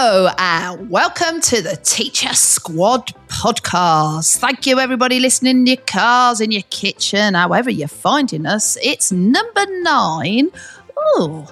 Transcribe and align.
Hello, 0.00 0.30
and 0.38 0.88
welcome 0.90 1.40
to 1.40 1.60
the 1.60 1.74
Teacher 1.74 2.32
Squad 2.32 3.12
podcast. 3.26 4.36
Thank 4.36 4.64
you, 4.64 4.78
everybody 4.78 5.18
listening 5.18 5.56
in 5.56 5.66
your 5.66 5.76
cars, 5.76 6.40
in 6.40 6.52
your 6.52 6.62
kitchen, 6.70 7.34
however 7.34 7.68
you're 7.68 7.88
finding 7.88 8.46
us. 8.46 8.78
It's 8.80 9.10
number 9.10 9.66
nine. 9.82 10.50
Oh, 10.96 11.50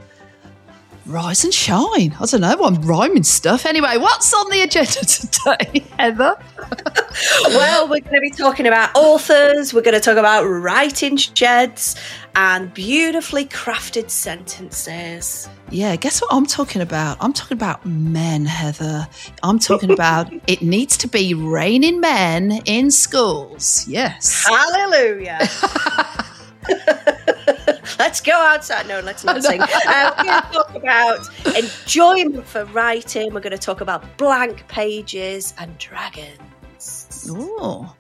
rise 1.07 1.45
and 1.45 1.55
shine. 1.55 2.15
I 2.21 2.27
don't 2.27 2.41
know, 2.41 2.65
I'm 2.65 2.83
rhyming 2.83 3.23
stuff. 3.23 3.67
Anyway, 3.67 3.97
what's 3.97 4.33
on 4.35 4.51
the 4.51 4.63
agenda 4.63 5.05
today, 5.05 5.85
Heather? 5.99 6.37
well, 7.49 7.89
we're 7.89 8.01
going 8.01 8.15
to 8.15 8.21
be 8.21 8.31
talking 8.31 8.67
about 8.67 8.91
authors, 8.95 9.73
we're 9.73 9.83
going 9.83 9.95
to 9.95 10.01
talk 10.01 10.17
about 10.17 10.45
writing 10.45 11.17
sheds, 11.17 11.97
and 12.35 12.73
beautifully 12.75 13.47
crafted 13.47 14.11
sentences. 14.11 15.49
Yeah, 15.71 15.97
guess 15.97 16.21
what 16.21 16.33
I'm 16.33 16.47
talking 16.47 16.83
about? 16.83 17.17
I'm 17.21 17.33
talking 17.33 17.57
about 17.57 17.85
men, 17.87 18.45
Heather. 18.45 19.09
I'm 19.43 19.59
talking 19.59 19.91
about 19.91 20.33
it 20.47 20.63
needs 20.63 20.97
to 20.99 21.09
be 21.09 21.35
raining 21.35 22.01
men 22.01 22.61
in 22.67 22.91
schools. 22.91 23.87
Yes. 23.89 24.47
Hallelujah. 24.47 25.49
Let's 27.99 28.21
go 28.21 28.33
outside. 28.33 28.87
No, 28.89 29.01
let's 29.01 29.25
not 29.25 29.43
sing. 29.43 29.61
Uh, 29.61 30.15
we're 30.19 30.25
going 30.25 30.43
to 30.43 30.49
talk 30.53 30.75
about 30.75 31.57
enjoyment 31.57 32.47
for 32.47 32.65
writing. 32.67 33.33
We're 33.33 33.41
going 33.41 33.53
to 33.53 33.59
talk 33.59 33.81
about 33.81 34.17
blank 34.17 34.67
pages 34.69 35.55
and 35.59 35.77
dragons. 35.79 36.41
Oh, 37.29 37.97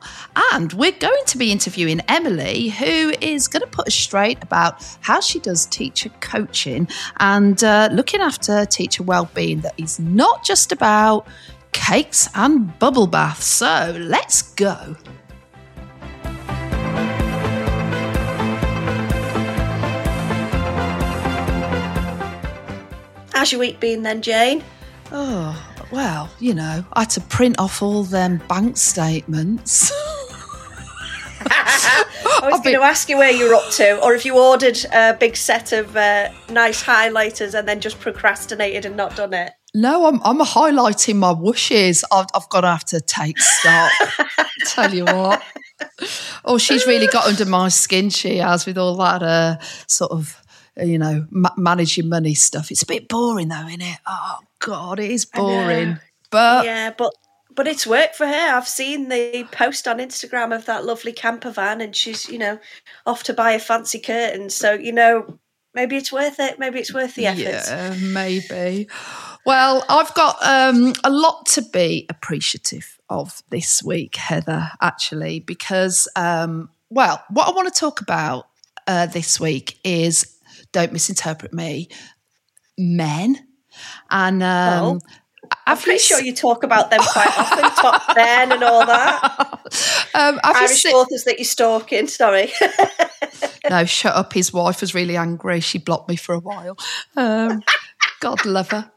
and 0.52 0.72
we're 0.74 0.92
going 0.92 1.22
to 1.26 1.38
be 1.38 1.50
interviewing 1.50 2.00
Emily, 2.08 2.68
who 2.68 3.12
is 3.20 3.48
going 3.48 3.62
to 3.62 3.66
put 3.66 3.88
us 3.88 3.94
straight 3.94 4.42
about 4.42 4.84
how 5.00 5.20
she 5.20 5.40
does 5.40 5.66
teacher 5.66 6.10
coaching 6.20 6.88
and 7.18 7.62
uh, 7.64 7.88
looking 7.92 8.20
after 8.20 8.64
teacher 8.66 9.02
well-being. 9.02 9.60
That 9.60 9.74
is 9.78 9.98
not 9.98 10.44
just 10.44 10.72
about 10.72 11.26
cakes 11.72 12.28
and 12.34 12.78
bubble 12.78 13.06
baths. 13.06 13.46
So 13.46 13.96
let's 13.98 14.42
go. 14.42 14.96
How's 23.36 23.52
your 23.52 23.58
week 23.58 23.80
been 23.80 24.02
then, 24.02 24.22
Jane? 24.22 24.64
Oh, 25.12 25.62
well, 25.92 26.30
you 26.40 26.54
know, 26.54 26.82
I 26.94 27.00
had 27.00 27.10
to 27.10 27.20
print 27.20 27.58
off 27.58 27.82
all 27.82 28.02
them 28.02 28.40
bank 28.48 28.78
statements. 28.78 29.92
I 31.50 32.48
was 32.50 32.62
going 32.62 32.76
to 32.76 32.82
ask 32.82 33.10
you 33.10 33.18
where 33.18 33.30
you're 33.30 33.54
up 33.54 33.70
to, 33.72 34.02
or 34.02 34.14
if 34.14 34.24
you 34.24 34.38
ordered 34.38 34.78
a 34.90 35.12
big 35.20 35.36
set 35.36 35.72
of 35.72 35.94
uh, 35.98 36.30
nice 36.48 36.82
highlighters 36.82 37.52
and 37.52 37.68
then 37.68 37.78
just 37.78 38.00
procrastinated 38.00 38.86
and 38.86 38.96
not 38.96 39.14
done 39.16 39.34
it. 39.34 39.52
No, 39.74 40.06
I'm, 40.06 40.18
I'm 40.24 40.38
highlighting 40.38 41.16
my 41.16 41.32
wishes. 41.32 42.06
I've, 42.10 42.28
I've 42.32 42.48
got 42.48 42.62
to 42.62 42.68
have 42.68 42.84
to 42.86 43.02
take 43.02 43.38
stock. 43.38 43.92
Tell 44.68 44.94
you 44.94 45.04
what. 45.04 45.42
Oh, 46.42 46.56
she's 46.56 46.86
really 46.86 47.06
got 47.08 47.26
under 47.26 47.44
my 47.44 47.68
skin, 47.68 48.08
she 48.08 48.38
has, 48.38 48.64
with 48.64 48.78
all 48.78 48.96
that 48.96 49.22
uh, 49.22 49.58
sort 49.86 50.12
of, 50.12 50.40
you 50.76 50.98
know, 50.98 51.26
ma- 51.30 51.54
managing 51.56 52.08
money 52.08 52.34
stuff. 52.34 52.70
It's 52.70 52.82
a 52.82 52.86
bit 52.86 53.08
boring, 53.08 53.48
though, 53.48 53.66
isn't 53.66 53.82
it? 53.82 53.98
Oh, 54.06 54.38
God, 54.58 54.98
it 54.98 55.10
is 55.10 55.24
boring. 55.24 55.98
But 56.30 56.64
yeah, 56.64 56.92
but 56.96 57.12
but 57.54 57.66
it's 57.66 57.86
worked 57.86 58.16
for 58.16 58.26
her. 58.26 58.54
I've 58.54 58.68
seen 58.68 59.08
the 59.08 59.46
post 59.50 59.88
on 59.88 59.98
Instagram 59.98 60.54
of 60.54 60.66
that 60.66 60.84
lovely 60.84 61.12
camper 61.12 61.50
van, 61.50 61.80
and 61.80 61.96
she's 61.96 62.28
you 62.28 62.38
know 62.38 62.58
off 63.06 63.22
to 63.24 63.32
buy 63.32 63.52
a 63.52 63.58
fancy 63.58 63.98
curtain. 63.98 64.50
So 64.50 64.74
you 64.74 64.92
know 64.92 65.38
maybe 65.74 65.96
it's 65.96 66.12
worth 66.12 66.38
it. 66.38 66.58
Maybe 66.58 66.78
it's 66.78 66.92
worth 66.92 67.14
the 67.14 67.26
effort. 67.26 67.40
Yeah, 67.68 67.94
maybe. 68.00 68.88
Well, 69.44 69.84
I've 69.88 70.12
got 70.14 70.36
um, 70.42 70.92
a 71.04 71.10
lot 71.10 71.46
to 71.46 71.62
be 71.62 72.06
appreciative 72.10 72.98
of 73.08 73.42
this 73.50 73.82
week, 73.82 74.16
Heather. 74.16 74.68
Actually, 74.82 75.40
because 75.40 76.08
um, 76.16 76.68
well, 76.90 77.22
what 77.30 77.48
I 77.48 77.52
want 77.52 77.72
to 77.72 77.80
talk 77.80 78.00
about 78.00 78.48
uh, 78.86 79.06
this 79.06 79.40
week 79.40 79.78
is 79.84 80.35
don't 80.72 80.92
misinterpret 80.92 81.52
me, 81.52 81.88
men 82.78 83.46
and 84.10 84.42
um, 84.42 85.00
I'm 85.66 85.76
pretty 85.76 85.98
sure 85.98 86.20
you 86.20 86.34
talk 86.34 86.62
about 86.62 86.90
them 86.90 87.00
quite 87.00 87.38
often, 87.38 87.70
top 87.70 88.02
men 88.16 88.52
and 88.52 88.62
all 88.62 88.86
that. 88.86 89.52
Um, 90.14 90.40
Irish 90.44 90.82
se- 90.82 90.92
authors 90.92 91.24
that 91.24 91.38
you're 91.38 91.44
stalking. 91.44 92.06
Sorry. 92.06 92.50
no, 93.70 93.84
shut 93.84 94.14
up. 94.14 94.32
His 94.32 94.50
wife 94.50 94.80
was 94.80 94.94
really 94.94 95.16
angry. 95.16 95.60
She 95.60 95.78
blocked 95.78 96.08
me 96.08 96.16
for 96.16 96.34
a 96.34 96.38
while. 96.38 96.78
Um, 97.16 97.62
God 98.20 98.46
love 98.46 98.70
her, 98.70 98.90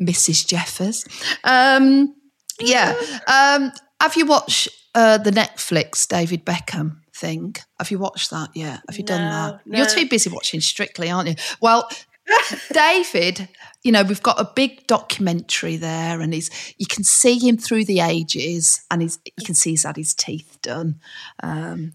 Mrs. 0.00 0.46
Jeffers. 0.46 1.04
Um, 1.42 2.14
yeah. 2.60 2.94
Um, 3.26 3.72
have 4.00 4.16
you 4.16 4.24
watched 4.24 4.68
uh, 4.94 5.18
the 5.18 5.32
Netflix 5.32 6.08
David 6.08 6.46
Beckham? 6.46 7.00
Thing. 7.14 7.56
Have 7.78 7.90
you 7.90 7.98
watched 7.98 8.30
that 8.30 8.50
yet? 8.54 8.80
Have 8.88 8.98
you 8.98 9.04
no, 9.04 9.06
done 9.06 9.30
that? 9.30 9.66
No. 9.66 9.78
You're 9.78 9.86
too 9.86 10.08
busy 10.08 10.30
watching 10.30 10.60
Strictly, 10.60 11.10
aren't 11.10 11.28
you? 11.28 11.34
Well, 11.60 11.88
David, 12.72 13.48
you 13.82 13.92
know, 13.92 14.02
we've 14.02 14.22
got 14.22 14.40
a 14.40 14.50
big 14.54 14.86
documentary 14.86 15.76
there, 15.76 16.20
and 16.20 16.32
he's 16.32 16.50
you 16.78 16.86
can 16.86 17.04
see 17.04 17.38
him 17.38 17.56
through 17.56 17.84
the 17.84 18.00
ages, 18.00 18.84
and 18.90 19.02
he's 19.02 19.18
you 19.24 19.44
can 19.44 19.54
see 19.54 19.70
he's 19.70 19.84
had 19.84 19.96
his 19.96 20.14
teeth 20.14 20.58
done. 20.62 21.00
Um, 21.42 21.92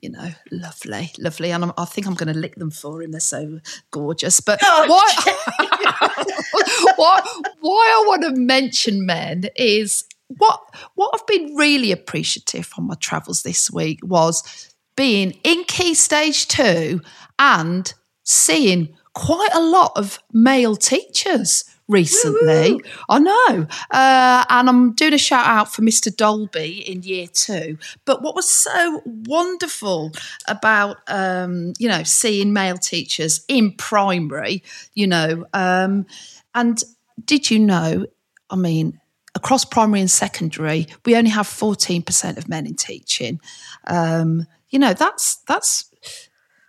you 0.00 0.10
know, 0.10 0.30
lovely, 0.50 1.10
lovely, 1.18 1.50
and 1.50 1.64
I'm, 1.64 1.72
i 1.78 1.84
think 1.86 2.06
I'm 2.06 2.14
going 2.14 2.32
to 2.32 2.38
lick 2.38 2.56
them 2.56 2.70
for 2.70 3.02
him. 3.02 3.12
They're 3.12 3.20
so 3.20 3.60
gorgeous. 3.90 4.38
But 4.40 4.60
oh, 4.62 4.86
why, 4.86 5.12
why, 6.96 7.20
why 7.60 8.02
I 8.02 8.04
want 8.06 8.22
to 8.22 8.40
mention 8.40 9.06
men 9.06 9.46
is 9.56 10.04
what 10.28 10.60
what 10.94 11.10
I've 11.14 11.26
been 11.26 11.54
really 11.54 11.92
appreciative 11.92 12.70
on 12.78 12.86
my 12.86 12.94
travels 12.94 13.42
this 13.42 13.70
week 13.70 14.00
was 14.02 14.74
being 14.96 15.38
in 15.44 15.64
Key 15.64 15.94
Stage 15.94 16.48
Two 16.48 17.00
and 17.38 17.92
seeing 18.24 18.96
quite 19.14 19.52
a 19.54 19.60
lot 19.60 19.92
of 19.96 20.18
male 20.32 20.76
teachers 20.76 21.64
recently. 21.88 22.72
Woo-hoo. 22.72 22.90
I 23.08 23.18
know. 23.18 23.66
Uh, 23.90 24.44
and 24.48 24.68
I'm 24.68 24.92
doing 24.94 25.12
a 25.12 25.18
shout 25.18 25.46
out 25.46 25.72
for 25.72 25.82
Mr. 25.82 26.14
Dolby 26.14 26.82
in 26.90 27.02
year 27.02 27.26
two. 27.26 27.78
But 28.04 28.22
what 28.22 28.34
was 28.34 28.48
so 28.48 29.02
wonderful 29.04 30.12
about, 30.48 30.98
um, 31.08 31.74
you 31.78 31.88
know, 31.88 32.02
seeing 32.02 32.52
male 32.52 32.78
teachers 32.78 33.44
in 33.48 33.72
primary, 33.72 34.62
you 34.94 35.06
know, 35.06 35.46
um, 35.52 36.06
and 36.54 36.82
did 37.24 37.50
you 37.50 37.58
know, 37.58 38.06
I 38.50 38.56
mean, 38.56 39.00
across 39.34 39.64
primary 39.64 40.00
and 40.00 40.10
secondary, 40.10 40.86
we 41.04 41.16
only 41.16 41.30
have 41.30 41.46
14% 41.46 42.38
of 42.38 42.48
men 42.48 42.66
in 42.66 42.74
teaching. 42.74 43.40
Um, 43.86 44.46
you 44.70 44.78
know, 44.78 44.94
that's, 44.94 45.36
that's, 45.48 45.90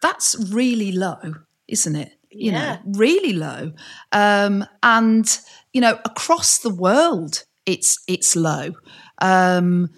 that's 0.01 0.35
really 0.51 0.91
low, 0.91 1.35
isn't 1.67 1.95
it? 1.95 2.15
you 2.35 2.51
yeah. 2.51 2.75
know, 2.75 2.81
really 2.85 3.33
low. 3.33 3.71
Um, 4.11 4.65
and, 4.83 5.39
you 5.73 5.81
know, 5.81 5.99
across 6.05 6.59
the 6.59 6.69
world, 6.69 7.45
it's, 7.65 8.03
it's 8.07 8.35
low. 8.35 8.73
Um, 9.19 9.89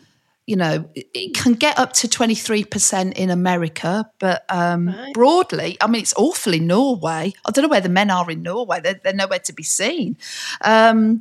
you 0.45 0.55
know, 0.55 0.89
it 0.95 1.35
can 1.35 1.53
get 1.53 1.77
up 1.77 1.91
to 1.93 2.07
23% 2.07 3.13
in 3.13 3.29
America, 3.29 4.09
but 4.19 4.45
um, 4.47 4.87
right. 4.87 5.13
broadly, 5.13 5.77
I 5.81 5.87
mean, 5.87 6.01
it's 6.01 6.13
awful 6.15 6.53
in 6.53 6.67
Norway. 6.67 7.33
I 7.45 7.51
don't 7.51 7.63
know 7.63 7.69
where 7.69 7.81
the 7.81 7.89
men 7.89 8.09
are 8.09 8.29
in 8.31 8.43
Norway, 8.43 8.79
they're, 8.79 8.99
they're 9.03 9.13
nowhere 9.13 9.39
to 9.39 9.53
be 9.53 9.63
seen. 9.63 10.15
Um, 10.61 11.19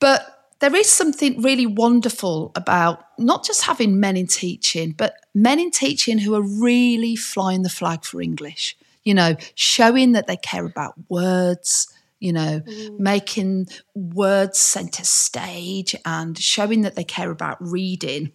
but 0.00 0.41
there 0.62 0.74
is 0.74 0.88
something 0.88 1.42
really 1.42 1.66
wonderful 1.66 2.52
about 2.54 3.04
not 3.18 3.44
just 3.44 3.64
having 3.64 4.00
men 4.00 4.16
in 4.16 4.26
teaching, 4.26 4.92
but 4.92 5.14
men 5.34 5.60
in 5.60 5.70
teaching 5.70 6.18
who 6.18 6.34
are 6.34 6.42
really 6.42 7.14
flying 7.14 7.62
the 7.62 7.68
flag 7.68 8.04
for 8.04 8.22
English 8.22 8.76
you 9.04 9.14
know, 9.14 9.36
showing 9.54 10.12
that 10.12 10.26
they 10.26 10.36
care 10.36 10.64
about 10.64 10.94
words, 11.08 11.92
you 12.20 12.32
know, 12.32 12.60
mm. 12.60 12.98
making 12.98 13.66
words 13.94 14.58
center 14.58 15.04
stage 15.04 15.94
and 16.04 16.38
showing 16.38 16.82
that 16.82 16.94
they 16.94 17.04
care 17.04 17.30
about 17.30 17.56
reading. 17.60 18.32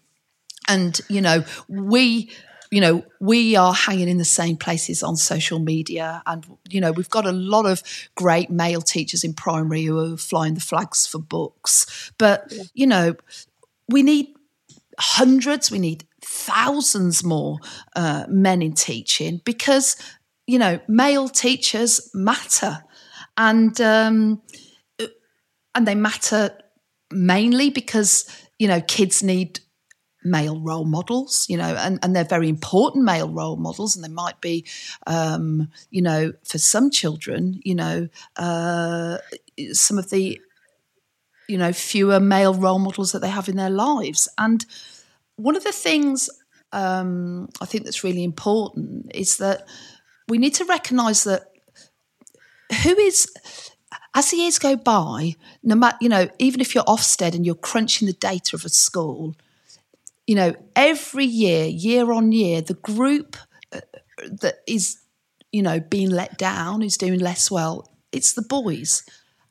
And, 0.68 1.00
you 1.10 1.22
know, 1.22 1.46
we, 1.70 2.32
you 2.72 2.82
know, 2.82 3.04
we 3.20 3.56
are 3.56 3.74
hanging 3.74 4.10
in 4.10 4.18
the 4.18 4.26
same 4.26 4.58
places 4.58 5.04
on 5.04 5.16
social 5.16 5.60
media. 5.60 6.22
And, 6.26 6.46
you 6.70 6.82
know, 6.82 6.92
we've 6.92 7.10
got 7.10 7.26
a 7.26 7.32
lot 7.32 7.66
of 7.66 7.82
great 8.16 8.50
male 8.50 8.82
teachers 8.82 9.24
in 9.24 9.34
primary 9.34 9.84
who 9.84 10.14
are 10.14 10.18
flying 10.18 10.54
the 10.54 10.62
flags 10.62 11.08
for 11.08 11.20
books. 11.20 12.12
But, 12.18 12.54
you 12.74 12.88
know, 12.88 13.16
we 13.90 14.04
need 14.04 14.28
hundreds, 15.00 15.72
we 15.72 15.80
need 15.80 16.06
thousands 16.22 17.24
more 17.24 17.60
uh, 17.96 18.26
men 18.28 18.62
in 18.62 18.74
teaching 18.74 19.42
because 19.46 19.96
you 20.48 20.58
know, 20.58 20.80
male 20.88 21.28
teachers 21.28 22.10
matter, 22.14 22.84
and 23.36 23.80
um, 23.82 24.42
and 25.76 25.86
they 25.86 25.94
matter 25.94 26.58
mainly 27.12 27.70
because 27.70 28.26
you 28.58 28.68
know 28.68 28.82
kids 28.82 29.22
need 29.22 29.60
male 30.24 30.60
role 30.60 30.86
models, 30.86 31.46
you 31.50 31.58
know, 31.58 31.76
and, 31.76 32.00
and 32.04 32.16
they're 32.16 32.24
very 32.24 32.50
important 32.50 33.06
male 33.06 33.30
role 33.30 33.58
models, 33.58 33.96
and 33.96 34.04
they 34.04 34.10
might 34.10 34.40
be, 34.42 34.66
um, 35.06 35.70
you 35.90 36.02
know, 36.02 36.34
for 36.44 36.58
some 36.58 36.90
children, 36.92 37.60
you 37.64 37.76
know, 37.76 38.08
uh, 38.36 39.18
some 39.72 39.98
of 39.98 40.10
the 40.10 40.40
you 41.50 41.58
know, 41.58 41.72
fewer 41.72 42.20
male 42.20 42.54
role 42.54 42.78
models 42.78 43.14
that 43.14 43.20
they 43.20 43.30
have 43.30 43.48
in 43.48 43.56
their 43.56 43.70
lives. 43.70 44.28
And 44.38 44.66
one 45.38 45.56
of 45.56 45.64
the 45.64 45.72
things 45.72 46.30
um, 46.72 47.50
I 47.62 47.66
think 47.66 47.84
that's 47.84 48.04
really 48.04 48.24
important 48.24 49.12
is 49.16 49.38
that 49.38 49.68
we 50.28 50.38
need 50.38 50.54
to 50.56 50.66
recognise 50.66 51.24
that 51.24 51.52
who 52.84 52.98
is 52.98 53.32
as 54.14 54.32
the 54.32 54.38
years 54.38 54.60
go 54.60 54.76
by, 54.76 55.36
no 55.64 55.76
matter 55.76 55.98
you 56.02 56.10
know, 56.10 56.28
even 56.40 56.60
if 56.60 56.76
you're 56.76 56.84
Ofsted 56.84 57.34
and 57.34 57.46
you're 57.46 57.56
crunching 57.56 58.08
the 58.08 58.14
data 58.14 58.56
of 58.56 58.66
a 58.66 58.70
school, 58.70 59.36
you 60.28 60.36
know, 60.36 60.54
every 60.76 61.26
year, 61.26 61.66
year 61.66 62.12
on 62.12 62.34
year, 62.34 62.62
the 62.62 62.74
group 62.76 63.38
uh, 63.74 63.80
that 64.42 64.56
is, 64.68 65.00
you 65.54 65.62
know, 65.64 65.80
being 65.80 66.10
let 66.10 66.38
down, 66.38 66.82
who's 66.82 66.98
doing 66.98 67.20
less 67.20 67.50
well, 67.50 67.90
it's 68.12 68.34
the 68.34 68.42
boys, 68.42 69.04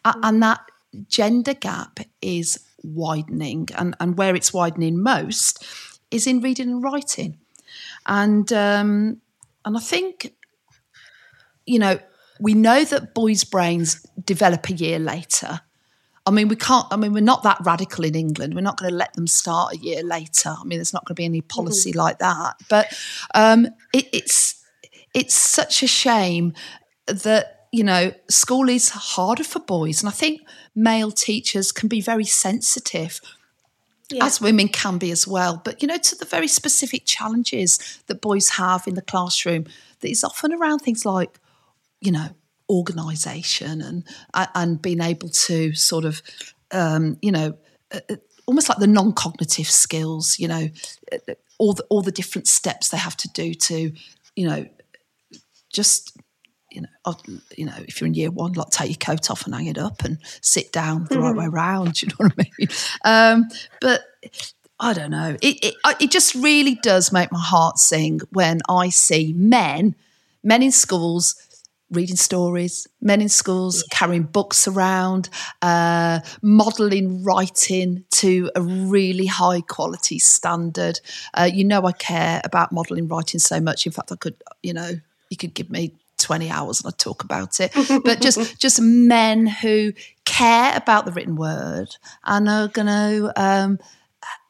mm. 0.05 0.14
and 0.23 0.43
that 0.43 0.61
gender 1.08 1.55
gap 1.55 2.00
is 2.20 2.62
widening, 2.82 3.69
and 3.76 3.96
and 3.99 4.19
where 4.19 4.37
it's 4.37 4.52
widening 4.52 5.02
most 5.02 5.67
is 6.11 6.26
in 6.26 6.40
reading 6.40 6.69
and 6.69 6.82
writing, 6.82 7.38
and 8.05 8.52
um, 8.52 9.20
and 9.64 9.76
I 9.76 9.81
think, 9.81 10.34
you 11.64 11.78
know, 11.78 11.99
we 12.38 12.52
know 12.52 12.84
that 12.84 13.14
boys' 13.14 13.44
brains 13.44 14.06
develop 14.25 14.69
a 14.69 14.75
year 14.75 14.99
later. 14.99 15.61
I 16.26 16.32
mean, 16.32 16.49
we 16.49 16.56
can't. 16.56 16.87
I 16.90 16.96
mean, 16.96 17.12
we're 17.12 17.20
not 17.20 17.44
that 17.44 17.58
radical 17.64 18.05
in 18.05 18.17
England. 18.17 18.55
We're 18.55 18.61
not 18.61 18.78
going 18.78 18.90
to 18.90 18.96
let 18.96 19.14
them 19.14 19.28
start 19.28 19.75
a 19.75 19.76
year 19.78 20.02
later. 20.02 20.55
I 20.58 20.64
mean, 20.64 20.78
there's 20.78 20.93
not 20.93 21.05
going 21.05 21.14
to 21.14 21.20
be 21.20 21.25
any 21.25 21.40
policy 21.40 21.90
mm-hmm. 21.90 22.00
like 22.00 22.19
that. 22.19 22.56
But 22.69 22.93
um, 23.34 23.67
it, 23.93 24.08
it's 24.12 24.62
it's 25.14 25.34
such 25.34 25.82
a 25.84 25.87
shame 25.87 26.52
that 27.06 27.69
you 27.73 27.84
know 27.84 28.12
school 28.28 28.69
is 28.69 28.88
harder 28.90 29.44
for 29.44 29.61
boys, 29.61 30.02
and 30.02 30.08
I 30.08 30.12
think 30.12 30.40
male 30.75 31.12
teachers 31.12 31.70
can 31.70 31.88
be 31.88 32.00
very 32.00 32.25
sensitive. 32.25 33.20
Yeah. 34.08 34.25
As 34.25 34.40
women 34.40 34.69
can 34.69 34.99
be 34.99 35.11
as 35.11 35.26
well, 35.26 35.61
but 35.64 35.82
you 35.82 35.88
know, 35.88 35.99
to 35.99 36.14
the 36.17 36.25
very 36.25 36.46
specific 36.46 37.06
challenges 37.06 38.00
that 38.06 38.20
boys 38.20 38.50
have 38.50 38.87
in 38.87 38.94
the 38.94 39.02
classroom, 39.02 39.64
that 39.99 40.08
is 40.08 40.23
often 40.23 40.52
around 40.52 40.78
things 40.78 41.05
like 41.05 41.40
you 42.00 42.12
know, 42.12 42.28
organisation 42.68 43.80
and 43.80 44.04
and 44.54 44.82
being 44.82 45.00
able 45.00 45.28
to 45.28 45.74
sort 45.74 46.04
of, 46.04 46.22
um, 46.72 47.18
you 47.22 47.32
know, 47.32 47.56
uh, 47.92 48.00
uh, 48.10 48.16
almost 48.46 48.68
like 48.68 48.78
the 48.78 48.86
non-cognitive 48.86 49.68
skills, 49.68 50.38
you 50.38 50.48
know, 50.48 50.68
uh, 51.12 51.34
all 51.58 51.72
the 51.72 51.84
all 51.84 52.02
the 52.02 52.12
different 52.12 52.48
steps 52.48 52.88
they 52.88 52.96
have 52.96 53.16
to 53.16 53.28
do 53.28 53.54
to, 53.54 53.92
you 54.34 54.48
know, 54.48 54.66
just 55.72 56.16
you 56.70 56.82
know, 56.82 57.16
you 57.56 57.64
know, 57.64 57.76
if 57.88 58.00
you're 58.00 58.06
in 58.06 58.14
year 58.14 58.30
one, 58.30 58.52
like 58.52 58.70
take 58.70 58.90
your 58.90 59.14
coat 59.16 59.30
off 59.30 59.46
and 59.46 59.54
hang 59.54 59.66
it 59.66 59.78
up 59.78 60.04
and 60.04 60.18
sit 60.42 60.72
down 60.72 61.04
the 61.04 61.14
mm-hmm. 61.14 61.24
right 61.24 61.36
way 61.36 61.46
around. 61.46 62.02
You 62.02 62.08
know 62.08 62.14
what 62.18 62.32
I 62.38 62.50
mean? 62.58 62.68
Um, 63.04 63.48
but 63.80 64.02
I 64.78 64.92
don't 64.92 65.10
know. 65.10 65.36
It, 65.40 65.64
it 65.64 65.74
it 66.00 66.10
just 66.10 66.34
really 66.34 66.74
does 66.74 67.12
make 67.12 67.32
my 67.32 67.40
heart 67.40 67.78
sing 67.78 68.20
when 68.30 68.60
I 68.68 68.90
see 68.90 69.32
men, 69.32 69.94
men 70.42 70.62
in 70.62 70.72
schools 70.72 71.45
reading 71.91 72.17
stories, 72.17 72.87
men 73.00 73.21
in 73.21 73.29
schools 73.29 73.83
yeah. 73.83 73.99
carrying 73.99 74.25
books 74.25 74.67
around, 74.67 75.29
uh, 75.62 76.21
modelling 76.43 77.23
writing 77.23 78.05
to 78.11 78.50
a 78.56 78.62
really 78.62 79.27
high 79.27 79.61
quality 79.61 80.19
standard. 80.19 81.00
Uh, 81.35 81.49
you 81.50 81.65
know, 81.65 81.85
I 81.85 81.93
care 81.93 82.41
about 82.44 82.73
modelling 82.73 83.09
writing 83.09 83.38
so 83.38 83.61
much. 83.61 83.87
In 83.87 83.93
fact, 83.93 84.11
I 84.11 84.17
could, 84.17 84.37
you 84.62 84.73
know, 84.73 84.93
you 85.31 85.37
could 85.37 85.55
give 85.55 85.71
me 85.71 85.94
20 86.19 86.50
hours 86.50 86.81
and 86.81 86.88
I'd 86.88 86.99
talk 86.99 87.23
about 87.23 87.61
it. 87.61 87.73
but 88.05 88.21
just 88.21 88.61
just 88.61 88.81
men 88.81 89.47
who 89.47 89.93
care 90.25 90.77
about 90.77 91.05
the 91.05 91.12
written 91.12 91.37
word 91.37 91.97
and 92.25 92.49
are 92.49 92.69
going 92.69 92.87
to 92.87 93.33
um, 93.37 93.79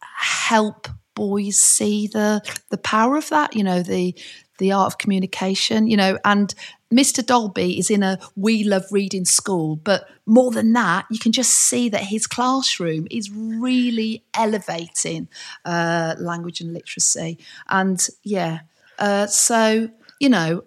help 0.00 0.88
boys 1.14 1.56
see 1.56 2.06
the 2.06 2.40
the 2.70 2.78
power 2.78 3.16
of 3.16 3.28
that. 3.30 3.54
You 3.54 3.64
know, 3.64 3.82
the 3.82 4.14
the 4.58 4.72
art 4.72 4.86
of 4.92 4.98
communication. 4.98 5.86
You 5.86 5.96
know, 5.96 6.18
and 6.24 6.54
Mr. 6.92 7.24
Dolby 7.24 7.78
is 7.78 7.90
in 7.90 8.02
a 8.02 8.18
we 8.36 8.62
love 8.62 8.84
reading 8.92 9.24
school, 9.24 9.76
but 9.76 10.08
more 10.24 10.50
than 10.50 10.72
that, 10.74 11.06
you 11.10 11.18
can 11.18 11.32
just 11.32 11.50
see 11.50 11.88
that 11.88 12.02
his 12.02 12.26
classroom 12.26 13.06
is 13.10 13.30
really 13.30 14.24
elevating 14.34 15.28
uh, 15.64 16.14
language 16.18 16.60
and 16.60 16.72
literacy. 16.72 17.38
And 17.68 18.04
yeah, 18.22 18.60
uh, 18.98 19.26
so, 19.26 19.90
you 20.20 20.28
know, 20.28 20.64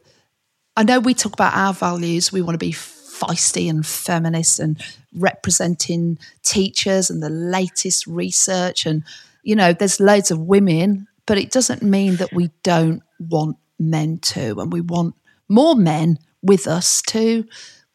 I 0.76 0.84
know 0.84 1.00
we 1.00 1.14
talk 1.14 1.34
about 1.34 1.54
our 1.56 1.74
values, 1.74 2.32
we 2.32 2.42
want 2.42 2.56
to 2.56 2.66
be 2.66 2.74
feisty 2.74 3.70
and 3.70 3.86
feminist 3.86 4.60
and 4.60 4.82
representing 5.14 6.18
teachers 6.44 7.10
and 7.10 7.22
the 7.22 7.30
latest 7.30 8.08
research. 8.08 8.86
And, 8.86 9.04
you 9.44 9.56
know, 9.56 9.74
there's 9.74 10.00
loads 10.00 10.32
of 10.32 10.40
women, 10.40 11.08
but 11.26 11.38
it 11.38 11.52
doesn't 11.52 11.82
mean 11.82 12.18
that 12.18 12.34
we 12.34 12.50
don't 12.64 13.04
want 13.20 13.58
men 13.78 14.20
to. 14.20 14.60
And 14.60 14.72
we 14.72 14.82
want 14.82 15.16
more 15.50 15.76
men 15.76 16.20
with 16.42 16.68
us 16.68 17.02
to 17.02 17.46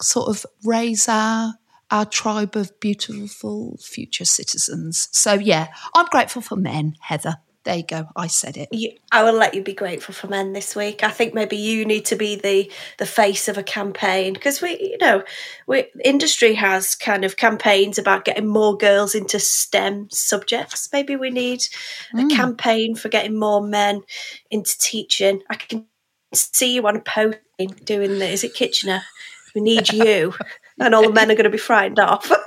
sort 0.02 0.28
of 0.28 0.44
raise 0.64 1.08
our 1.08 1.54
our 1.90 2.04
tribe 2.04 2.56
of 2.56 2.78
beautiful 2.80 3.78
future 3.80 4.24
citizens. 4.24 5.08
So 5.12 5.34
yeah, 5.34 5.68
I'm 5.94 6.06
grateful 6.06 6.42
for 6.42 6.56
men, 6.56 6.96
Heather. 7.00 7.36
There 7.64 7.76
you 7.76 7.84
go. 7.84 8.08
I 8.14 8.26
said 8.26 8.58
it. 8.58 8.68
You, 8.72 8.90
I 9.10 9.22
will 9.22 9.32
let 9.32 9.54
you 9.54 9.62
be 9.62 9.72
grateful 9.72 10.12
for 10.12 10.26
men 10.26 10.52
this 10.52 10.76
week. 10.76 11.02
I 11.02 11.08
think 11.08 11.32
maybe 11.32 11.56
you 11.56 11.86
need 11.86 12.04
to 12.06 12.16
be 12.16 12.36
the 12.36 12.70
the 12.98 13.06
face 13.06 13.48
of 13.48 13.56
a 13.56 13.62
campaign 13.62 14.34
because 14.34 14.60
we, 14.60 14.78
you 14.78 14.98
know, 14.98 15.22
we 15.66 15.86
industry 16.04 16.54
has 16.54 16.94
kind 16.94 17.24
of 17.24 17.38
campaigns 17.38 17.96
about 17.98 18.26
getting 18.26 18.46
more 18.46 18.76
girls 18.76 19.14
into 19.14 19.38
STEM 19.38 20.10
subjects. 20.10 20.90
Maybe 20.92 21.16
we 21.16 21.30
need 21.30 21.60
mm. 22.12 22.30
a 22.30 22.34
campaign 22.34 22.96
for 22.96 23.08
getting 23.08 23.38
more 23.38 23.62
men 23.62 24.02
into 24.50 24.76
teaching. 24.76 25.42
I 25.48 25.54
can 25.54 25.86
see 26.34 26.74
you 26.74 26.86
on 26.86 26.96
a 26.96 27.00
post 27.00 27.38
doing 27.84 28.18
the, 28.18 28.28
is 28.28 28.44
it 28.44 28.54
Kitchener? 28.54 29.02
We 29.54 29.60
need 29.60 29.92
you. 29.92 30.34
and 30.80 30.94
all 30.94 31.02
the 31.02 31.12
men 31.12 31.30
are 31.30 31.34
going 31.34 31.44
to 31.44 31.50
be 31.50 31.58
frightened 31.58 32.00
off. 32.00 32.30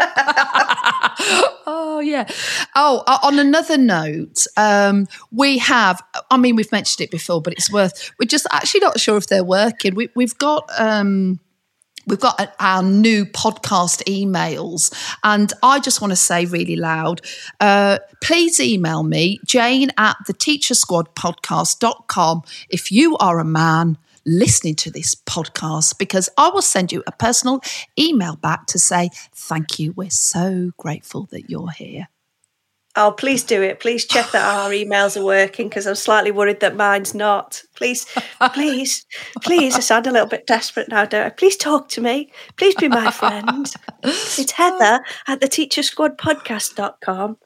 oh 1.66 2.02
yeah. 2.04 2.28
Oh, 2.76 3.04
on 3.24 3.40
another 3.40 3.78
note, 3.78 4.46
um, 4.58 5.08
we 5.32 5.58
have. 5.60 6.02
I 6.30 6.38
mean, 6.38 6.56
we've 6.56 6.72
mentioned 6.72 7.06
it 7.06 7.12
before, 7.12 7.42
but 7.42 7.54
it's 7.54 7.72
worth. 7.72 8.12
We're 8.20 8.26
just 8.26 8.48
actually 8.52 8.82
not 8.82 9.00
sure 9.00 9.18
if 9.18 9.28
they're 9.28 9.44
working. 9.44 9.96
We, 9.96 10.10
have 10.20 10.38
got. 10.38 10.70
Um, 10.78 11.40
We've 12.08 12.20
got 12.20 12.56
our 12.60 12.82
new 12.82 13.26
podcast 13.26 14.04
emails, 14.06 14.92
and 15.24 15.54
I 15.62 15.80
just 15.80 16.02
want 16.02 16.12
to 16.12 16.18
say 16.18 16.46
really 16.46 16.76
loud 16.76 17.22
uh, 17.60 18.00
please 18.22 18.60
email 18.60 19.04
me, 19.04 19.40
jane 19.46 19.92
at 19.98 20.18
the 20.26 20.34
teachersquadpodcast.com, 20.34 22.42
if 22.70 22.92
you 22.92 23.16
are 23.18 23.40
a 23.40 23.46
man 23.46 23.98
listening 24.26 24.76
to 24.76 24.92
this 24.92 25.16
podcast, 25.16 25.98
because 25.98 26.30
I 26.38 26.50
will 26.50 26.62
send 26.62 26.92
you 26.92 27.04
a 27.08 27.12
personal 27.12 27.62
email 27.98 28.36
back 28.36 28.68
to 28.68 28.80
say, 28.80 29.10
Thank 29.34 29.80
you. 29.80 29.94
We're 29.94 30.10
so 30.10 30.72
grateful 30.78 31.28
that 31.32 31.50
you're 31.50 31.72
here. 31.72 32.10
Oh, 33.00 33.12
please 33.12 33.44
do 33.44 33.62
it. 33.62 33.80
Please 33.80 34.06
check 34.06 34.32
that 34.32 34.44
our 34.44 34.70
emails 34.72 35.16
are 35.16 35.24
working 35.24 35.70
because 35.70 35.86
I'm 35.86 35.94
slightly 35.94 36.32
worried 36.32 36.62
that 36.62 36.76
mine's 36.76 37.14
not. 37.14 37.62
Please, 37.76 38.08
please, 38.54 39.06
please. 39.44 39.76
I 39.76 39.82
sound 39.82 40.08
a 40.08 40.12
little 40.12 40.28
bit 40.28 40.48
desperate 40.48 40.90
now, 40.90 41.06
don't 41.06 41.28
I? 41.28 41.30
Please 41.30 41.56
talk 41.56 41.90
to 41.90 42.02
me. 42.02 42.32
Please 42.58 42.74
be 42.74 42.88
my 42.88 43.12
friend. 43.12 43.72
It's 44.04 44.52
Heather 44.52 45.04
at 45.28 45.42
the 45.42 45.48
teachersquadpodcast.com. 45.48 47.38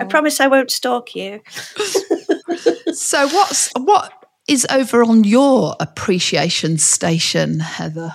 I 0.00 0.04
promise 0.04 0.40
I 0.40 0.46
won't 0.46 0.70
stalk 0.70 1.14
you. 1.14 1.40
so 2.92 3.28
what's 3.28 3.72
what 3.76 4.12
is 4.46 4.66
over 4.70 5.02
on 5.02 5.24
your 5.24 5.74
appreciation 5.80 6.76
station, 6.76 7.60
Heather? 7.60 8.14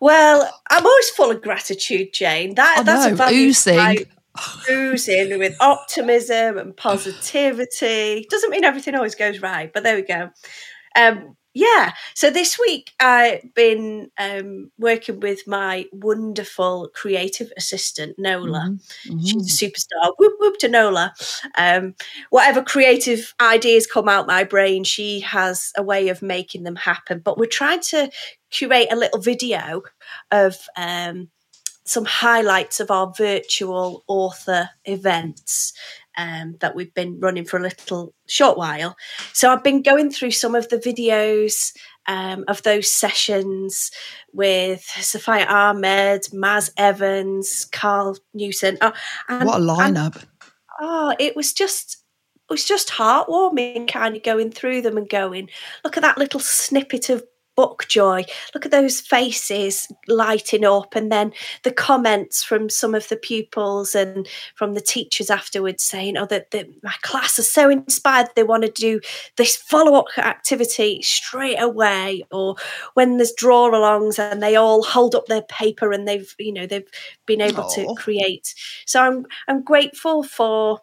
Well, 0.00 0.48
I'm 0.70 0.86
always 0.86 1.10
full 1.10 1.32
of 1.32 1.42
gratitude, 1.42 2.12
Jane. 2.12 2.54
That 2.54 2.76
oh, 2.78 2.82
that's 2.84 3.06
no, 3.06 3.12
a 3.12 3.16
value 3.16 3.48
oozing 3.48 4.06
oozing 4.70 5.38
with 5.38 5.56
optimism 5.60 6.58
and 6.58 6.76
positivity. 6.76 8.26
Doesn't 8.30 8.50
mean 8.50 8.64
everything 8.64 8.94
always 8.94 9.14
goes 9.14 9.40
right, 9.40 9.72
but 9.72 9.82
there 9.82 9.96
we 9.96 10.02
go. 10.02 10.30
Um, 10.96 11.36
yeah, 11.54 11.92
so 12.14 12.30
this 12.30 12.56
week 12.56 12.92
I've 13.00 13.52
been 13.52 14.12
um, 14.16 14.70
working 14.78 15.18
with 15.18 15.46
my 15.46 15.86
wonderful 15.92 16.88
creative 16.94 17.50
assistant, 17.56 18.16
Nola. 18.16 18.76
Mm-hmm. 19.06 19.12
mm-hmm. 19.12 19.24
She's 19.24 19.62
a 19.62 19.66
superstar. 19.66 20.12
Whoop, 20.18 20.34
whoop 20.38 20.58
to 20.58 20.68
Nola. 20.68 21.14
Um, 21.56 21.96
whatever 22.30 22.62
creative 22.62 23.34
ideas 23.40 23.88
come 23.88 24.08
out 24.08 24.28
my 24.28 24.44
brain, 24.44 24.84
she 24.84 25.20
has 25.20 25.72
a 25.76 25.82
way 25.82 26.10
of 26.10 26.22
making 26.22 26.62
them 26.62 26.76
happen. 26.76 27.20
But 27.24 27.38
we're 27.38 27.46
trying 27.46 27.80
to 27.80 28.10
curate 28.50 28.92
a 28.92 28.96
little 28.96 29.20
video 29.20 29.82
of 30.30 30.56
um, 30.76 31.28
some 31.88 32.04
highlights 32.04 32.80
of 32.80 32.90
our 32.90 33.12
virtual 33.16 34.04
author 34.06 34.70
events 34.84 35.72
um, 36.18 36.56
that 36.60 36.74
we've 36.74 36.92
been 36.94 37.18
running 37.20 37.44
for 37.44 37.58
a 37.58 37.62
little 37.62 38.12
short 38.26 38.58
while. 38.58 38.96
So 39.32 39.50
I've 39.50 39.62
been 39.62 39.82
going 39.82 40.10
through 40.10 40.32
some 40.32 40.54
of 40.54 40.68
the 40.68 40.78
videos 40.78 41.72
um, 42.06 42.44
of 42.48 42.62
those 42.62 42.90
sessions 42.90 43.90
with 44.32 44.82
Sophia 44.82 45.46
Ahmed, 45.46 46.22
Maz 46.32 46.70
Evans, 46.76 47.66
Carl 47.66 48.16
Newton. 48.34 48.78
Oh, 48.80 48.92
and, 49.28 49.46
what 49.46 49.60
a 49.60 49.64
lineup! 49.64 50.16
And, 50.16 50.26
oh, 50.80 51.14
it 51.18 51.36
was 51.36 51.52
just 51.52 51.98
it 52.48 52.52
was 52.52 52.64
just 52.64 52.88
heartwarming, 52.88 53.88
kind 53.88 54.16
of 54.16 54.22
going 54.22 54.50
through 54.50 54.80
them 54.82 54.96
and 54.96 55.08
going, 55.08 55.50
look 55.84 55.98
at 55.98 56.02
that 56.02 56.16
little 56.16 56.40
snippet 56.40 57.10
of 57.10 57.22
book 57.58 57.86
joy. 57.88 58.24
Look 58.54 58.64
at 58.64 58.70
those 58.70 59.00
faces 59.00 59.88
lighting 60.06 60.64
up, 60.64 60.94
and 60.94 61.10
then 61.10 61.32
the 61.64 61.72
comments 61.72 62.44
from 62.44 62.70
some 62.70 62.94
of 62.94 63.08
the 63.08 63.16
pupils 63.16 63.96
and 63.96 64.28
from 64.54 64.74
the 64.74 64.80
teachers 64.80 65.28
afterwards 65.28 65.82
saying, 65.82 66.16
"Oh, 66.16 66.26
that 66.26 66.54
my 66.84 66.94
class 67.02 67.36
are 67.36 67.42
so 67.42 67.68
inspired 67.68 68.28
they 68.36 68.44
want 68.44 68.62
to 68.62 68.70
do 68.70 69.00
this 69.34 69.56
follow-up 69.56 70.06
activity 70.18 71.02
straight 71.02 71.60
away." 71.60 72.22
Or 72.30 72.54
when 72.94 73.16
there's 73.16 73.32
draw-alongs 73.32 74.20
and 74.20 74.40
they 74.40 74.54
all 74.54 74.84
hold 74.84 75.16
up 75.16 75.26
their 75.26 75.42
paper 75.42 75.90
and 75.90 76.06
they've, 76.06 76.32
you 76.38 76.52
know, 76.52 76.66
they've 76.66 76.88
been 77.26 77.40
able 77.40 77.64
Aww. 77.64 77.74
to 77.74 77.94
create. 78.00 78.54
So 78.86 79.02
I'm 79.02 79.26
I'm 79.48 79.64
grateful 79.64 80.22
for 80.22 80.80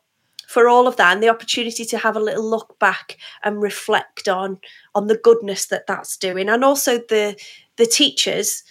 for 0.47 0.67
all 0.67 0.87
of 0.87 0.97
that 0.97 1.13
and 1.13 1.23
the 1.23 1.29
opportunity 1.29 1.85
to 1.85 1.97
have 1.97 2.15
a 2.15 2.19
little 2.19 2.43
look 2.43 2.77
back 2.79 3.17
and 3.43 3.61
reflect 3.61 4.27
on 4.27 4.59
on 4.93 5.07
the 5.07 5.17
goodness 5.17 5.65
that 5.67 5.87
that's 5.87 6.17
doing. 6.17 6.49
And 6.49 6.63
also 6.63 6.97
the 6.97 7.35
the 7.77 7.85
teachers 7.85 8.63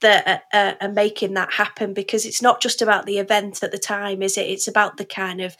that 0.00 0.44
are, 0.52 0.76
are, 0.80 0.92
making 0.92 1.34
that 1.34 1.52
happen 1.52 1.94
because 1.94 2.26
it's 2.26 2.42
not 2.42 2.60
just 2.60 2.82
about 2.82 3.06
the 3.06 3.18
event 3.18 3.62
at 3.62 3.72
the 3.72 3.78
time 3.78 4.22
is 4.22 4.36
it? 4.36 4.46
It's 4.46 4.68
about 4.68 4.98
the 4.98 5.06
kind 5.06 5.40
of 5.40 5.56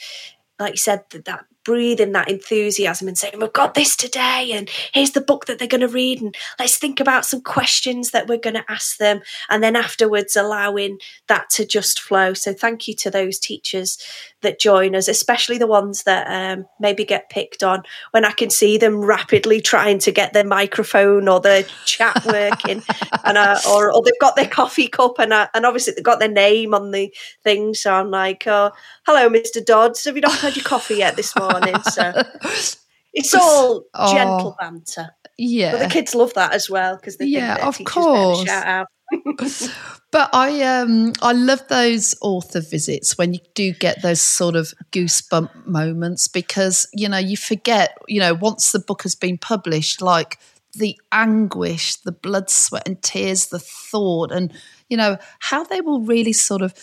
like 0.58 0.74
you 0.74 0.78
said 0.78 1.04
that, 1.10 1.24
that 1.24 1.44
breathing 1.66 2.12
that 2.12 2.30
enthusiasm 2.30 3.08
and 3.08 3.18
saying, 3.18 3.34
We've 3.40 3.52
got 3.52 3.74
this 3.74 3.96
today, 3.96 4.52
and 4.52 4.70
here's 4.94 5.10
the 5.10 5.20
book 5.20 5.46
that 5.46 5.58
they're 5.58 5.66
going 5.66 5.80
to 5.80 5.88
read, 5.88 6.22
and 6.22 6.34
let's 6.60 6.78
think 6.78 7.00
about 7.00 7.26
some 7.26 7.40
questions 7.40 8.12
that 8.12 8.28
we're 8.28 8.38
going 8.38 8.54
to 8.54 8.70
ask 8.70 8.98
them, 8.98 9.20
and 9.50 9.64
then 9.64 9.74
afterwards 9.74 10.36
allowing 10.36 11.00
that 11.26 11.50
to 11.50 11.66
just 11.66 12.00
flow. 12.00 12.34
So, 12.34 12.52
thank 12.52 12.86
you 12.86 12.94
to 12.94 13.10
those 13.10 13.40
teachers 13.40 13.98
that 14.42 14.60
join 14.60 14.94
us, 14.94 15.08
especially 15.08 15.58
the 15.58 15.66
ones 15.66 16.04
that 16.04 16.28
um, 16.28 16.66
maybe 16.78 17.04
get 17.04 17.30
picked 17.30 17.64
on 17.64 17.82
when 18.12 18.24
I 18.24 18.30
can 18.30 18.48
see 18.48 18.78
them 18.78 19.04
rapidly 19.04 19.60
trying 19.60 19.98
to 20.00 20.12
get 20.12 20.32
their 20.32 20.44
microphone 20.44 21.26
or 21.26 21.40
their 21.40 21.64
chat 21.84 22.24
working, 22.26 22.84
and 23.24 23.36
uh, 23.36 23.58
or, 23.68 23.92
or 23.92 24.04
they've 24.04 24.20
got 24.20 24.36
their 24.36 24.48
coffee 24.48 24.86
cup, 24.86 25.18
and 25.18 25.32
uh, 25.32 25.48
and 25.52 25.66
obviously 25.66 25.94
they've 25.94 26.04
got 26.04 26.20
their 26.20 26.28
name 26.28 26.74
on 26.74 26.92
the 26.92 27.12
thing. 27.42 27.74
So 27.74 27.92
I'm 27.92 28.12
like, 28.12 28.46
oh, 28.46 28.70
hello, 29.04 29.28
Mr. 29.28 29.64
Dodds, 29.64 30.04
have 30.04 30.14
you 30.14 30.22
not 30.22 30.38
had 30.38 30.54
your 30.54 30.64
coffee 30.64 30.98
yet 30.98 31.16
this 31.16 31.34
morning? 31.34 31.55
morning. 31.60 31.82
So 31.82 32.12
it's 33.14 33.34
all 33.34 33.84
oh, 33.94 34.14
gentle 34.14 34.56
banter. 34.58 35.10
Yeah, 35.38 35.72
but 35.72 35.80
the 35.80 35.88
kids 35.88 36.14
love 36.14 36.34
that 36.34 36.52
as 36.52 36.70
well 36.70 36.96
because 36.96 37.16
they 37.16 37.26
yeah, 37.26 37.66
of 37.66 37.82
course. 37.84 38.44
Shout 38.44 38.66
out. 38.66 38.86
but 40.10 40.30
I 40.32 40.62
um 40.62 41.12
I 41.22 41.32
love 41.32 41.66
those 41.68 42.16
author 42.20 42.60
visits 42.60 43.16
when 43.16 43.34
you 43.34 43.40
do 43.54 43.72
get 43.72 44.02
those 44.02 44.20
sort 44.20 44.56
of 44.56 44.72
goosebump 44.90 45.66
moments 45.66 46.26
because 46.26 46.88
you 46.92 47.08
know 47.08 47.18
you 47.18 47.36
forget 47.36 47.96
you 48.08 48.18
know 48.18 48.34
once 48.34 48.72
the 48.72 48.80
book 48.80 49.04
has 49.04 49.14
been 49.14 49.38
published 49.38 50.02
like 50.02 50.38
the 50.74 50.98
anguish 51.12 51.96
the 51.96 52.10
blood 52.10 52.50
sweat 52.50 52.82
and 52.86 53.00
tears 53.00 53.46
the 53.46 53.60
thought 53.60 54.32
and 54.32 54.52
you 54.88 54.96
know 54.96 55.16
how 55.38 55.62
they 55.62 55.80
will 55.80 56.00
really 56.00 56.32
sort 56.32 56.62
of 56.62 56.74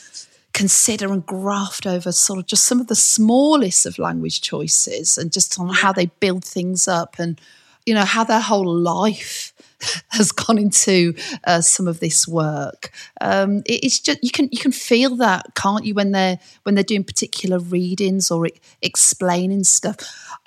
consider 0.54 1.12
and 1.12 1.26
graft 1.26 1.86
over 1.88 2.12
sort 2.12 2.40
of 2.40 2.46
just 2.46 2.66
some 2.66 2.80
of 2.80 2.88
the 2.88 2.96
smallest 2.96 3.86
of 3.86 3.98
language 3.98 4.42
choices 4.42 5.18
and 5.18 5.32
just 5.32 5.60
on 5.60 5.70
how 5.70 5.92
they 5.92 6.06
build 6.20 6.46
things 6.46 6.88
up 6.88 7.16
and 7.18 7.42
you 7.86 7.94
know 7.94 8.06
how 8.06 8.24
their 8.24 8.40
whole 8.40 8.66
life 8.66 9.54
has 10.10 10.32
gone 10.32 10.58
into 10.58 11.14
uh, 11.46 11.62
some 11.62 11.88
of 11.88 12.00
this 12.00 12.28
work. 12.28 12.92
Um, 13.22 13.58
it, 13.66 13.84
it's 13.84 14.00
just 14.00 14.20
you 14.22 14.32
can 14.32 14.50
you 14.52 14.60
can 14.60 14.72
feel 14.72 15.16
that, 15.18 15.56
can't 15.56 15.86
you, 15.86 15.94
when 15.94 16.12
they're 16.12 16.40
when 16.64 16.76
they're 16.76 16.84
doing 16.84 17.04
particular 17.04 17.60
readings 17.60 18.32
or 18.32 18.48
explaining 18.82 19.64
stuff. 19.64 19.98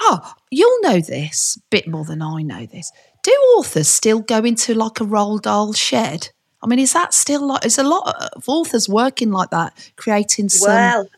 Oh, 0.00 0.32
you'll 0.50 0.80
know 0.80 1.00
this 1.00 1.58
bit 1.70 1.88
more 1.88 2.04
than 2.04 2.22
I 2.22 2.42
know 2.42 2.66
this. 2.66 2.92
Do 3.22 3.32
authors 3.58 3.88
still 3.88 4.20
go 4.20 4.38
into 4.38 4.74
like 4.74 5.00
a 5.00 5.04
Roald 5.04 5.42
Dahl 5.42 5.72
shed 5.72 6.30
I 6.62 6.66
mean, 6.66 6.78
is 6.78 6.92
that 6.92 7.14
still 7.14 7.46
like? 7.46 7.64
Is 7.64 7.78
a 7.78 7.84
lot 7.84 8.14
of 8.34 8.48
authors 8.48 8.88
working 8.88 9.30
like 9.30 9.50
that, 9.50 9.92
creating 9.96 10.48
some? 10.48 10.72
Well, 10.72 11.08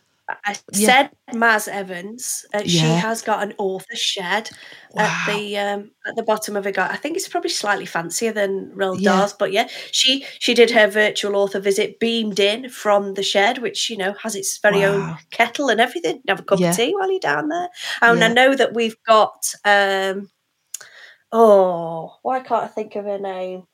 I 0.45 0.57
said 0.73 1.11
Maz 1.33 1.68
Evans. 1.68 2.45
Uh, 2.52 2.61
yeah. 2.64 2.83
She 2.83 2.87
has 2.87 3.23
got 3.23 3.42
an 3.42 3.54
author 3.57 3.97
shed 3.97 4.50
wow. 4.92 5.02
at 5.04 5.35
the 5.35 5.59
um, 5.59 5.90
at 6.07 6.16
the 6.16 6.23
bottom 6.23 6.57
of 6.57 6.64
her 6.64 6.73
garden. 6.73 6.95
I 6.95 6.99
think 6.99 7.16
it's 7.16 7.28
probably 7.28 7.50
slightly 7.50 7.87
fancier 7.87 8.33
than 8.33 8.71
Roald 8.75 9.00
yeah. 9.00 9.12
Dahl's, 9.12 9.33
but 9.33 9.52
yeah, 9.52 9.68
she 9.90 10.26
she 10.38 10.52
did 10.52 10.71
her 10.71 10.87
virtual 10.87 11.37
author 11.37 11.61
visit 11.61 11.99
beamed 11.99 12.40
in 12.40 12.68
from 12.68 13.14
the 13.14 13.23
shed, 13.23 13.59
which 13.59 13.88
you 13.88 13.97
know 13.97 14.14
has 14.23 14.35
its 14.35 14.59
very 14.59 14.80
wow. 14.80 14.92
own 14.92 15.18
kettle 15.30 15.71
and 15.71 15.80
everything. 15.80 16.21
Have 16.28 16.40
a 16.40 16.45
cup 16.45 16.61
yeah. 16.61 16.71
of 16.71 16.76
tea 16.76 16.95
while 16.95 17.11
you're 17.11 17.21
down 17.21 17.49
there. 17.49 17.68
And 18.02 18.23
I 18.23 18.28
know 18.28 18.54
that 18.54 18.75
we've 18.75 19.02
got. 19.04 19.54
Um, 19.64 20.30
oh, 21.33 22.16
why 22.23 22.40
can't 22.40 22.64
I 22.64 22.68
think 22.68 22.97
of 22.97 23.04
her 23.07 23.18
name? 23.18 23.64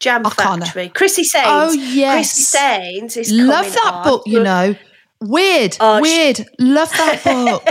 Jam 0.00 0.24
Factory. 0.24 0.88
Chrissy 0.88 1.24
Sains. 1.24 1.46
Oh 1.46 1.72
yes, 1.72 2.32
Chrissy 2.32 2.42
Sains 2.42 3.16
is 3.16 3.30
love 3.30 3.72
that 3.72 4.02
book. 4.02 4.22
You 4.26 4.42
know, 4.42 4.74
weird, 5.20 5.76
oh, 5.78 6.00
weird. 6.00 6.38
She... 6.38 6.46
love 6.58 6.90
that 6.90 7.22
book. 7.24 7.68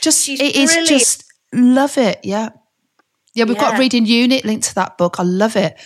just 0.00 0.24
She's 0.24 0.40
it 0.40 0.54
is 0.54 0.88
just 0.88 1.24
love 1.52 1.98
it. 1.98 2.20
Yeah, 2.22 2.50
yeah. 3.34 3.44
We've 3.44 3.56
yeah. 3.56 3.62
got 3.62 3.74
a 3.76 3.78
reading 3.78 4.06
unit 4.06 4.44
linked 4.44 4.68
to 4.68 4.74
that 4.76 4.98
book. 4.98 5.18
I 5.18 5.22
love 5.24 5.56
it. 5.56 5.76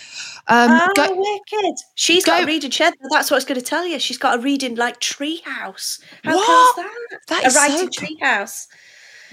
Um, 0.47 0.69
oh, 0.71 0.91
go, 0.95 1.15
wicked! 1.15 1.75
She's 1.95 2.23
go, 2.23 2.33
got 2.33 2.43
a 2.43 2.45
reading 2.45 2.69
shed. 2.69 2.93
That's 3.09 3.31
what 3.31 3.35
I 3.35 3.37
was 3.37 3.45
going 3.45 3.59
to 3.59 3.65
tell 3.65 3.85
you. 3.85 3.97
She's 3.97 4.19
got 4.19 4.37
a 4.37 4.41
reading 4.41 4.75
like 4.75 4.99
treehouse. 4.99 6.01
How 6.23 6.35
what? 6.35 6.45
cool 6.45 6.83
is 6.83 6.89
that? 6.89 7.19
That 7.29 7.45
is 7.45 7.55
a 7.55 7.59
writing 7.59 7.91
so 7.91 8.05
treehouse. 8.05 8.67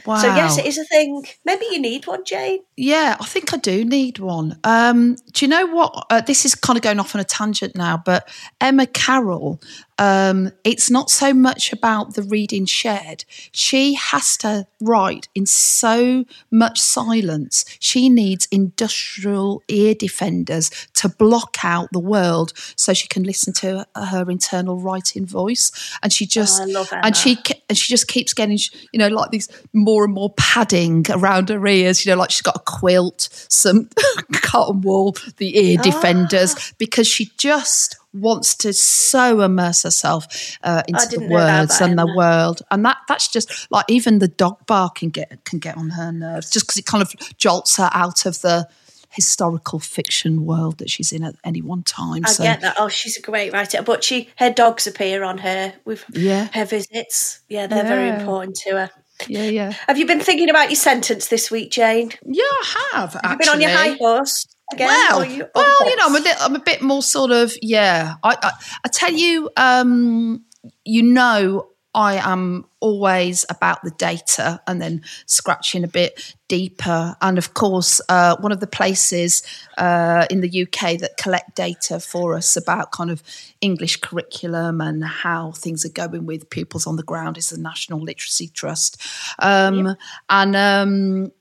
Wow. 0.07 0.17
So 0.17 0.27
yes, 0.29 0.59
it 0.59 0.67
is 0.67 0.79
a 0.79 0.85
thing. 0.85 1.25
Maybe 1.45 1.67
you 1.71 1.81
need 1.81 2.07
one, 2.07 2.25
Jane. 2.25 2.61
Yeah, 2.77 3.17
I 3.21 3.25
think 3.25 3.53
I 3.55 3.57
do 3.57 3.85
need 3.85 4.19
one. 4.19 4.59
Um, 4.65 5.17
do 5.33 5.45
you 5.45 5.49
know 5.49 5.67
what? 5.67 6.07
Uh, 6.11 6.21
this 6.21 6.45
is 6.45 6.55
kind 6.55 6.77
of 6.77 6.83
going 6.83 6.99
off 6.99 7.15
on 7.15 7.21
a 7.21 7.25
tangent 7.25 7.77
now, 7.77 8.03
but 8.05 8.29
Emma 8.61 8.87
Carroll 8.87 9.61
um, 9.99 10.53
it's 10.65 10.91
not 10.91 11.11
so 11.11 11.35
much 11.35 11.73
about 11.73 12.15
the 12.15 12.23
reading 12.23 12.65
shed. 12.67 13.25
She 13.53 13.95
has 13.95 14.37
to 14.39 14.67
write 14.81 15.29
in 15.35 15.47
so 15.47 16.25
much 16.51 16.81
silence. 16.81 17.65
She 17.79 18.09
needs 18.09 18.49
industrial 18.51 19.63
ear 19.69 19.95
defenders 19.95 20.71
to 20.95 21.09
block 21.09 21.59
out 21.63 21.89
the 21.93 22.01
world 22.01 22.53
so 22.75 22.95
she 22.95 23.07
can 23.07 23.23
listen 23.23 23.53
to 23.55 23.87
her 23.95 24.31
internal 24.31 24.81
writing 24.81 25.27
voice. 25.27 25.71
And 26.03 26.13
she 26.13 26.27
just 26.27 26.63
oh, 26.65 26.87
and 26.93 27.17
she 27.17 27.39
and 27.69 27.77
she 27.77 27.93
just 27.93 28.09
keeps 28.09 28.33
getting 28.33 28.59
you 28.93 28.99
know 28.99 29.09
like 29.09 29.31
these 29.31 29.49
more 29.73 30.05
and 30.05 30.15
more 30.15 30.33
padding 30.37 31.05
around 31.11 31.49
her 31.51 31.67
ears. 31.67 32.05
You 32.05 32.13
know, 32.13 32.19
like 32.19 32.31
she's 32.31 32.43
got 32.43 32.57
a 32.57 32.61
quilt, 32.61 33.29
some 33.49 33.89
cotton 34.33 34.81
wool, 34.81 35.17
the 35.37 35.59
ear 35.59 35.77
ah. 35.79 35.83
defenders 35.83 36.73
because 36.79 37.07
she 37.07 37.31
just 37.37 37.97
wants 38.15 38.55
to 38.57 38.73
so 38.73 39.41
immerse 39.41 39.83
herself 39.83 40.59
uh, 40.63 40.83
into 40.89 41.19
the 41.19 41.29
words 41.29 41.81
and 41.81 41.99
the 41.99 42.13
world, 42.17 42.63
and 42.71 42.85
that 42.85 42.99
that's 43.09 43.29
just 43.29 43.71
like 43.71 43.85
even 43.89 44.19
the 44.19 44.29
dog 44.29 44.65
bark 44.67 44.97
can 44.97 45.11
get 45.11 45.45
can 45.45 45.59
get 45.59 45.77
on 45.77 45.91
her 45.91 46.13
nerves 46.13 46.51
just 46.51 46.67
because 46.67 46.79
it 46.79 46.87
kind 46.87 47.03
of 47.03 47.15
jolts 47.39 47.77
her 47.77 47.91
out 47.93 48.27
of 48.27 48.41
the 48.43 48.69
historical 49.13 49.79
fiction 49.79 50.47
world 50.47 50.79
that 50.79 50.91
she's 50.91 51.13
in 51.13 51.23
at 51.23 51.35
any 51.45 51.61
one 51.61 51.83
time. 51.83 52.23
I 52.25 52.31
so. 52.31 52.43
get 52.43 52.63
that. 52.63 52.77
Oh, 52.79 52.89
she's 52.89 53.17
a 53.17 53.23
great 53.23 53.53
writer, 53.53 53.83
but 53.83 54.03
she 54.03 54.31
her 54.37 54.51
dogs 54.51 54.87
appear 54.87 55.23
on 55.23 55.39
her 55.39 55.75
with 55.85 56.05
yeah. 56.11 56.49
her 56.53 56.65
visits. 56.65 57.41
Yeah, 57.49 57.67
they're 57.67 57.85
yeah. 57.85 57.89
very 57.89 58.09
important 58.09 58.57
to 58.57 58.71
her. 58.73 58.91
Yeah, 59.29 59.45
yeah. 59.45 59.73
Have 59.87 59.99
you 59.99 60.07
been 60.07 60.21
thinking 60.21 60.51
about 60.51 60.71
your 60.71 60.77
sentence 60.77 61.29
this 61.29 61.51
week, 61.51 61.71
Jane? 61.71 62.11
Yeah, 62.25 62.43
I 62.43 62.89
have. 62.95 63.13
Have 63.23 63.33
you 63.33 63.39
been 63.39 63.49
on 63.49 63.61
your 63.61 63.71
high 63.71 63.93
horse? 63.93 64.47
Again, 64.73 64.89
well, 64.89 65.25
you 65.25 65.47
well, 65.55 65.89
you 65.89 65.97
know, 65.97 66.07
I'm 66.07 66.17
a 66.17 66.21
bit, 66.21 66.37
I'm 66.41 66.57
a 66.57 66.61
bit 66.61 66.83
more 66.83 67.03
sort 67.03 67.31
of, 67.31 67.55
yeah. 67.63 68.15
I, 68.23 68.37
I, 68.43 68.53
I 68.85 68.89
tell 68.89 69.13
you, 69.13 69.51
um, 69.57 70.45
you 70.85 71.03
know, 71.03 71.69
I 71.95 72.15
am 72.15 72.65
always 72.81 73.45
about 73.51 73.83
the 73.83 73.91
data 73.91 74.63
and 74.67 74.81
then 74.81 75.03
scratching 75.27 75.85
a 75.85 75.89
bit 75.89 76.35
deeper. 76.49 77.17
And 77.21 77.37
of 77.37 77.53
course, 77.53 78.01
uh, 78.09 78.37
one 78.41 78.51
of 78.51 78.61
the 78.61 78.67
places 78.67 79.43
uh, 79.77 80.27
in 80.31 80.41
the 80.41 80.63
UK 80.63 80.99
that 80.99 81.19
collect 81.19 81.55
data 81.55 82.01
for 82.01 82.35
us 82.35 82.57
about 82.57 82.93
kind 82.93 83.11
of 83.11 83.23
English 83.61 83.99
curriculum 84.01 84.81
and 84.81 85.05
how 85.05 85.53
things 85.53 85.85
are 85.85 85.91
going 85.91 86.25
with 86.25 86.49
pupils 86.49 86.87
on 86.87 86.97
the 86.97 87.03
ground 87.03 87.37
is 87.37 87.51
the 87.51 87.61
National 87.61 88.01
Literacy 88.01 88.49
Trust. 88.49 89.01
Um, 89.39 89.87
yeah. 89.87 89.95
And 90.31 90.57
um, 90.57 91.33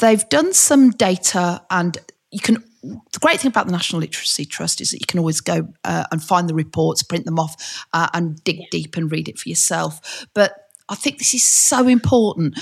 they've 0.00 0.28
done 0.28 0.52
some 0.52 0.90
data 0.90 1.64
and 1.70 1.98
you 2.30 2.40
can 2.40 2.62
the 2.84 3.18
great 3.20 3.40
thing 3.40 3.48
about 3.48 3.66
the 3.66 3.72
National 3.72 4.00
Literacy 4.00 4.44
Trust 4.44 4.80
is 4.82 4.90
that 4.90 5.00
you 5.00 5.06
can 5.06 5.18
always 5.18 5.40
go 5.40 5.68
uh, 5.84 6.04
and 6.12 6.22
find 6.22 6.48
the 6.48 6.54
reports, 6.54 7.02
print 7.02 7.24
them 7.24 7.38
off, 7.38 7.86
uh, 7.94 8.08
and 8.12 8.42
dig 8.44 8.68
deep 8.70 8.96
and 8.96 9.10
read 9.10 9.28
it 9.28 9.38
for 9.38 9.48
yourself. 9.48 10.26
But 10.34 10.54
I 10.88 10.94
think 10.94 11.18
this 11.18 11.32
is 11.32 11.46
so 11.48 11.88
important. 11.88 12.58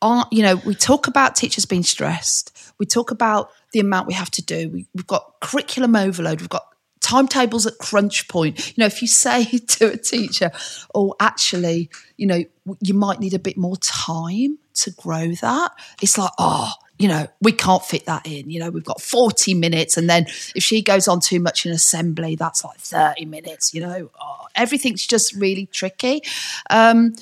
are, 0.00 0.26
you 0.32 0.42
know, 0.42 0.56
we 0.64 0.74
talk 0.74 1.08
about 1.08 1.36
teachers 1.36 1.66
being 1.66 1.82
stressed. 1.82 2.56
We 2.78 2.86
talk 2.86 3.10
about 3.10 3.50
the 3.72 3.80
amount 3.80 4.06
we 4.06 4.14
have 4.14 4.30
to 4.30 4.42
do. 4.42 4.70
We, 4.70 4.86
we've 4.94 5.06
got 5.06 5.34
curriculum 5.42 5.94
overload. 5.94 6.40
We've 6.40 6.48
got 6.48 6.66
timetables 7.00 7.66
at 7.66 7.76
crunch 7.78 8.28
point. 8.28 8.68
You 8.68 8.82
know, 8.82 8.86
if 8.86 9.02
you 9.02 9.08
say 9.08 9.44
to 9.58 9.92
a 9.92 9.96
teacher, 9.98 10.52
oh, 10.94 11.14
actually, 11.20 11.90
you 12.16 12.26
know, 12.26 12.42
you 12.80 12.94
might 12.94 13.20
need 13.20 13.34
a 13.34 13.38
bit 13.38 13.58
more 13.58 13.76
time 13.76 14.58
to 14.80 14.90
grow 14.90 15.32
that, 15.36 15.72
it's 16.02 16.18
like, 16.18 16.32
oh, 16.38 16.72
you 16.98 17.08
know, 17.08 17.26
we 17.40 17.52
can't 17.52 17.82
fit 17.82 18.04
that 18.06 18.26
in. 18.26 18.50
You 18.50 18.60
know, 18.60 18.70
we've 18.70 18.84
got 18.84 19.00
40 19.00 19.54
minutes. 19.54 19.96
And 19.96 20.08
then 20.08 20.26
if 20.54 20.62
she 20.62 20.82
goes 20.82 21.08
on 21.08 21.20
too 21.20 21.40
much 21.40 21.64
in 21.64 21.72
assembly, 21.72 22.36
that's 22.36 22.62
like 22.62 22.78
30 22.78 23.24
minutes, 23.24 23.72
you 23.72 23.80
know, 23.80 24.10
oh, 24.20 24.46
everything's 24.54 25.06
just 25.06 25.34
really 25.34 25.66
tricky. 25.66 26.22
Um, 26.68 27.14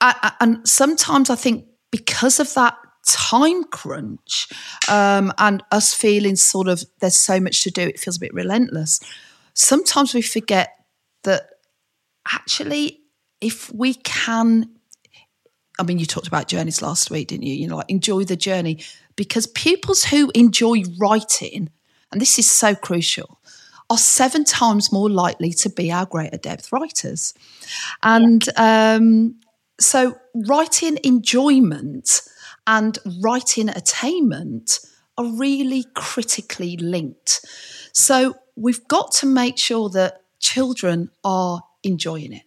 I, 0.00 0.32
and 0.40 0.68
sometimes 0.68 1.30
I 1.30 1.36
think 1.36 1.66
because 1.90 2.38
of 2.40 2.52
that 2.54 2.76
time 3.06 3.64
crunch 3.64 4.48
um, 4.88 5.32
and 5.38 5.62
us 5.70 5.94
feeling 5.94 6.36
sort 6.36 6.68
of 6.68 6.84
there's 7.00 7.16
so 7.16 7.40
much 7.40 7.62
to 7.62 7.70
do, 7.70 7.82
it 7.82 7.98
feels 7.98 8.16
a 8.16 8.20
bit 8.20 8.34
relentless. 8.34 9.00
Sometimes 9.54 10.12
we 10.12 10.20
forget 10.20 10.74
that 11.22 11.48
actually, 12.30 13.00
if 13.40 13.72
we 13.72 13.94
can, 13.94 14.75
I 15.78 15.82
mean, 15.82 15.98
you 15.98 16.06
talked 16.06 16.26
about 16.26 16.48
journeys 16.48 16.82
last 16.82 17.10
week, 17.10 17.28
didn't 17.28 17.44
you? 17.44 17.54
You 17.54 17.68
know, 17.68 17.76
like 17.76 17.90
enjoy 17.90 18.24
the 18.24 18.36
journey 18.36 18.78
because 19.14 19.46
pupils 19.46 20.04
who 20.04 20.30
enjoy 20.34 20.82
writing, 20.98 21.70
and 22.10 22.20
this 22.20 22.38
is 22.38 22.50
so 22.50 22.74
crucial, 22.74 23.38
are 23.88 23.98
seven 23.98 24.44
times 24.44 24.92
more 24.92 25.10
likely 25.10 25.52
to 25.52 25.70
be 25.70 25.92
our 25.92 26.06
greater 26.06 26.36
depth 26.36 26.72
writers. 26.72 27.34
And 28.02 28.44
um, 28.56 29.36
so, 29.78 30.16
writing 30.34 30.98
enjoyment 31.04 32.22
and 32.66 32.98
writing 33.22 33.68
attainment 33.68 34.80
are 35.18 35.26
really 35.26 35.84
critically 35.94 36.76
linked. 36.76 37.44
So, 37.92 38.36
we've 38.56 38.86
got 38.88 39.12
to 39.12 39.26
make 39.26 39.58
sure 39.58 39.88
that 39.90 40.22
children 40.40 41.10
are 41.22 41.62
enjoying 41.82 42.32
it. 42.32 42.45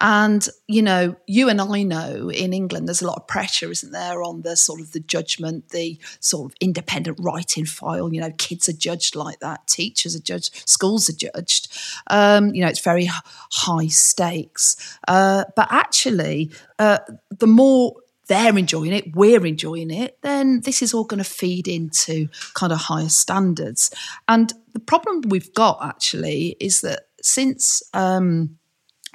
And, 0.00 0.46
you 0.66 0.82
know, 0.82 1.16
you 1.26 1.48
and 1.48 1.60
I 1.60 1.82
know 1.82 2.30
in 2.30 2.52
England 2.52 2.88
there's 2.88 3.02
a 3.02 3.06
lot 3.06 3.16
of 3.16 3.26
pressure, 3.26 3.70
isn't 3.70 3.92
there, 3.92 4.22
on 4.22 4.42
the 4.42 4.56
sort 4.56 4.80
of 4.80 4.92
the 4.92 5.00
judgment, 5.00 5.70
the 5.70 5.98
sort 6.20 6.50
of 6.50 6.56
independent 6.60 7.18
writing 7.20 7.66
file. 7.66 8.12
You 8.12 8.20
know, 8.20 8.32
kids 8.38 8.68
are 8.68 8.74
judged 8.74 9.14
like 9.14 9.40
that, 9.40 9.66
teachers 9.66 10.16
are 10.16 10.20
judged, 10.20 10.68
schools 10.68 11.08
are 11.08 11.16
judged. 11.16 11.68
Um, 12.08 12.54
you 12.54 12.62
know, 12.62 12.68
it's 12.68 12.80
very 12.80 13.08
high 13.10 13.88
stakes. 13.88 14.98
Uh, 15.08 15.44
but 15.56 15.68
actually, 15.70 16.50
uh, 16.78 16.98
the 17.30 17.46
more 17.46 17.96
they're 18.30 18.56
enjoying 18.56 18.92
it, 18.92 19.16
we're 19.16 19.44
enjoying 19.44 19.90
it, 19.90 20.16
then 20.22 20.60
this 20.60 20.82
is 20.82 20.94
all 20.94 21.02
going 21.02 21.18
to 21.18 21.28
feed 21.28 21.66
into 21.66 22.28
kind 22.54 22.72
of 22.72 22.78
higher 22.78 23.08
standards. 23.08 23.90
And 24.28 24.52
the 24.72 24.78
problem 24.78 25.22
we've 25.28 25.52
got 25.52 25.78
actually 25.82 26.56
is 26.60 26.80
that 26.82 27.08
since 27.20 27.82
um, 27.92 28.56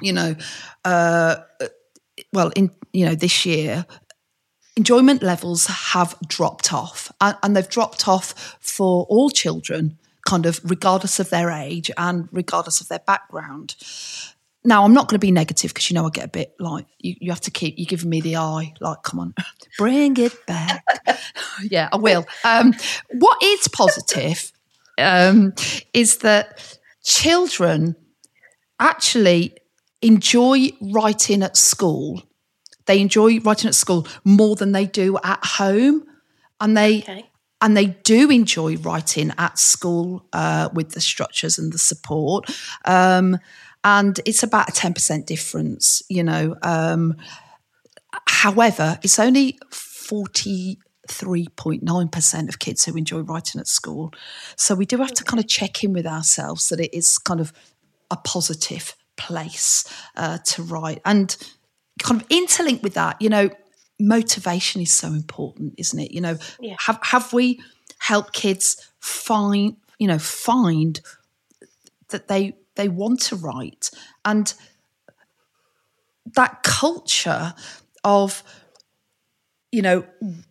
you 0.02 0.14
know, 0.14 0.36
uh, 0.84 1.38
well, 2.34 2.52
in 2.56 2.72
you 2.94 3.06
know 3.06 3.16
this 3.16 3.46
year, 3.46 3.86
enjoyment 4.75 5.24
levels 5.24 5.66
have 5.68 6.16
dropped 6.28 6.74
off, 6.74 7.12
and, 7.22 7.38
and 7.44 7.56
they've 7.56 7.70
dropped 7.70 8.08
off 8.08 8.58
for 8.60 9.06
all 9.10 9.30
children, 9.30 9.98
kind 10.28 10.46
of 10.46 10.60
regardless 10.64 11.20
of 11.20 11.30
their 11.30 11.50
age 11.50 11.92
and 11.98 12.28
regardless 12.32 12.82
of 12.82 12.88
their 12.88 13.00
background. 13.00 13.75
Now, 14.68 14.84
I'm 14.84 14.94
not 14.94 15.08
going 15.08 15.20
to 15.20 15.25
be 15.25 15.32
negative 15.32 15.72
because 15.72 15.92
you 15.92 15.94
know 15.94 16.08
I 16.08 16.10
get 16.10 16.25
a 16.25 16.30
bit 16.30 16.56
like 16.60 16.88
you, 17.00 17.16
you 17.20 17.32
have 17.32 17.42
to 17.42 17.52
keep 17.52 17.78
you 17.78 17.86
giving 17.86 18.10
me 18.10 18.22
the 18.22 18.38
eye, 18.38 18.74
like, 18.82 19.04
come 19.04 19.20
on, 19.20 19.34
bring 19.78 20.18
it 20.18 20.46
back. 20.48 20.84
yeah, 21.64 21.90
I 21.92 21.98
will. 21.98 22.25
Um, 22.44 22.74
what 23.12 23.42
is 23.44 23.68
positive 23.68 24.52
um, 24.98 25.54
is 25.94 26.18
that 26.20 26.80
children 27.04 27.96
actually 28.80 29.56
enjoy 30.06 30.70
writing 30.80 31.41
at 31.41 31.58
school. 31.58 32.22
They 32.86 33.02
enjoy 33.02 33.39
writing 33.39 33.68
at 33.68 33.76
school 33.76 34.08
more 34.24 34.56
than 34.56 34.72
they 34.72 34.86
do 34.86 35.18
at 35.24 35.44
home, 35.44 36.06
and 36.62 36.78
they 36.78 37.00
okay. 37.00 37.26
and 37.60 37.76
they 37.76 37.88
do 37.88 38.30
enjoy 38.30 38.78
writing 38.78 39.34
at 39.39 39.58
school 39.58 40.28
uh, 40.32 40.70
with 40.74 40.91
the 40.91 41.02
structures 41.02 41.58
and 41.58 41.74
the 41.74 41.80
support. 41.80 42.46
Um, 42.86 43.39
and 43.84 44.20
it's 44.26 44.44
about 44.44 44.70
a 44.70 44.72
ten 44.72 44.94
percent 44.94 45.26
difference, 45.26 46.04
you 46.08 46.24
know. 46.24 46.56
Um, 46.62 47.18
however, 48.28 49.00
it's 49.02 49.20
only 49.20 49.58
forty 49.72 50.80
3.9% 51.08 52.50
of 52.50 52.58
kids 52.58 52.84
who 52.84 52.98
enjoy 52.98 53.20
writing 53.20 53.62
at 53.62 53.68
school. 53.68 54.12
So 54.56 54.74
we 54.74 54.88
do 54.88 54.98
have 54.98 55.13
to 55.13 55.24
kind 55.24 55.39
of 55.39 55.48
check 55.48 55.84
in 55.84 55.94
with 55.94 56.08
ourselves 56.08 56.70
that 56.70 56.80
it 56.80 56.91
is 56.96 57.20
kind 57.20 57.39
of 57.39 57.54
a 58.10 58.18
positive 58.18 58.96
place 59.17 59.84
uh, 60.15 60.38
to 60.39 60.63
write. 60.63 61.01
And 61.06 61.36
kind 62.01 62.21
of 62.21 62.28
interlink 62.30 62.84
with 62.84 62.93
that, 62.95 63.21
you 63.21 63.30
know, 63.30 63.49
motivation 63.99 64.82
is 64.82 64.91
so 64.91 65.08
important, 65.08 65.75
isn't 65.78 65.99
it? 65.99 66.12
You 66.12 66.21
know, 66.21 66.38
yeah. 66.60 66.75
have 66.80 66.99
have 67.04 67.34
we 67.34 67.62
helped 67.97 68.34
kids 68.34 68.91
find, 68.99 69.78
you 69.99 70.08
know, 70.08 70.19
find 70.19 70.99
that 72.10 72.28
they 72.28 72.56
they 72.75 72.89
want 72.89 73.21
to 73.21 73.36
write 73.36 73.89
and 74.23 74.54
that 76.36 76.63
culture 76.63 77.54
of 78.04 78.43
you 79.71 79.82
know 79.82 80.06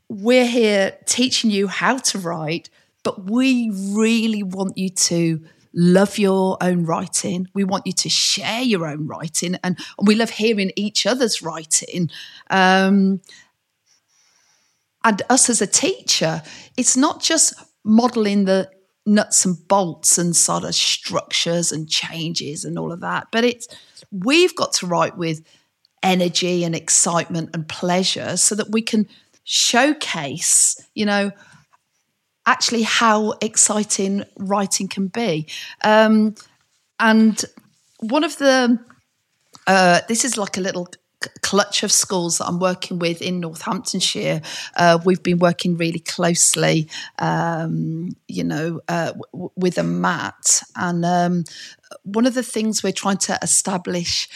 we're 0.09 0.47
here 0.47 0.97
teaching 1.07 1.51
you 1.51 1.67
how 1.67 1.99
to 1.99 2.19
write 2.19 2.71
but 3.03 3.31
we 3.31 3.71
really 3.73 4.43
want 4.43 4.77
you 4.79 4.89
to 4.89 5.45
love 5.75 6.19
your 6.19 6.57
own 6.61 6.85
writing. 6.85 7.49
We 7.53 7.65
want 7.65 7.87
you 7.87 7.93
to 7.93 8.09
share 8.09 8.63
your 8.63 8.87
own 8.87 9.07
writing, 9.07 9.57
and, 9.63 9.79
and 9.99 10.09
we 10.09 10.15
love 10.15 10.31
hearing 10.31 10.73
each 10.77 11.07
other's 11.07 11.43
writing. 11.43 12.11
Um, 12.51 13.21
and 15.05 15.23
us 15.29 15.51
as 15.51 15.61
a 15.61 15.67
teacher, 15.67 16.43
it's 16.77 16.97
not 16.97 17.21
just 17.21 17.55
modeling 17.85 18.47
the 18.47 18.71
nuts 19.07 19.45
and 19.45 19.69
bolts 19.69 20.17
and 20.17 20.35
sort 20.35 20.65
of 20.65 20.75
structures 20.75 21.71
and 21.71 21.89
changes 21.89 22.65
and 22.65 22.79
all 22.79 22.91
of 22.91 23.01
that, 23.01 23.27
but 23.31 23.45
it's 23.45 23.69
we've 24.11 24.57
got 24.57 24.73
to 24.73 24.87
write 24.87 25.19
with 25.19 25.43
energy 26.03 26.65
and 26.65 26.75
excitement 26.75 27.51
and 27.53 27.69
pleasure 27.69 28.37
so 28.37 28.55
that 28.55 28.71
we 28.71 28.81
can 28.81 29.07
showcase, 29.45 30.81
you 30.95 31.05
know, 31.05 31.31
actually 32.47 32.83
how 32.83 33.35
exciting 33.41 34.25
writing 34.39 34.89
can 34.89 35.09
be. 35.09 35.47
Um, 35.83 36.35
and 37.01 37.43
one 38.01 38.25
of 38.25 38.37
the, 38.39 38.79
uh, 39.67 40.01
this 40.09 40.25
is 40.25 40.37
like 40.37 40.57
a 40.57 40.61
little 40.61 40.89
clutch 41.43 41.83
of 41.83 41.93
schools 41.93 42.39
that 42.39 42.47
I'm 42.47 42.59
working 42.59 42.99
with 42.99 43.23
in 43.23 43.41
Northamptonshire. 43.41 44.43
Uh, 44.77 44.99
we've 45.05 45.23
been 45.23 45.39
working 45.39 45.77
really 45.77 46.01
closely, 46.01 46.89
um, 47.19 48.11
you 48.29 48.45
know, 48.45 48.81
uh, 48.89 49.13
w- 49.33 49.51
with 49.57 49.79
a 49.79 49.83
mat. 49.83 50.63
And 50.77 51.05
um, 51.05 51.45
one 52.03 52.27
of 52.27 52.35
the 52.35 52.43
things 52.43 52.83
we're 52.83 52.93
trying 52.93 53.19
to 53.19 53.39
establish 53.43 54.29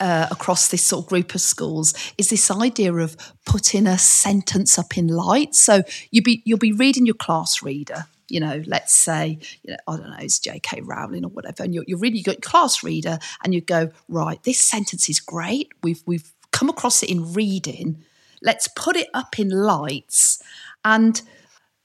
uh, 0.00 0.28
across 0.30 0.68
this 0.68 0.82
sort 0.82 1.04
of 1.04 1.08
group 1.08 1.34
of 1.34 1.40
schools 1.40 1.94
is 2.18 2.30
this 2.30 2.50
idea 2.50 2.92
of 2.94 3.16
putting 3.46 3.86
a 3.86 3.98
sentence 3.98 4.78
up 4.78 4.96
in 4.96 5.08
light. 5.08 5.54
So 5.54 5.82
you 6.10 6.22
be 6.22 6.42
you'll 6.44 6.58
be 6.58 6.72
reading 6.72 7.06
your 7.06 7.14
class 7.14 7.62
reader. 7.62 8.06
You 8.28 8.40
know, 8.40 8.62
let's 8.66 8.94
say, 8.94 9.38
you 9.62 9.72
know, 9.72 9.76
I 9.86 9.96
don't 9.96 10.08
know, 10.08 10.16
it's 10.18 10.38
J.K. 10.38 10.80
Rowling 10.82 11.24
or 11.24 11.28
whatever, 11.28 11.64
and 11.64 11.74
you're, 11.74 11.84
you're 11.86 11.98
reading, 11.98 12.22
your 12.24 12.34
class 12.36 12.82
reader, 12.82 13.18
and 13.44 13.52
you 13.52 13.60
go, 13.60 13.90
right, 14.08 14.42
this 14.44 14.58
sentence 14.58 15.10
is 15.10 15.20
great. 15.20 15.70
We've 15.82 16.02
we've 16.06 16.32
come 16.50 16.70
across 16.70 17.02
it 17.02 17.10
in 17.10 17.34
reading. 17.34 18.02
Let's 18.40 18.68
put 18.68 18.96
it 18.96 19.08
up 19.12 19.38
in 19.38 19.50
lights, 19.50 20.42
and 20.84 21.20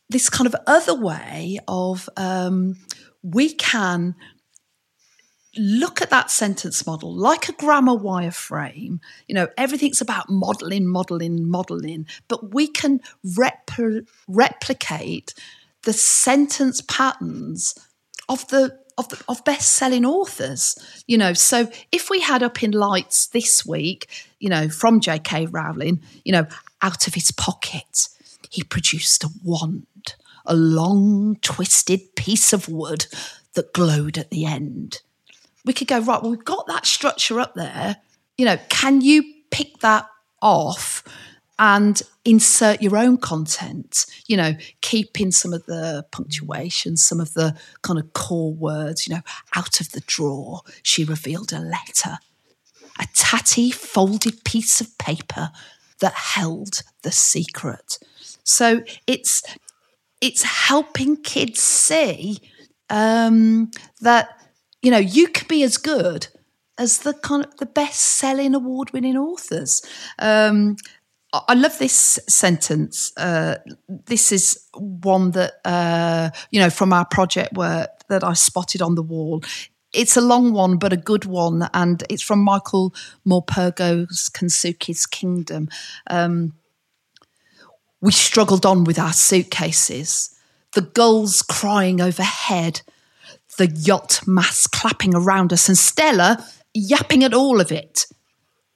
this 0.09 0.29
kind 0.29 0.47
of 0.47 0.55
other 0.65 0.95
way 0.95 1.59
of 1.67 2.07
um, 2.15 2.77
we 3.21 3.53
can 3.53 4.15
look 5.57 6.01
at 6.01 6.09
that 6.09 6.31
sentence 6.31 6.85
model 6.85 7.13
like 7.13 7.49
a 7.49 7.53
grammar 7.53 7.95
wireframe. 7.95 8.99
You 9.27 9.35
know, 9.35 9.47
everything's 9.57 10.01
about 10.01 10.29
modeling, 10.29 10.87
modeling, 10.87 11.49
modeling, 11.49 12.05
but 12.27 12.53
we 12.53 12.67
can 12.67 13.01
rep- 13.35 13.71
replicate 14.27 15.33
the 15.83 15.93
sentence 15.93 16.81
patterns 16.81 17.75
of 18.29 18.47
the 18.47 18.77
of, 18.97 19.07
the, 19.09 19.23
of 19.29 19.45
best-selling 19.45 20.05
authors 20.05 21.03
you 21.05 21.17
know 21.17 21.31
so 21.33 21.69
if 21.91 22.09
we 22.09 22.19
had 22.19 22.41
up 22.41 22.63
in 22.63 22.71
lights 22.71 23.27
this 23.27 23.65
week 23.65 24.09
you 24.39 24.49
know 24.49 24.67
from 24.69 24.99
jk 24.99 25.47
rowling 25.51 26.01
you 26.25 26.31
know 26.31 26.47
out 26.81 27.07
of 27.07 27.13
his 27.13 27.31
pocket 27.31 28.07
he 28.49 28.63
produced 28.63 29.23
a 29.23 29.29
wand 29.43 30.15
a 30.47 30.55
long 30.55 31.37
twisted 31.41 32.15
piece 32.15 32.53
of 32.53 32.67
wood 32.67 33.05
that 33.53 33.71
glowed 33.71 34.17
at 34.17 34.31
the 34.31 34.45
end 34.45 35.01
we 35.67 35.73
could 35.73 35.87
go, 35.87 35.99
right, 35.99 36.21
well, 36.21 36.31
we've 36.31 36.45
got 36.45 36.65
that 36.67 36.85
structure 36.85 37.39
up 37.39 37.53
there. 37.53 37.97
You 38.37 38.45
know, 38.45 38.57
can 38.69 39.01
you 39.01 39.23
pick 39.51 39.79
that 39.79 40.07
off 40.41 41.03
and 41.59 42.01
insert 42.23 42.81
your 42.81 42.97
own 42.97 43.17
content, 43.17 44.05
you 44.27 44.37
know, 44.37 44.53
keeping 44.81 45.31
some 45.31 45.53
of 45.53 45.65
the 45.65 46.05
punctuation, 46.11 46.95
some 46.97 47.19
of 47.19 47.33
the 47.33 47.57
kind 47.81 47.99
of 47.99 48.13
core 48.13 48.53
words, 48.53 49.07
you 49.07 49.15
know, 49.15 49.21
out 49.55 49.81
of 49.81 49.91
the 49.91 50.01
drawer, 50.01 50.61
she 50.83 51.03
revealed 51.03 51.51
a 51.51 51.59
letter, 51.59 52.17
a 52.99 53.07
tatty 53.13 53.71
folded 53.71 54.43
piece 54.43 54.81
of 54.81 54.97
paper 54.97 55.51
that 55.99 56.13
held 56.13 56.83
the 57.01 57.11
secret. 57.11 57.97
So 58.43 58.83
it's 59.07 59.43
it's 60.21 60.43
helping 60.43 61.17
kids 61.17 61.61
see 61.61 62.39
um, 62.89 63.71
that 64.01 64.36
you 64.81 64.91
know 64.91 64.97
you 64.97 65.27
can 65.27 65.47
be 65.47 65.63
as 65.63 65.77
good 65.77 66.27
as 66.77 66.99
the 66.99 67.13
kind 67.13 67.45
of 67.45 67.57
the 67.57 67.65
best 67.65 67.99
selling 67.99 68.53
award 68.53 68.91
winning 68.91 69.17
authors. 69.17 69.81
Um, 70.19 70.77
I 71.33 71.55
love 71.55 71.77
this 71.77 72.19
sentence. 72.29 73.11
Uh, 73.17 73.57
this 73.87 74.31
is 74.31 74.67
one 74.73 75.31
that 75.31 75.53
uh, 75.65 76.29
you 76.51 76.59
know 76.59 76.69
from 76.69 76.93
our 76.93 77.05
project 77.05 77.53
work 77.53 77.89
that 78.09 78.23
I 78.23 78.33
spotted 78.33 78.81
on 78.81 78.95
the 78.95 79.03
wall. 79.03 79.43
It's 79.93 80.17
a 80.17 80.21
long 80.21 80.53
one, 80.53 80.77
but 80.77 80.93
a 80.93 80.97
good 80.97 81.25
one, 81.25 81.69
and 81.73 82.03
it's 82.09 82.21
from 82.21 82.39
Michael 82.39 82.93
Morpurgo's 83.25 84.29
Kensuke's 84.29 85.05
Kingdom. 85.05 85.69
Um, 86.09 86.53
we 88.01 88.11
struggled 88.11 88.65
on 88.65 88.83
with 88.83 88.99
our 88.99 89.13
suitcases, 89.13 90.35
the 90.73 90.81
gulls 90.81 91.41
crying 91.41 91.99
overhead, 91.99 92.81
the 93.57 93.67
yacht 93.67 94.21
masts 94.25 94.67
clapping 94.67 95.13
around 95.15 95.51
us, 95.53 95.67
and 95.67 95.77
Stella 95.77 96.43
yapping 96.73 97.23
at 97.23 97.33
all 97.33 97.59
of 97.59 97.71
it 97.71 98.05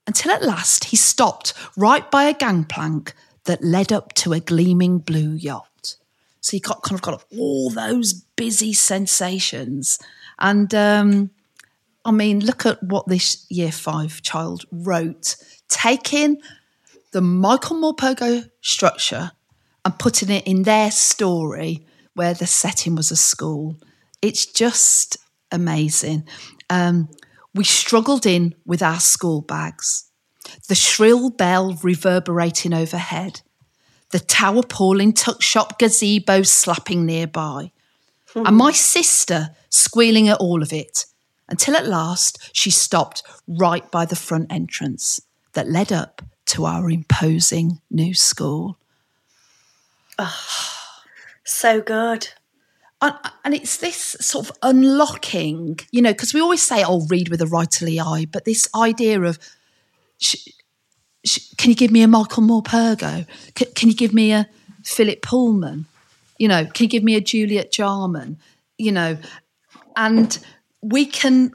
until 0.07 0.31
at 0.31 0.43
last 0.43 0.85
he 0.85 0.97
stopped 0.97 1.53
right 1.77 2.09
by 2.11 2.23
a 2.23 2.33
gangplank 2.33 3.13
that 3.45 3.63
led 3.63 3.91
up 3.91 4.13
to 4.13 4.33
a 4.33 4.39
gleaming 4.39 4.99
blue 4.99 5.33
yacht. 5.33 5.95
So 6.41 6.57
he 6.57 6.59
got 6.59 6.81
kind 6.81 6.97
of 6.97 7.01
got 7.01 7.23
all 7.37 7.69
those 7.69 8.13
busy 8.13 8.73
sensations. 8.73 9.99
And 10.39 10.73
um, 10.73 11.29
I 12.03 12.11
mean, 12.11 12.43
look 12.43 12.65
at 12.65 12.81
what 12.81 13.07
this 13.07 13.45
year 13.49 13.71
five 13.71 14.21
child 14.23 14.65
wrote, 14.71 15.35
taking 15.69 16.41
the 17.11 17.21
Michael 17.21 17.77
Morpurgo 17.77 18.49
structure 18.61 19.31
and 19.85 19.99
putting 19.99 20.29
it 20.29 20.47
in 20.47 20.63
their 20.63 20.89
story 20.91 21.85
where 22.13 22.33
the 22.33 22.47
setting 22.47 22.95
was 22.95 23.11
a 23.11 23.15
school. 23.15 23.77
It's 24.21 24.45
just 24.45 25.17
amazing. 25.51 26.27
Um, 26.69 27.09
we 27.53 27.63
struggled 27.63 28.25
in 28.25 28.55
with 28.65 28.81
our 28.81 28.99
school 28.99 29.41
bags, 29.41 30.09
the 30.67 30.75
shrill 30.75 31.29
bell 31.29 31.77
reverberating 31.83 32.73
overhead, 32.73 33.41
the 34.11 34.19
tower 34.19 34.63
palling 34.63 35.13
tuck 35.13 35.41
shop 35.41 35.79
gazebo 35.79 36.43
slapping 36.43 37.05
nearby, 37.05 37.71
mm-hmm. 38.29 38.45
and 38.45 38.55
my 38.55 38.71
sister 38.71 39.49
squealing 39.69 40.27
at 40.29 40.39
all 40.39 40.61
of 40.61 40.71
it 40.71 41.05
until 41.49 41.75
at 41.75 41.85
last 41.85 42.49
she 42.53 42.71
stopped 42.71 43.23
right 43.47 43.89
by 43.91 44.05
the 44.05 44.15
front 44.15 44.51
entrance 44.51 45.19
that 45.53 45.69
led 45.69 45.91
up 45.91 46.21
to 46.45 46.65
our 46.65 46.89
imposing 46.89 47.81
new 47.89 48.13
school. 48.13 48.77
Oh, 50.17 50.69
so 51.43 51.81
good 51.81 52.29
and 53.01 53.53
it's 53.53 53.77
this 53.77 54.15
sort 54.19 54.49
of 54.49 54.55
unlocking, 54.61 55.79
you 55.91 56.01
know, 56.01 56.11
because 56.11 56.33
we 56.33 56.41
always 56.41 56.61
say, 56.61 56.83
"Oh, 56.85 57.05
read 57.07 57.29
with 57.29 57.41
a 57.41 57.45
writerly 57.45 57.99
eye," 57.99 58.27
but 58.31 58.45
this 58.45 58.67
idea 58.75 59.21
of, 59.21 59.39
sh- 60.19 60.49
sh- 61.25 61.53
can 61.57 61.69
you 61.69 61.75
give 61.75 61.91
me 61.91 62.03
a 62.03 62.07
Michael 62.07 62.43
Morpurgo? 62.43 63.25
C- 63.57 63.65
can 63.75 63.89
you 63.89 63.95
give 63.95 64.13
me 64.13 64.31
a 64.31 64.47
Philip 64.83 65.21
Pullman? 65.21 65.85
You 66.37 66.47
know, 66.47 66.65
can 66.65 66.83
you 66.83 66.89
give 66.89 67.03
me 67.03 67.15
a 67.15 67.21
Juliet 67.21 67.71
Jarman? 67.71 68.37
You 68.77 68.91
know, 68.91 69.17
and 69.95 70.37
we 70.81 71.05
can 71.05 71.51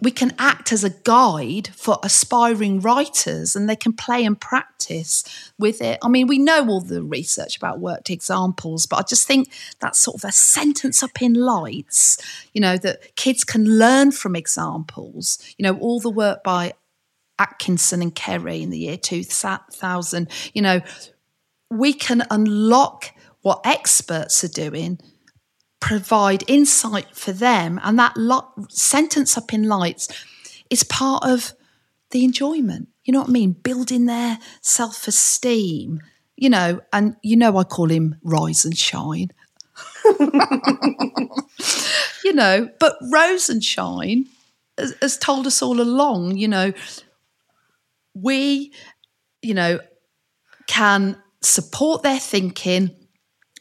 we 0.00 0.10
can 0.10 0.32
act 0.38 0.72
as 0.72 0.84
a 0.84 0.90
guide 0.90 1.68
for 1.68 1.98
aspiring 2.02 2.80
writers 2.80 3.56
and 3.56 3.68
they 3.68 3.76
can 3.76 3.92
play 3.92 4.24
and 4.24 4.40
practice 4.40 5.24
with 5.58 5.80
it. 5.82 5.98
I 6.02 6.08
mean, 6.08 6.26
we 6.26 6.38
know 6.38 6.68
all 6.68 6.80
the 6.80 7.02
research 7.02 7.56
about 7.56 7.80
worked 7.80 8.10
examples, 8.10 8.86
but 8.86 8.96
I 8.96 9.02
just 9.02 9.26
think 9.26 9.50
that's 9.80 9.98
sort 9.98 10.16
of 10.16 10.28
a 10.28 10.32
sentence 10.32 11.02
up 11.02 11.20
in 11.20 11.34
lights, 11.34 12.18
you 12.52 12.60
know, 12.60 12.76
that 12.78 13.16
kids 13.16 13.44
can 13.44 13.78
learn 13.78 14.12
from 14.12 14.36
examples. 14.36 15.38
You 15.58 15.64
know, 15.64 15.78
all 15.78 16.00
the 16.00 16.10
work 16.10 16.44
by 16.44 16.74
Atkinson 17.38 18.02
and 18.02 18.14
Derry 18.14 18.62
in 18.62 18.70
the 18.70 18.78
year 18.78 18.96
2000, 18.96 20.28
you 20.54 20.62
know, 20.62 20.80
we 21.70 21.92
can 21.92 22.22
unlock 22.30 23.12
what 23.42 23.60
experts 23.64 24.42
are 24.44 24.48
doing 24.48 24.98
provide 25.80 26.44
insight 26.48 27.14
for 27.14 27.32
them. 27.32 27.80
And 27.82 27.98
that 27.98 28.16
lo- 28.16 28.52
sentence 28.68 29.36
up 29.36 29.52
in 29.52 29.64
lights 29.64 30.08
is 30.70 30.82
part 30.84 31.24
of 31.24 31.52
the 32.10 32.24
enjoyment. 32.24 32.88
You 33.04 33.12
know 33.12 33.20
what 33.20 33.28
I 33.28 33.32
mean? 33.32 33.52
Building 33.52 34.06
their 34.06 34.38
self 34.60 35.08
esteem, 35.08 36.00
you 36.36 36.50
know, 36.50 36.80
and 36.92 37.16
you 37.22 37.36
know, 37.36 37.56
I 37.56 37.64
call 37.64 37.90
him 37.90 38.16
Rise 38.22 38.64
and 38.64 38.76
Shine. 38.76 39.30
you 42.24 42.32
know, 42.32 42.68
but 42.78 42.96
Rosenshine 43.12 44.26
has, 44.76 44.94
has 45.00 45.16
told 45.18 45.46
us 45.46 45.62
all 45.62 45.80
along, 45.80 46.36
you 46.36 46.48
know, 46.48 46.72
we, 48.14 48.72
you 49.42 49.54
know, 49.54 49.80
can 50.66 51.20
support 51.40 52.02
their 52.02 52.18
thinking 52.18 52.94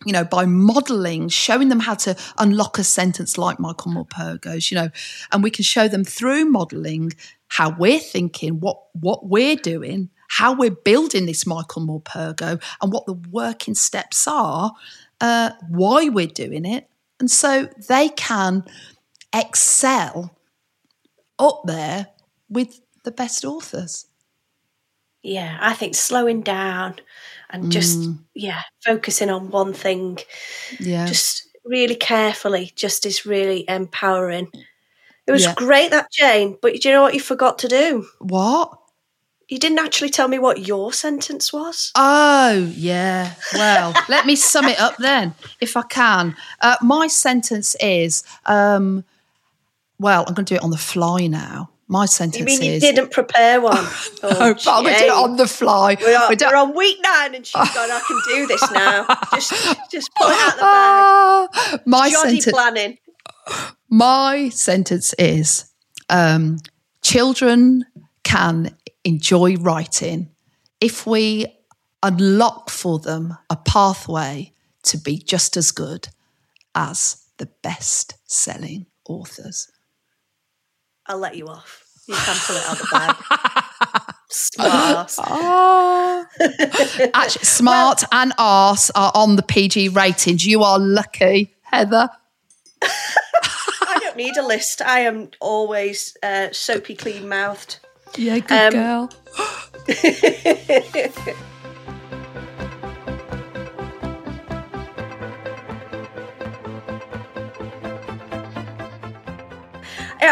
you 0.05 0.13
know, 0.13 0.23
by 0.23 0.45
modeling, 0.45 1.29
showing 1.29 1.69
them 1.69 1.79
how 1.79 1.95
to 1.95 2.15
unlock 2.37 2.77
a 2.77 2.83
sentence 2.83 3.37
like 3.37 3.59
Michael 3.59 3.91
Morpurgo's, 3.91 4.71
you 4.71 4.75
know, 4.75 4.89
and 5.31 5.43
we 5.43 5.49
can 5.49 5.63
show 5.63 5.87
them 5.87 6.03
through 6.03 6.45
modeling 6.45 7.13
how 7.49 7.69
we're 7.69 7.99
thinking, 7.99 8.59
what 8.59 8.79
what 8.93 9.27
we're 9.27 9.55
doing, 9.55 10.09
how 10.29 10.53
we're 10.53 10.71
building 10.71 11.25
this 11.25 11.45
Michael 11.45 11.85
Morpurgo, 11.85 12.61
and 12.81 12.93
what 12.93 13.05
the 13.05 13.13
working 13.13 13.75
steps 13.75 14.27
are, 14.27 14.73
uh, 15.21 15.51
why 15.69 16.09
we're 16.09 16.27
doing 16.27 16.65
it, 16.65 16.89
and 17.19 17.31
so 17.31 17.69
they 17.87 18.09
can 18.09 18.63
excel 19.33 20.37
up 21.39 21.61
there 21.65 22.07
with 22.49 22.79
the 23.03 23.11
best 23.11 23.45
authors. 23.45 24.05
Yeah, 25.23 25.57
I 25.59 25.73
think 25.73 25.95
slowing 25.95 26.41
down 26.41 26.95
and 27.49 27.71
just 27.71 27.99
mm. 27.99 28.17
yeah 28.33 28.61
focusing 28.85 29.29
on 29.29 29.49
one 29.49 29.73
thing 29.73 30.19
yeah. 30.79 31.05
just 31.05 31.47
really 31.65 31.95
carefully 31.95 32.71
just 32.75 33.05
is 33.05 33.25
really 33.25 33.65
empowering. 33.67 34.49
It 35.25 35.31
was 35.31 35.43
yeah. 35.43 35.53
great 35.55 35.91
that 35.91 36.11
jane 36.11 36.57
but 36.61 36.73
do 36.79 36.89
you 36.89 36.95
know 36.95 37.01
what 37.01 37.13
you 37.13 37.19
forgot 37.19 37.59
to 37.59 37.67
do? 37.67 38.07
What? 38.19 38.77
You 39.49 39.59
didn't 39.59 39.79
actually 39.79 40.09
tell 40.09 40.27
me 40.27 40.39
what 40.39 40.67
your 40.67 40.91
sentence 40.91 41.53
was. 41.53 41.91
Oh 41.95 42.71
yeah. 42.75 43.33
Well 43.53 43.93
let 44.09 44.25
me 44.25 44.35
sum 44.35 44.65
it 44.65 44.79
up 44.79 44.97
then 44.97 45.33
if 45.61 45.77
i 45.77 45.83
can. 45.83 46.35
Uh, 46.61 46.77
my 46.81 47.07
sentence 47.07 47.75
is 47.79 48.23
um, 48.45 49.03
well 49.99 50.25
i'm 50.27 50.33
going 50.33 50.45
to 50.45 50.53
do 50.53 50.57
it 50.57 50.63
on 50.63 50.71
the 50.71 50.77
fly 50.77 51.27
now 51.27 51.69
my 51.87 52.05
sentence 52.05 52.51
is. 52.51 52.59
you 52.59 52.61
mean 52.61 52.73
you 52.73 52.79
didn't 52.79 53.11
prepare 53.11 53.61
one? 53.61 53.77
Oh, 54.23 54.29
no, 54.29 54.53
but 54.53 54.67
I'm 54.67 54.83
going 54.83 54.95
to 54.95 54.99
do 54.99 55.05
it 55.05 55.11
on 55.11 55.37
the 55.37 55.47
fly. 55.47 55.95
We're 55.99 56.17
on, 56.17 56.29
we 56.29 56.35
we're 56.39 56.55
on 56.55 56.75
week 56.75 56.97
nine 57.01 57.35
and 57.35 57.45
she's 57.45 57.73
gone, 57.73 57.89
I 57.91 58.01
can 58.05 58.21
do 58.27 58.47
this 58.47 58.71
now. 58.71 59.05
just, 59.33 59.51
just 59.91 60.09
pull 60.15 60.27
it 60.27 60.37
out 60.39 60.55
the 60.55 61.51
bag. 61.61 61.73
Uh, 61.73 61.77
my 61.85 62.09
sentence, 62.09 62.51
planning. 62.51 62.97
My 63.89 64.49
sentence 64.49 65.13
is 65.17 65.71
um, 66.09 66.57
children 67.01 67.85
can 68.23 68.75
enjoy 69.05 69.55
writing 69.55 70.29
if 70.81 71.07
we 71.07 71.45
unlock 72.03 72.69
for 72.69 72.99
them 72.99 73.37
a 73.49 73.55
pathway 73.55 74.51
to 74.83 74.97
be 74.97 75.17
just 75.17 75.55
as 75.55 75.71
good 75.71 76.09
as 76.75 77.23
the 77.37 77.49
best 77.61 78.15
selling 78.25 78.87
authors. 79.07 79.71
I'll 81.07 81.17
let 81.17 81.35
you 81.35 81.47
off. 81.47 81.83
You 82.07 82.15
can 82.15 82.37
pull 82.45 82.55
it 82.55 82.65
out 82.65 82.71
of 82.73 82.79
the 82.79 82.87
bag. 82.91 84.13
smart. 84.29 85.15
Oh. 85.29 86.25
Actually, 87.13 87.45
smart 87.45 88.03
well, 88.11 88.21
and 88.21 88.33
arse 88.37 88.89
are 88.91 89.11
on 89.15 89.35
the 89.35 89.43
PG 89.43 89.89
ratings. 89.89 90.45
You 90.45 90.63
are 90.63 90.77
lucky, 90.77 91.55
Heather. 91.63 92.09
I 92.81 93.99
don't 93.99 94.17
need 94.17 94.37
a 94.37 94.45
list. 94.45 94.81
I 94.81 95.01
am 95.01 95.31
always 95.39 96.15
uh, 96.21 96.49
soapy 96.51 96.95
clean 96.95 97.27
mouthed. 97.29 97.79
Yeah, 98.15 98.39
good 98.39 98.73
um, 98.73 98.73
girl. 98.73 99.09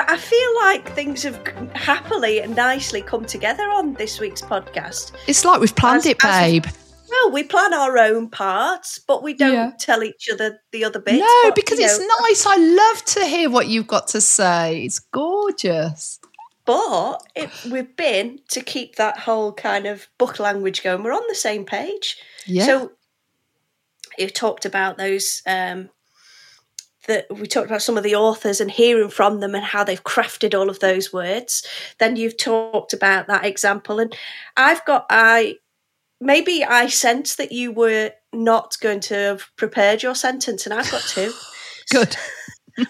I 0.07 0.17
feel 0.17 0.55
like 0.57 0.89
things 0.93 1.23
have 1.23 1.39
happily 1.73 2.41
and 2.41 2.55
nicely 2.55 3.01
come 3.01 3.25
together 3.25 3.63
on 3.69 3.93
this 3.93 4.19
week's 4.19 4.41
podcast. 4.41 5.11
It's 5.27 5.45
like 5.45 5.59
we've 5.61 5.75
planned 5.75 5.99
As- 5.99 6.05
it, 6.07 6.17
as- 6.23 6.41
babe. 6.51 6.65
Well, 7.07 7.31
we 7.31 7.43
plan 7.43 7.71
our 7.73 7.97
own 7.99 8.29
parts, 8.29 8.97
but 8.99 9.21
we 9.21 9.35
don't 9.35 9.53
Yeah. 9.53 9.71
tell 9.79 10.03
each 10.03 10.27
other 10.31 10.59
the 10.71 10.83
other 10.83 10.99
bits. 10.99 11.19
no, 11.19 11.41
but, 11.43 11.55
because 11.55 11.79
you 11.79 11.85
it's 11.85 11.99
know, 11.99 12.07
nice. 12.21 12.45
I 12.47 12.55
love 12.57 13.05
to 13.05 13.25
hear 13.25 13.49
what 13.49 13.67
you've 13.67 13.85
got 13.87 14.07
to 14.09 14.19
say. 14.21 14.83
It's 14.83 14.99
gorgeous. 14.99 16.19
But 16.65 17.19
it, 17.35 17.51
we've 17.69 17.95
been 17.95 18.39
to 18.49 18.59
keep 18.61 18.95
that 18.95 19.19
whole 19.19 19.53
kind 19.53 19.85
of 19.85 20.07
book 20.17 20.39
language 20.39 20.81
going. 20.83 21.03
We're 21.03 21.13
on 21.13 21.21
the 21.29 21.35
same 21.35 21.63
page. 21.63 22.17
Yeah. 22.47 22.65
So 22.65 22.91
you 24.17 24.27
talked 24.29 24.65
about 24.65 24.97
those. 24.97 25.43
Um, 25.45 25.89
that 27.07 27.27
we 27.29 27.47
talked 27.47 27.67
about 27.67 27.81
some 27.81 27.97
of 27.97 28.03
the 28.03 28.15
authors 28.15 28.61
and 28.61 28.71
hearing 28.71 29.09
from 29.09 29.39
them 29.39 29.55
and 29.55 29.63
how 29.63 29.83
they've 29.83 30.03
crafted 30.03 30.57
all 30.57 30.69
of 30.69 30.79
those 30.79 31.13
words. 31.13 31.65
Then 31.99 32.15
you've 32.15 32.37
talked 32.37 32.93
about 32.93 33.27
that 33.27 33.45
example, 33.45 33.99
and 33.99 34.15
I've 34.57 34.83
got 34.85 35.05
I 35.09 35.57
maybe 36.19 36.63
I 36.63 36.87
sense 36.87 37.35
that 37.35 37.51
you 37.51 37.71
were 37.71 38.11
not 38.33 38.77
going 38.81 38.99
to 39.01 39.15
have 39.15 39.45
prepared 39.57 40.03
your 40.03 40.15
sentence, 40.15 40.65
and 40.65 40.73
I've 40.73 40.91
got 40.91 41.01
two. 41.01 41.33
Good. 41.91 42.17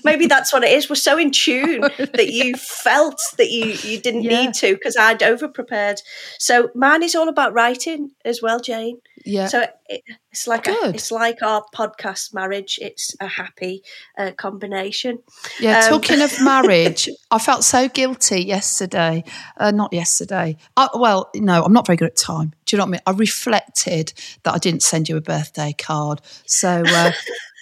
Maybe 0.04 0.28
that's 0.28 0.52
what 0.54 0.63
it 0.63 0.71
is. 0.71 0.89
We're 0.89 0.95
so 0.95 1.17
in 1.17 1.32
tune 1.32 1.82
that 1.98 2.30
you 2.32 2.56
felt 2.56 3.19
that 3.38 3.50
you 3.50 3.65
you 3.89 4.00
didn't 4.00 4.24
Yeah. 4.24 4.41
need 4.45 4.54
to 4.56 4.74
because 4.74 4.98
I'd 4.98 5.24
over 5.24 5.48
prepared. 5.48 6.02
So 6.39 6.69
mine 6.76 7.04
is 7.04 7.15
all 7.15 7.30
about 7.30 7.54
writing 7.54 8.12
as 8.24 8.41
well, 8.41 8.60
Jane. 8.60 9.00
Yeah. 9.26 9.48
So 9.48 9.65
it, 9.88 10.04
it's 10.32 10.45
like 10.48 10.67
a, 10.67 10.76
it's 10.89 11.12
like 11.12 11.41
our 11.41 11.63
podcast 11.74 12.34
marriage. 12.34 12.78
It's 12.82 13.15
a 13.19 13.28
happy 13.28 13.82
uh, 14.17 14.32
combination. 14.38 15.19
Yeah, 15.60 15.80
Um, 15.80 15.89
talking 15.89 16.21
of 16.21 16.39
marriage, 16.43 17.10
I 17.32 17.39
felt 17.39 17.63
so 17.63 17.88
guilty 17.88 18.43
yesterday. 18.43 19.24
Uh, 19.58 19.71
not 19.71 19.93
yesterday. 19.93 20.58
I, 20.78 20.89
well, 20.95 21.30
no, 21.36 21.63
I'm 21.63 21.74
not 21.74 21.88
very 21.88 21.98
good 21.98 22.10
at 22.10 22.17
time. 22.17 22.54
Do 22.65 22.76
you 22.76 22.78
know 22.78 22.84
what 22.84 22.89
I 22.89 22.91
mean? 22.91 23.02
I 23.08 23.12
reflected 23.12 24.13
that 24.43 24.54
I 24.54 24.58
didn't 24.58 24.84
send 24.84 25.08
you 25.10 25.17
a 25.17 25.21
birthday 25.21 25.74
card. 25.78 26.21
So 26.45 26.84
uh, 26.86 27.12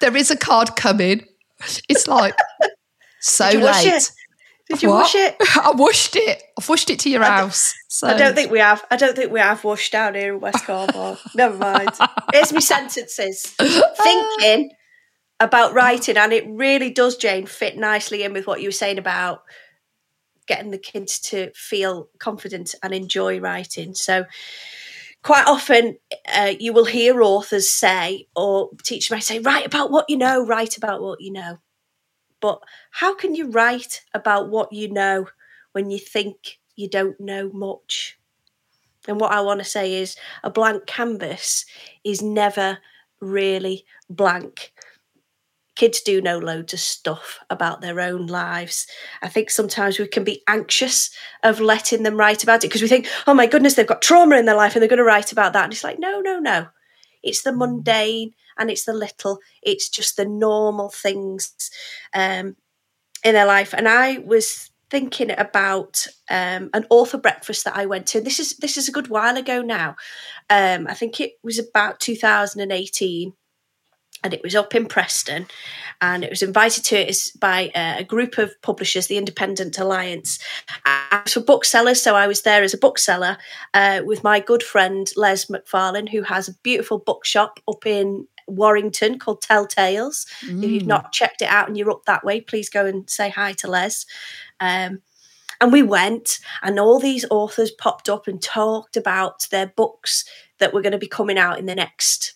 there 0.00 0.16
is 0.16 0.30
a 0.30 0.36
card 0.36 0.76
coming. 0.76 1.24
It's 1.88 2.06
like 2.06 2.34
so 3.20 3.50
Did 3.50 3.58
you 3.58 3.64
wash 3.64 3.84
late. 3.84 3.94
it? 3.94 4.10
Did 4.70 4.82
you 4.82 4.88
What? 4.90 4.96
wash 5.02 5.14
it? 5.14 5.36
I 5.56 5.70
washed 5.74 6.16
it. 6.16 6.42
I've 6.58 6.68
washed 6.68 6.90
it 6.90 6.98
to 7.00 7.10
your 7.10 7.22
I 7.24 7.38
house. 7.38 7.74
So 7.88 8.06
I 8.06 8.16
don't 8.16 8.34
think 8.34 8.50
we 8.50 8.58
have. 8.58 8.84
I 8.90 8.96
don't 8.96 9.16
think 9.16 9.32
we 9.32 9.40
have 9.40 9.64
washed 9.64 9.92
down 9.92 10.14
here 10.14 10.34
in 10.34 10.40
West 10.40 10.64
Cornwall. 10.66 11.18
Never 11.34 11.56
mind. 11.56 11.90
Here's 12.32 12.52
my 12.52 12.60
sentences. 12.60 13.42
Thinking 13.42 14.70
about 15.40 15.72
writing, 15.72 16.16
and 16.16 16.32
it 16.32 16.44
really 16.48 16.90
does, 16.90 17.16
Jane, 17.16 17.46
fit 17.46 17.76
nicely 17.76 18.22
in 18.24 18.32
with 18.32 18.46
what 18.46 18.60
you 18.60 18.68
were 18.68 18.72
saying 18.72 18.98
about 18.98 19.42
getting 20.46 20.70
the 20.70 20.78
kids 20.78 21.18
to 21.20 21.50
feel 21.54 22.08
confident 22.18 22.74
and 22.82 22.92
enjoy 22.94 23.38
writing. 23.40 23.94
So, 23.94 24.24
quite 25.22 25.46
often, 25.46 25.98
uh, 26.32 26.54
you 26.58 26.72
will 26.72 26.84
hear 26.84 27.22
authors 27.22 27.68
say, 27.68 28.28
or 28.36 28.70
teachers 28.82 29.10
might 29.10 29.24
say, 29.24 29.38
write 29.38 29.66
about 29.66 29.90
what 29.90 30.08
you 30.08 30.16
know, 30.16 30.44
write 30.44 30.76
about 30.76 31.02
what 31.02 31.20
you 31.20 31.32
know. 31.32 31.58
But 32.40 32.60
how 32.92 33.14
can 33.14 33.34
you 33.34 33.50
write 33.50 34.02
about 34.14 34.48
what 34.48 34.72
you 34.72 34.90
know 34.90 35.28
when 35.72 35.90
you 35.90 35.98
think 35.98 36.58
you 36.76 36.88
don't 36.88 37.18
know 37.18 37.50
much? 37.52 38.18
And 39.06 39.20
what 39.20 39.32
I 39.32 39.40
want 39.40 39.58
to 39.60 39.64
say 39.64 39.94
is 39.94 40.16
a 40.44 40.50
blank 40.50 40.86
canvas 40.86 41.64
is 42.04 42.22
never 42.22 42.78
really 43.20 43.84
blank. 44.08 44.72
Kids 45.78 46.00
do 46.00 46.20
know 46.20 46.38
loads 46.38 46.72
of 46.72 46.80
stuff 46.80 47.38
about 47.50 47.80
their 47.80 48.00
own 48.00 48.26
lives. 48.26 48.88
I 49.22 49.28
think 49.28 49.48
sometimes 49.48 49.96
we 49.96 50.08
can 50.08 50.24
be 50.24 50.42
anxious 50.48 51.08
of 51.44 51.60
letting 51.60 52.02
them 52.02 52.16
write 52.16 52.42
about 52.42 52.64
it 52.64 52.66
because 52.66 52.82
we 52.82 52.88
think, 52.88 53.06
oh 53.28 53.32
my 53.32 53.46
goodness, 53.46 53.74
they've 53.74 53.86
got 53.86 54.02
trauma 54.02 54.36
in 54.36 54.44
their 54.44 54.56
life 54.56 54.74
and 54.74 54.82
they're 54.82 54.88
going 54.88 54.98
to 54.98 55.04
write 55.04 55.30
about 55.30 55.52
that. 55.52 55.62
And 55.62 55.72
it's 55.72 55.84
like, 55.84 56.00
no, 56.00 56.20
no, 56.20 56.40
no. 56.40 56.66
It's 57.22 57.42
the 57.42 57.52
mundane 57.52 58.34
and 58.58 58.72
it's 58.72 58.86
the 58.86 58.92
little, 58.92 59.38
it's 59.62 59.88
just 59.88 60.16
the 60.16 60.24
normal 60.24 60.88
things 60.88 61.70
um, 62.12 62.56
in 63.24 63.34
their 63.34 63.46
life. 63.46 63.72
And 63.72 63.88
I 63.88 64.18
was 64.18 64.72
thinking 64.90 65.30
about 65.38 66.08
um, 66.28 66.70
an 66.74 66.86
author 66.90 67.18
breakfast 67.18 67.64
that 67.66 67.76
I 67.76 67.86
went 67.86 68.08
to. 68.08 68.20
This 68.20 68.40
is 68.40 68.56
this 68.56 68.76
is 68.76 68.88
a 68.88 68.92
good 68.92 69.06
while 69.06 69.36
ago 69.36 69.62
now. 69.62 69.94
Um, 70.50 70.88
I 70.88 70.94
think 70.94 71.20
it 71.20 71.34
was 71.44 71.60
about 71.60 72.00
2018, 72.00 73.32
and 74.22 74.34
it 74.34 74.42
was 74.42 74.54
up 74.54 74.74
in 74.74 74.86
Preston, 74.86 75.46
and 76.00 76.24
it 76.24 76.30
was 76.30 76.42
invited 76.42 76.84
to 76.84 76.96
it 76.96 77.30
by 77.40 77.70
uh, 77.74 77.96
a 77.98 78.04
group 78.04 78.38
of 78.38 78.50
publishers, 78.62 79.06
the 79.06 79.18
Independent 79.18 79.78
Alliance. 79.78 80.38
Was 80.86 81.32
for 81.32 81.40
booksellers, 81.40 82.02
so 82.02 82.14
I 82.14 82.26
was 82.26 82.42
there 82.42 82.62
as 82.62 82.74
a 82.74 82.78
bookseller 82.78 83.36
uh, 83.74 84.02
with 84.04 84.24
my 84.24 84.40
good 84.40 84.62
friend 84.62 85.08
Les 85.16 85.46
McFarlane, 85.46 86.08
who 86.08 86.22
has 86.22 86.48
a 86.48 86.54
beautiful 86.62 86.98
bookshop 86.98 87.60
up 87.68 87.86
in 87.86 88.26
Warrington 88.46 89.18
called 89.18 89.42
Telltales. 89.42 90.26
If 90.42 90.70
you've 90.70 90.82
Mm. 90.84 90.86
not 90.86 91.12
checked 91.12 91.42
it 91.42 91.48
out 91.50 91.68
and 91.68 91.76
you're 91.76 91.90
up 91.90 92.04
that 92.06 92.24
way, 92.24 92.40
please 92.40 92.70
go 92.70 92.86
and 92.86 93.08
say 93.10 93.28
hi 93.28 93.52
to 93.54 93.68
Les. 93.68 94.06
Um, 94.60 95.02
and 95.60 95.72
we 95.72 95.82
went, 95.82 96.38
and 96.62 96.78
all 96.78 96.98
these 97.00 97.26
authors 97.30 97.70
popped 97.72 98.08
up 98.08 98.28
and 98.28 98.40
talked 98.40 98.96
about 98.96 99.48
their 99.50 99.66
books 99.66 100.24
that 100.58 100.72
were 100.72 100.80
going 100.82 100.92
to 100.92 100.98
be 100.98 101.08
coming 101.08 101.36
out 101.36 101.58
in 101.58 101.66
the 101.66 101.74
next 101.74 102.34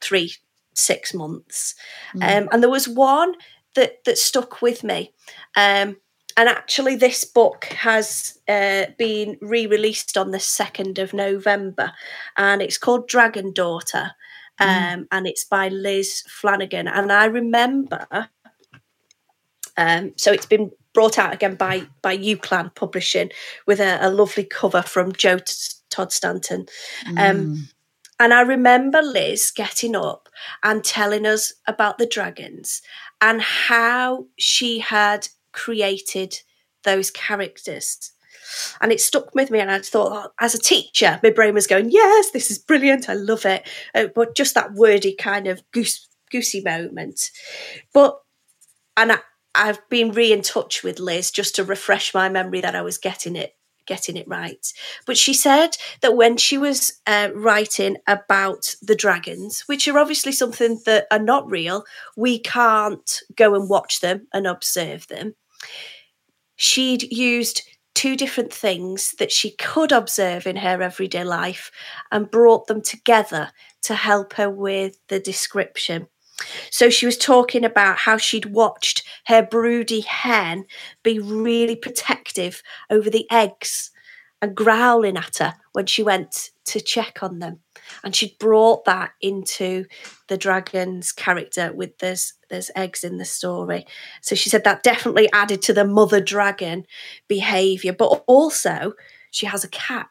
three, 0.00 0.34
six 0.74 1.12
months. 1.14 1.74
Mm. 2.14 2.42
Um, 2.42 2.48
and 2.52 2.62
there 2.62 2.70
was 2.70 2.88
one 2.88 3.34
that 3.74 4.04
that 4.04 4.18
stuck 4.18 4.62
with 4.62 4.82
me. 4.84 5.12
Um, 5.56 5.96
and 6.36 6.48
actually, 6.48 6.96
this 6.96 7.24
book 7.24 7.64
has 7.66 8.38
uh, 8.48 8.86
been 8.98 9.36
re-released 9.42 10.16
on 10.16 10.30
the 10.30 10.40
second 10.40 10.98
of 10.98 11.12
November, 11.12 11.92
and 12.36 12.62
it's 12.62 12.78
called 12.78 13.08
Dragon 13.08 13.52
Daughter, 13.52 14.12
um, 14.58 14.68
Mm. 14.68 15.06
and 15.10 15.26
it's 15.26 15.44
by 15.44 15.68
Liz 15.68 16.22
Flanagan. 16.28 16.88
And 16.88 17.10
I 17.12 17.24
remember, 17.26 18.28
um, 19.76 20.12
so 20.16 20.32
it's 20.32 20.46
been 20.46 20.70
brought 20.92 21.18
out 21.18 21.32
again 21.34 21.56
by 21.56 21.86
by 22.02 22.16
UClan 22.16 22.74
Publishing 22.74 23.30
with 23.66 23.80
a, 23.80 23.98
a 24.00 24.10
lovely 24.10 24.44
cover 24.44 24.82
from 24.82 25.12
Joe 25.12 25.38
Todd 25.90 26.12
Stanton. 26.12 26.66
Um, 27.06 27.14
Mm. 27.16 27.56
And 28.20 28.34
I 28.34 28.42
remember 28.42 29.00
Liz 29.00 29.50
getting 29.50 29.96
up 29.96 30.28
and 30.62 30.84
telling 30.84 31.24
us 31.24 31.54
about 31.66 31.96
the 31.96 32.06
dragons 32.06 32.82
and 33.22 33.40
how 33.40 34.26
she 34.38 34.78
had 34.78 35.28
created 35.52 36.38
those 36.84 37.10
characters. 37.10 38.12
And 38.80 38.92
it 38.92 39.00
stuck 39.00 39.34
with 39.34 39.50
me, 39.50 39.60
and 39.60 39.70
I 39.70 39.78
thought, 39.78 40.12
oh, 40.12 40.30
as 40.40 40.54
a 40.54 40.58
teacher, 40.58 41.18
my 41.22 41.30
brain 41.30 41.54
was 41.54 41.66
going, 41.66 41.90
"Yes, 41.90 42.30
this 42.30 42.50
is 42.50 42.58
brilliant. 42.58 43.08
I 43.08 43.14
love 43.14 43.46
it." 43.46 43.66
Uh, 43.94 44.08
but 44.14 44.36
just 44.36 44.54
that 44.54 44.74
wordy 44.74 45.14
kind 45.14 45.46
of 45.46 45.62
goose, 45.72 46.08
goosey 46.30 46.60
moment. 46.60 47.30
But 47.94 48.18
and 48.96 49.12
I, 49.12 49.18
I've 49.54 49.88
been 49.88 50.12
re 50.12 50.32
in 50.32 50.42
touch 50.42 50.82
with 50.82 50.98
Liz 50.98 51.30
just 51.30 51.54
to 51.56 51.64
refresh 51.64 52.12
my 52.12 52.28
memory 52.28 52.60
that 52.60 52.74
I 52.76 52.82
was 52.82 52.98
getting 52.98 53.36
it 53.36 53.54
getting 53.90 54.16
it 54.16 54.28
right. 54.28 54.72
But 55.04 55.18
she 55.18 55.34
said 55.34 55.76
that 56.00 56.16
when 56.16 56.36
she 56.36 56.56
was 56.56 57.00
uh, 57.08 57.30
writing 57.34 57.96
about 58.06 58.76
the 58.80 58.94
dragons, 58.94 59.62
which 59.62 59.88
are 59.88 59.98
obviously 59.98 60.30
something 60.30 60.80
that 60.86 61.08
are 61.10 61.18
not 61.18 61.50
real, 61.50 61.84
we 62.16 62.38
can't 62.38 63.20
go 63.34 63.56
and 63.56 63.68
watch 63.68 64.00
them 64.00 64.28
and 64.32 64.46
observe 64.46 65.08
them. 65.08 65.34
She'd 66.54 67.02
used 67.10 67.62
two 67.96 68.14
different 68.14 68.52
things 68.52 69.12
that 69.18 69.32
she 69.32 69.50
could 69.56 69.90
observe 69.90 70.46
in 70.46 70.56
her 70.56 70.80
everyday 70.80 71.24
life 71.24 71.72
and 72.12 72.30
brought 72.30 72.68
them 72.68 72.82
together 72.82 73.50
to 73.82 73.94
help 73.96 74.34
her 74.34 74.48
with 74.48 74.98
the 75.08 75.18
description. 75.18 76.06
So 76.70 76.90
she 76.90 77.06
was 77.06 77.16
talking 77.16 77.64
about 77.64 77.98
how 77.98 78.16
she'd 78.16 78.46
watched 78.46 79.06
her 79.26 79.42
broody 79.42 80.00
hen 80.00 80.64
be 81.02 81.18
really 81.18 81.76
protective 81.76 82.62
over 82.90 83.10
the 83.10 83.26
eggs 83.30 83.90
and 84.42 84.54
growling 84.54 85.16
at 85.16 85.38
her 85.38 85.54
when 85.72 85.86
she 85.86 86.02
went 86.02 86.50
to 86.64 86.80
check 86.80 87.22
on 87.22 87.40
them. 87.40 87.60
And 88.02 88.14
she'd 88.14 88.38
brought 88.38 88.84
that 88.84 89.12
into 89.20 89.84
the 90.28 90.38
dragon's 90.38 91.12
character 91.12 91.72
with 91.72 91.98
there's 91.98 92.34
there's 92.48 92.70
eggs 92.74 93.04
in 93.04 93.18
the 93.18 93.24
story. 93.24 93.86
So 94.22 94.34
she 94.34 94.48
said 94.48 94.64
that 94.64 94.82
definitely 94.82 95.28
added 95.32 95.62
to 95.62 95.72
the 95.72 95.84
mother 95.84 96.20
dragon 96.20 96.86
behaviour. 97.28 97.92
But 97.92 98.24
also 98.26 98.94
she 99.30 99.46
has 99.46 99.64
a 99.64 99.68
cat. 99.68 100.08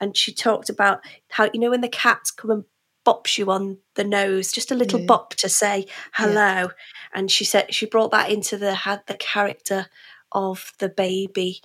And 0.00 0.16
she 0.16 0.34
talked 0.34 0.68
about 0.68 0.98
how, 1.30 1.48
you 1.54 1.60
know, 1.60 1.70
when 1.70 1.80
the 1.80 1.88
cats 1.88 2.32
come 2.32 2.50
and 2.50 2.64
bops 3.04 3.38
you 3.38 3.50
on 3.50 3.78
the 3.94 4.04
nose, 4.04 4.52
just 4.52 4.70
a 4.70 4.74
little 4.76 5.00
Yeah. 5.00 5.06
bop 5.06 5.34
to 5.36 5.48
say 5.48 5.86
hello. 6.14 6.70
And 7.12 7.30
she 7.30 7.44
said 7.44 7.74
she 7.74 7.86
brought 7.86 8.10
that 8.12 8.30
into 8.30 8.56
the 8.56 8.74
had 8.74 9.02
the 9.06 9.14
character 9.14 9.86
of 10.32 10.72
the 10.78 10.88
baby 10.88 11.60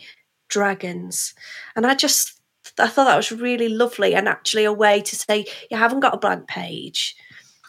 dragons. 0.49 1.33
And 1.75 1.85
I 1.85 1.95
just 1.95 2.39
I 2.79 2.87
thought 2.87 3.05
that 3.05 3.15
was 3.15 3.31
really 3.31 3.69
lovely 3.69 4.13
and 4.13 4.27
actually 4.27 4.65
a 4.65 4.73
way 4.73 5.01
to 5.01 5.15
say 5.15 5.45
you 5.71 5.77
haven't 5.77 6.01
got 6.01 6.13
a 6.13 6.17
blank 6.17 6.47
page. 6.47 7.15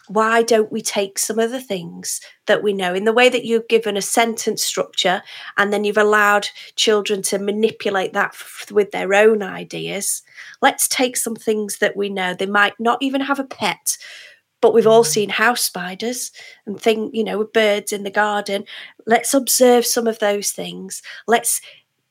Why 0.09 0.41
don't 0.41 0.71
we 0.71 0.81
take 0.81 1.19
some 1.19 1.37
of 1.37 1.51
the 1.51 1.61
things 1.61 2.19
that 2.47 2.63
we 2.63 2.73
know 2.73 2.95
in 2.95 3.05
the 3.05 3.13
way 3.13 3.29
that 3.29 3.45
you've 3.45 3.67
given 3.67 3.95
a 3.95 4.01
sentence 4.01 4.63
structure 4.63 5.21
and 5.55 5.71
then 5.71 5.83
you've 5.83 5.99
allowed 5.99 6.49
children 6.75 7.21
to 7.21 7.37
manipulate 7.37 8.13
that 8.13 8.31
f- 8.31 8.71
with 8.71 8.89
their 8.89 9.13
own 9.13 9.43
ideas? 9.43 10.23
Let's 10.63 10.87
take 10.87 11.15
some 11.15 11.35
things 11.35 11.77
that 11.77 11.95
we 11.95 12.09
know. 12.09 12.33
They 12.33 12.47
might 12.47 12.73
not 12.79 12.97
even 13.03 13.21
have 13.21 13.37
a 13.37 13.43
pet, 13.43 13.99
but 14.61 14.73
we've 14.73 14.87
all 14.87 15.03
mm. 15.03 15.07
seen 15.07 15.29
house 15.29 15.61
spiders 15.61 16.31
and 16.65 16.81
thing, 16.81 17.11
you 17.13 17.23
know, 17.23 17.37
with 17.37 17.53
birds 17.53 17.93
in 17.93 18.03
the 18.03 18.09
garden. 18.09 18.65
Let's 19.05 19.35
observe 19.35 19.85
some 19.85 20.07
of 20.07 20.17
those 20.17 20.51
things. 20.51 21.03
Let's 21.27 21.61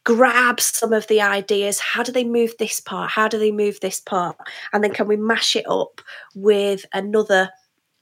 grab 0.05 0.61
some 0.61 0.93
of 0.93 1.09
the 1.09 1.21
ideas. 1.21 1.81
How 1.81 2.05
do 2.05 2.13
they 2.13 2.25
move 2.25 2.55
this 2.61 2.79
part? 2.79 3.11
How 3.11 3.27
do 3.27 3.41
they 3.41 3.51
move 3.51 3.81
this 3.81 4.01
part? 4.01 4.37
And 4.73 4.85
then 4.85 4.95
can 4.95 5.09
we 5.09 5.17
mash 5.17 5.57
it 5.57 5.69
up 5.69 6.01
with 6.37 6.87
another 6.93 7.51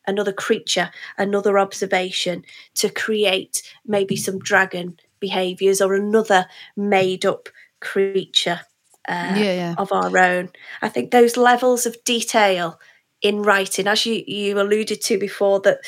another 0.06 0.32
creature, 0.32 0.90
another 1.18 1.58
observation 1.58 2.44
to 2.74 2.88
create 2.88 3.62
maybe 3.86 4.16
some 4.16 4.38
dragon 4.38 4.98
behaviors 5.20 5.80
or 5.80 5.94
another 5.94 6.46
made 6.76 7.24
up 7.24 7.48
creature 7.80 8.60
uh, 9.08 9.34
yeah, 9.36 9.52
yeah. 9.52 9.74
of 9.78 9.92
our 9.92 10.16
own. 10.18 10.50
I 10.82 10.88
think 10.88 11.10
those 11.10 11.36
levels 11.36 11.86
of 11.86 12.02
detail 12.04 12.78
in 13.22 13.42
writing, 13.42 13.86
as 13.86 14.04
you, 14.04 14.22
you 14.26 14.60
alluded 14.60 15.00
to 15.00 15.18
before, 15.18 15.60
that 15.60 15.78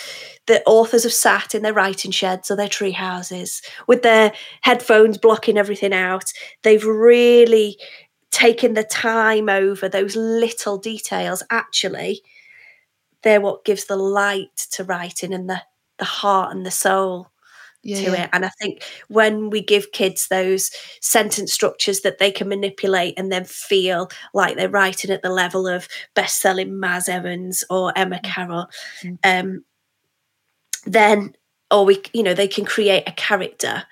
the 0.47 0.63
authors 0.65 1.03
have 1.03 1.13
sat 1.13 1.55
in 1.55 1.63
their 1.63 1.75
writing 1.75 2.11
sheds 2.11 2.51
or 2.51 2.57
their 2.57 2.69
tree 2.69 2.93
houses 2.93 3.61
with 3.87 4.03
their 4.03 4.33
headphones 4.63 5.19
blocking 5.19 5.59
everything 5.59 5.93
out. 5.93 6.33
They've 6.63 6.85
really 6.85 7.79
taken 8.31 8.75
the 8.75 8.85
time 8.85 9.49
over 9.49 9.89
those 9.89 10.17
little 10.17 10.79
details. 10.79 11.43
Actually, 11.51 12.23
they're 13.23 13.41
what 13.41 13.65
gives 13.65 13.85
the 13.85 13.97
light 13.97 14.57
to 14.73 14.85
writing 14.85 15.35
and 15.35 15.49
the, 15.49 15.63
the 15.99 16.05
heart 16.05 16.55
and 16.55 16.65
the 16.65 16.71
soul 16.71 17.31
yeah, 17.83 17.97
to 17.97 18.03
yeah. 18.03 18.25
it. 18.25 18.31
And 18.33 18.45
I 18.45 18.51
think 18.61 18.83
when 19.09 19.51
we 19.51 19.63
give 19.63 19.93
kids 19.93 20.29
those 20.29 20.71
sentence 21.01 21.53
structures 21.53 22.01
that 22.01 22.19
they 22.19 22.31
can 22.31 22.49
manipulate 22.49 23.15
and 23.17 23.31
then 23.31 23.45
feel 23.45 24.11
like 24.35 24.57
they're 24.57 24.69
writing 24.69 25.11
at 25.11 25.23
the 25.23 25.31
level 25.31 25.67
of 25.67 25.89
best 26.15 26.41
selling 26.41 26.73
Maz 26.73 27.09
Evans 27.09 27.65
or 27.71 27.93
Emma 27.97 28.17
mm. 28.17 28.23
Carroll, 28.25 28.67
mm-hmm. 29.03 29.15
um, 29.25 29.65
then 30.87 31.35
or 31.71 31.85
we 31.85 32.03
you 32.13 32.23
know 32.23 32.35
they 32.35 32.49
can 32.49 32.65
create 32.65 33.05
a 33.07 33.13
character 33.13 33.85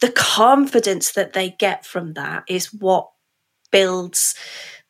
the 0.00 0.10
confidence 0.10 1.12
that 1.12 1.32
they 1.32 1.50
get 1.50 1.86
from 1.86 2.12
that 2.14 2.44
is 2.46 2.72
what 2.74 3.10
builds 3.70 4.34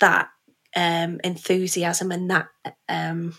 that 0.00 0.28
um 0.74 1.20
enthusiasm 1.22 2.10
and 2.10 2.30
that 2.30 2.48
um 2.88 3.34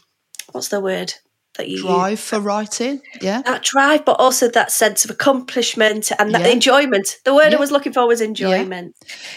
what's 0.54 0.70
the 0.70 0.80
word 0.80 1.13
that 1.56 1.70
you 1.70 1.82
drive 1.82 2.12
use. 2.12 2.30
for 2.30 2.39
writing 2.39 3.00
yeah 3.22 3.42
that 3.44 3.63
drive 3.63 4.04
but 4.06 4.13
also 4.13 4.48
that 4.48 4.72
sense 4.72 5.06
of 5.06 5.12
accomplishment 5.12 6.12
and 6.18 6.34
that 6.34 6.42
yeah. 6.42 6.48
enjoyment 6.48 7.20
the 7.26 7.34
word 7.34 7.52
yeah. 7.52 7.58
i 7.58 7.60
was 7.60 7.70
looking 7.70 7.94
for 7.94 8.08
was 8.08 8.22
enjoyment 8.22 8.96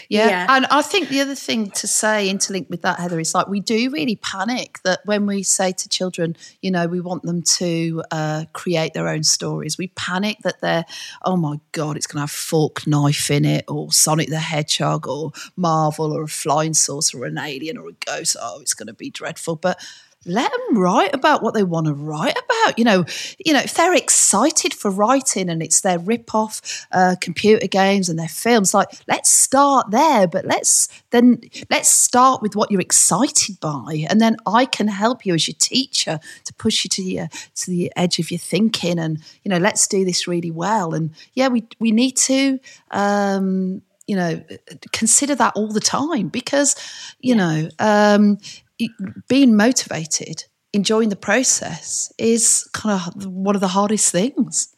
yeah. 0.09 0.27
yeah. 0.27 0.47
and 0.49 0.65
i 0.67 0.81
think 0.81 1.09
the 1.09 1.21
other 1.21 1.35
thing 1.35 1.69
to 1.69 1.85
say 1.85 2.27
interlinked 2.27 2.71
with 2.71 2.81
that 2.81 2.99
heather 2.99 3.19
is 3.19 3.35
like 3.35 3.47
we 3.47 3.59
do 3.59 3.91
really 3.91 4.15
panic 4.15 4.79
that 4.83 4.99
when 5.05 5.27
we 5.27 5.43
say 5.43 5.71
to 5.71 5.87
children 5.87 6.35
you 6.61 6.71
know 6.71 6.87
we 6.87 6.99
want 6.99 7.21
them 7.21 7.43
to 7.43 8.01
uh, 8.11 8.45
create 8.53 8.93
their 8.93 9.07
own 9.07 9.23
stories 9.23 9.77
we 9.77 9.87
panic 9.89 10.37
that 10.43 10.59
they're 10.59 10.85
oh 11.23 11.37
my 11.37 11.59
god 11.71 11.97
it's 11.97 12.07
going 12.07 12.17
to 12.17 12.21
have 12.21 12.31
Fortnite 12.31 13.29
in 13.29 13.45
it 13.45 13.65
or 13.67 13.91
sonic 13.91 14.29
the 14.29 14.39
hedgehog 14.39 15.07
or 15.07 15.31
marvel 15.55 16.11
or 16.13 16.23
a 16.23 16.27
flying 16.27 16.73
saucer 16.73 17.21
or 17.21 17.25
an 17.25 17.37
alien 17.37 17.77
or 17.77 17.89
a 17.89 17.93
ghost 17.93 18.35
oh 18.41 18.59
it's 18.59 18.73
going 18.73 18.87
to 18.87 18.93
be 18.93 19.11
dreadful 19.11 19.55
but 19.55 19.79
let 20.25 20.51
them 20.51 20.77
write 20.77 21.13
about 21.13 21.41
what 21.41 21.53
they 21.53 21.63
want 21.63 21.87
to 21.87 21.93
write 21.93 22.37
about. 22.37 22.77
You 22.77 22.85
know, 22.85 23.05
you 23.43 23.53
know, 23.53 23.59
if 23.59 23.73
they're 23.73 23.93
excited 23.93 24.73
for 24.73 24.91
writing 24.91 25.49
and 25.49 25.63
it's 25.63 25.81
their 25.81 25.99
rip-off 25.99 26.85
uh, 26.91 27.15
computer 27.21 27.67
games 27.67 28.09
and 28.09 28.19
their 28.19 28.27
films, 28.27 28.73
like 28.73 28.89
let's 29.07 29.29
start 29.29 29.91
there. 29.91 30.27
But 30.27 30.45
let's 30.45 30.89
then 31.11 31.41
let's 31.69 31.89
start 31.89 32.41
with 32.41 32.55
what 32.55 32.71
you're 32.71 32.81
excited 32.81 33.59
by, 33.59 34.05
and 34.09 34.19
then 34.19 34.37
I 34.45 34.65
can 34.65 34.87
help 34.87 35.25
you 35.25 35.33
as 35.33 35.47
your 35.47 35.55
teacher 35.59 36.19
to 36.45 36.53
push 36.55 36.83
you 36.83 36.89
to 36.89 37.03
the 37.03 37.39
to 37.55 37.71
the 37.71 37.91
edge 37.95 38.19
of 38.19 38.31
your 38.31 38.39
thinking. 38.39 38.99
And 38.99 39.19
you 39.43 39.49
know, 39.49 39.57
let's 39.57 39.87
do 39.87 40.03
this 40.03 40.27
really 40.27 40.51
well. 40.51 40.93
And 40.93 41.11
yeah, 41.33 41.47
we 41.47 41.63
we 41.79 41.91
need 41.91 42.17
to. 42.17 42.59
Um, 42.91 43.81
you 44.07 44.15
know, 44.15 44.41
consider 44.93 45.35
that 45.35 45.51
all 45.57 45.67
the 45.67 45.81
time 45.81 46.29
because, 46.29 46.77
you 47.19 47.35
know, 47.35 47.67
um, 47.77 48.37
being 49.27 49.55
motivated, 49.55 50.45
enjoying 50.73 51.09
the 51.09 51.15
process 51.15 52.11
is 52.17 52.69
kind 52.73 52.99
of 52.99 53.25
one 53.25 53.55
of 53.55 53.61
the 53.61 53.69
hardest 53.69 54.11
things. 54.11 54.75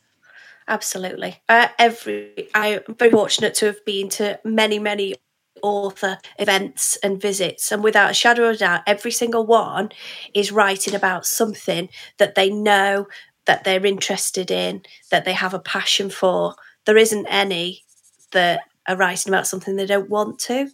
Absolutely. 0.68 1.42
Uh, 1.50 1.68
every 1.80 2.48
I'm 2.54 2.82
very 2.98 3.12
fortunate 3.12 3.56
to 3.56 3.66
have 3.66 3.84
been 3.86 4.10
to 4.10 4.40
many, 4.44 4.78
many 4.78 5.16
author 5.62 6.20
events 6.38 6.96
and 6.98 7.20
visits, 7.20 7.72
and 7.72 7.84
without 7.84 8.12
a 8.12 8.14
shadow 8.14 8.50
of 8.50 8.56
a 8.56 8.60
doubt, 8.60 8.82
every 8.86 9.12
single 9.12 9.46
one 9.46 9.90
is 10.34 10.52
writing 10.52 10.96
about 10.96 11.26
something 11.26 11.90
that 12.18 12.36
they 12.36 12.50
know 12.50 13.08
that 13.46 13.64
they're 13.64 13.86
interested 13.86 14.52
in, 14.52 14.84
that 15.10 15.26
they 15.26 15.34
have 15.34 15.56
a 15.56 15.60
passion 15.60 16.10
for. 16.10 16.56
There 16.86 16.98
isn't 16.98 17.26
any 17.28 17.84
that 18.32 18.62
are 18.88 18.96
writing 18.96 19.34
about 19.34 19.48
something 19.48 19.76
they 19.76 19.86
don't 19.88 20.10
want 20.10 20.40
to. 20.40 20.70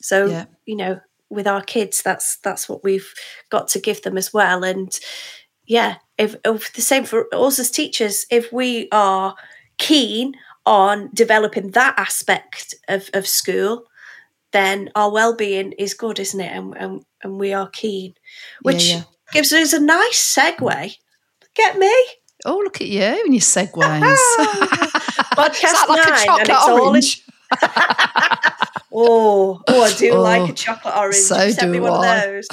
So, 0.00 0.26
yeah. 0.26 0.44
you 0.66 0.76
know, 0.76 1.00
with 1.30 1.46
our 1.46 1.62
kids 1.62 2.02
that's 2.02 2.36
that's 2.38 2.68
what 2.68 2.82
we've 2.82 3.12
got 3.50 3.68
to 3.68 3.80
give 3.80 4.02
them 4.02 4.16
as 4.16 4.32
well. 4.32 4.64
And 4.64 4.98
yeah 5.66 5.96
if, 6.16 6.34
if 6.44 6.72
the 6.72 6.80
same 6.80 7.04
for 7.04 7.26
us 7.32 7.58
as 7.58 7.70
teachers 7.70 8.26
if 8.30 8.52
we 8.52 8.88
are 8.90 9.34
keen 9.76 10.34
on 10.66 11.10
developing 11.14 11.70
that 11.70 11.94
aspect 11.96 12.74
of, 12.88 13.08
of 13.14 13.26
school 13.26 13.84
then 14.52 14.90
our 14.94 15.12
well-being 15.12 15.72
is 15.72 15.94
good 15.94 16.18
isn't 16.18 16.40
it? 16.40 16.50
And, 16.50 16.76
and, 16.76 17.04
and 17.22 17.38
we 17.38 17.52
are 17.52 17.68
keen 17.68 18.14
which 18.62 18.88
yeah, 18.88 18.96
yeah. 18.96 19.02
gives 19.32 19.52
us 19.52 19.72
a 19.72 19.80
nice 19.80 20.36
segue. 20.36 20.96
Get 21.54 21.78
me? 21.78 22.06
Oh 22.44 22.60
look 22.64 22.80
at 22.80 22.88
you 22.88 23.02
and 23.02 23.34
your 23.34 23.40
segues. 23.40 23.72
Podcast 25.38 25.88
like 25.88 26.08
nine 26.08 26.40
and 26.40 26.48
it's 26.48 26.68
orange? 26.68 26.68
all 26.68 26.94
in 26.94 27.02
Oh, 29.00 29.62
oh, 29.68 29.82
I 29.82 29.92
do 29.92 30.12
oh, 30.14 30.22
like 30.22 30.48
a 30.50 30.52
chocolate 30.52 30.96
orange. 30.96 31.16
So 31.16 31.50
Send 31.50 31.70
me 31.70 31.78
one 31.78 32.04
I. 32.04 32.16
of 32.16 32.22
those. 32.24 32.48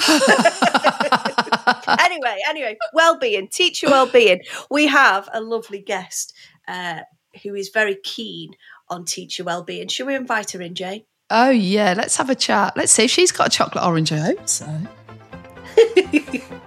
anyway, 2.00 2.38
anyway, 2.48 2.76
well-being, 2.92 3.48
teacher 3.48 3.88
well-being. 3.88 4.42
We 4.70 4.86
have 4.86 5.28
a 5.32 5.40
lovely 5.40 5.80
guest 5.80 6.34
uh, 6.68 7.00
who 7.42 7.54
is 7.54 7.70
very 7.70 7.96
keen 7.96 8.52
on 8.88 9.06
teacher 9.06 9.44
well-being. 9.44 9.88
Should 9.88 10.06
we 10.06 10.14
invite 10.14 10.52
her 10.52 10.60
in, 10.60 10.74
Jane? 10.74 11.04
Oh 11.30 11.50
yeah, 11.50 11.94
let's 11.96 12.16
have 12.16 12.30
a 12.30 12.36
chat. 12.36 12.76
Let's 12.76 12.92
see 12.92 13.04
if 13.04 13.10
she's 13.10 13.32
got 13.32 13.48
a 13.48 13.50
chocolate 13.50 13.84
orange. 13.84 14.12
I 14.12 14.18
hope 14.18 14.48
so. 14.48 14.66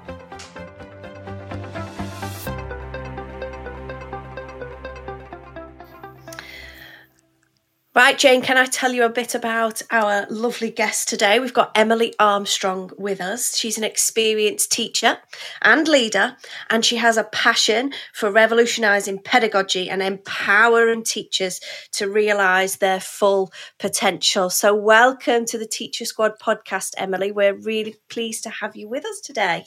Right, 8.00 8.18
Jane, 8.18 8.42
can 8.42 8.58
I 8.58 8.64
tell 8.64 8.94
you 8.94 9.04
a 9.04 9.10
bit 9.10 9.36
about 9.36 9.82
our 9.92 10.26
lovely 10.30 10.72
guest 10.72 11.10
today? 11.10 11.42
We've 11.42 11.54
got 11.54 11.74
Emily 11.76 12.16
Armstrong 12.18 12.92
with 12.98 13.20
us. 13.20 13.58
She's 13.58 13.78
an 13.78 13.84
experienced 13.84 14.72
teacher 14.72 15.18
and 15.62 15.86
leader, 15.86 16.38
and 16.70 16.86
she 16.86 16.96
has 16.96 17.18
a 17.18 17.26
passion 17.26 17.92
for 18.14 18.32
revolutionising 18.32 19.20
pedagogy 19.20 19.90
and 19.90 20.02
empowering 20.02 21.04
teachers 21.04 21.60
to 21.92 22.10
realise 22.10 22.78
their 22.78 23.02
full 23.02 23.52
potential. 23.80 24.50
So, 24.50 24.74
welcome 24.74 25.44
to 25.48 25.58
the 25.58 25.68
Teacher 25.68 26.06
Squad 26.06 26.40
podcast, 26.42 26.94
Emily. 26.96 27.34
We're 27.34 27.54
really 27.54 27.98
pleased 28.08 28.44
to 28.44 28.50
have 28.50 28.78
you 28.78 28.88
with 28.88 29.06
us 29.06 29.20
today. 29.20 29.66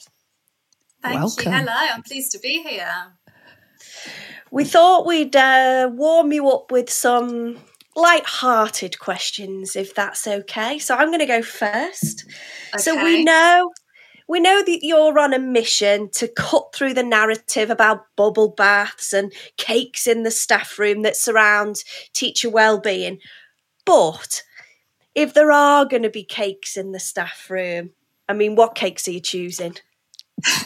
Thank 1.03 1.19
welcome. 1.19 1.51
you. 1.51 1.59
Hello, 1.59 1.71
I'm 1.71 2.01
pleased 2.01 2.31
to 2.31 2.39
be 2.39 2.63
here. 2.63 3.13
We 4.49 4.63
thought 4.63 5.05
we'd 5.05 5.35
uh, 5.35 5.91
warm 5.93 6.31
you 6.31 6.49
up 6.49 6.71
with 6.71 6.89
some 6.89 7.57
light-hearted 7.95 8.99
questions 8.99 9.75
if 9.75 9.93
that's 9.93 10.27
okay. 10.27 10.79
So 10.79 10.95
i'm 10.95 11.09
going 11.09 11.19
to 11.19 11.25
go 11.25 11.41
first. 11.41 12.25
Okay. 12.73 12.81
so 12.81 13.03
we 13.03 13.23
know 13.23 13.71
we 14.27 14.39
know 14.39 14.63
that 14.63 14.79
you're 14.83 15.19
on 15.19 15.33
a 15.33 15.39
mission 15.39 16.09
to 16.11 16.27
cut 16.27 16.73
through 16.73 16.93
the 16.93 17.03
narrative 17.03 17.69
about 17.69 18.05
bubble 18.15 18.49
baths 18.49 19.13
and 19.13 19.33
cakes 19.57 20.07
in 20.07 20.23
the 20.23 20.31
staff 20.31 20.79
room 20.79 21.01
that 21.01 21.17
surround 21.17 21.83
teacher 22.13 22.49
well-being. 22.49 23.19
But 23.85 24.43
if 25.15 25.33
there 25.33 25.51
are 25.51 25.85
going 25.85 26.03
to 26.03 26.09
be 26.09 26.23
cakes 26.23 26.77
in 26.77 26.91
the 26.91 26.99
staff 26.99 27.49
room 27.49 27.91
i 28.27 28.33
mean 28.33 28.55
what 28.55 28.75
cakes 28.75 29.07
are 29.07 29.11
you 29.11 29.19
choosing 29.19 29.75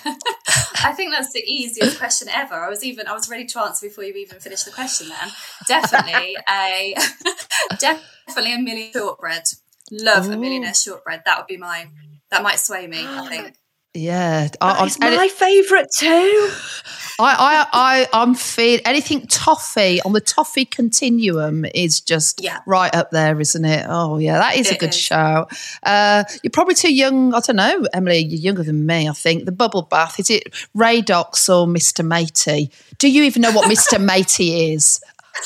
I 0.83 0.93
think 0.93 1.11
that's 1.11 1.33
the 1.33 1.43
easiest 1.45 1.97
question 1.99 2.27
ever. 2.29 2.55
I 2.55 2.69
was 2.69 2.83
even 2.83 3.07
I 3.07 3.13
was 3.13 3.29
ready 3.29 3.45
to 3.45 3.59
answer 3.61 3.87
before 3.87 4.03
you 4.03 4.13
even 4.13 4.39
finished 4.39 4.65
the 4.65 4.71
question. 4.71 5.09
Then 5.09 5.31
definitely 5.67 6.37
a 6.49 6.95
definitely 7.79 8.53
a 8.53 8.59
millionaire 8.59 8.91
shortbread. 8.93 9.43
Love 9.91 10.27
Ooh. 10.27 10.33
a 10.33 10.37
millionaire 10.37 10.73
shortbread. 10.73 11.23
That 11.25 11.37
would 11.37 11.47
be 11.47 11.57
mine. 11.57 11.91
That 12.31 12.43
might 12.43 12.59
sway 12.59 12.87
me. 12.87 13.05
I 13.05 13.27
think. 13.27 13.55
Yeah, 13.93 14.49
I, 14.61 14.85
it's 14.85 14.99
my 14.99 15.27
favourite 15.27 15.89
too. 15.91 16.51
I, 17.19 17.33
I, 17.33 17.67
I, 17.73 18.07
I'm 18.13 18.35
feeling 18.35 18.81
anything 18.85 19.25
toffee 19.25 19.99
on 20.03 20.13
the 20.13 20.21
toffee 20.21 20.65
continuum 20.65 21.65
is 21.65 21.99
just 21.99 22.43
yeah. 22.43 22.59
right 22.67 22.93
up 22.93 23.09
there, 23.09 23.39
isn't 23.39 23.65
it? 23.65 23.85
Oh, 23.89 24.19
yeah, 24.19 24.37
that 24.37 24.55
is 24.55 24.69
it 24.69 24.75
a 24.75 24.77
good 24.77 24.89
is. 24.89 24.97
show. 24.97 25.47
Uh, 25.81 26.25
you're 26.43 26.51
probably 26.51 26.75
too 26.75 26.93
young. 26.93 27.33
I 27.33 27.39
don't 27.39 27.55
know, 27.55 27.87
Emily. 27.91 28.19
You're 28.19 28.39
younger 28.39 28.63
than 28.63 28.85
me. 28.85 29.09
I 29.09 29.13
think 29.13 29.45
the 29.45 29.51
bubble 29.51 29.81
bath 29.81 30.19
is 30.19 30.29
it 30.29 30.53
Radox 30.75 31.49
or 31.49 31.65
Mr. 31.65 32.05
Matey? 32.05 32.71
Do 32.99 33.09
you 33.09 33.23
even 33.23 33.41
know 33.41 33.51
what 33.51 33.69
Mr. 33.69 33.99
Matey 34.03 34.73
is? 34.73 35.01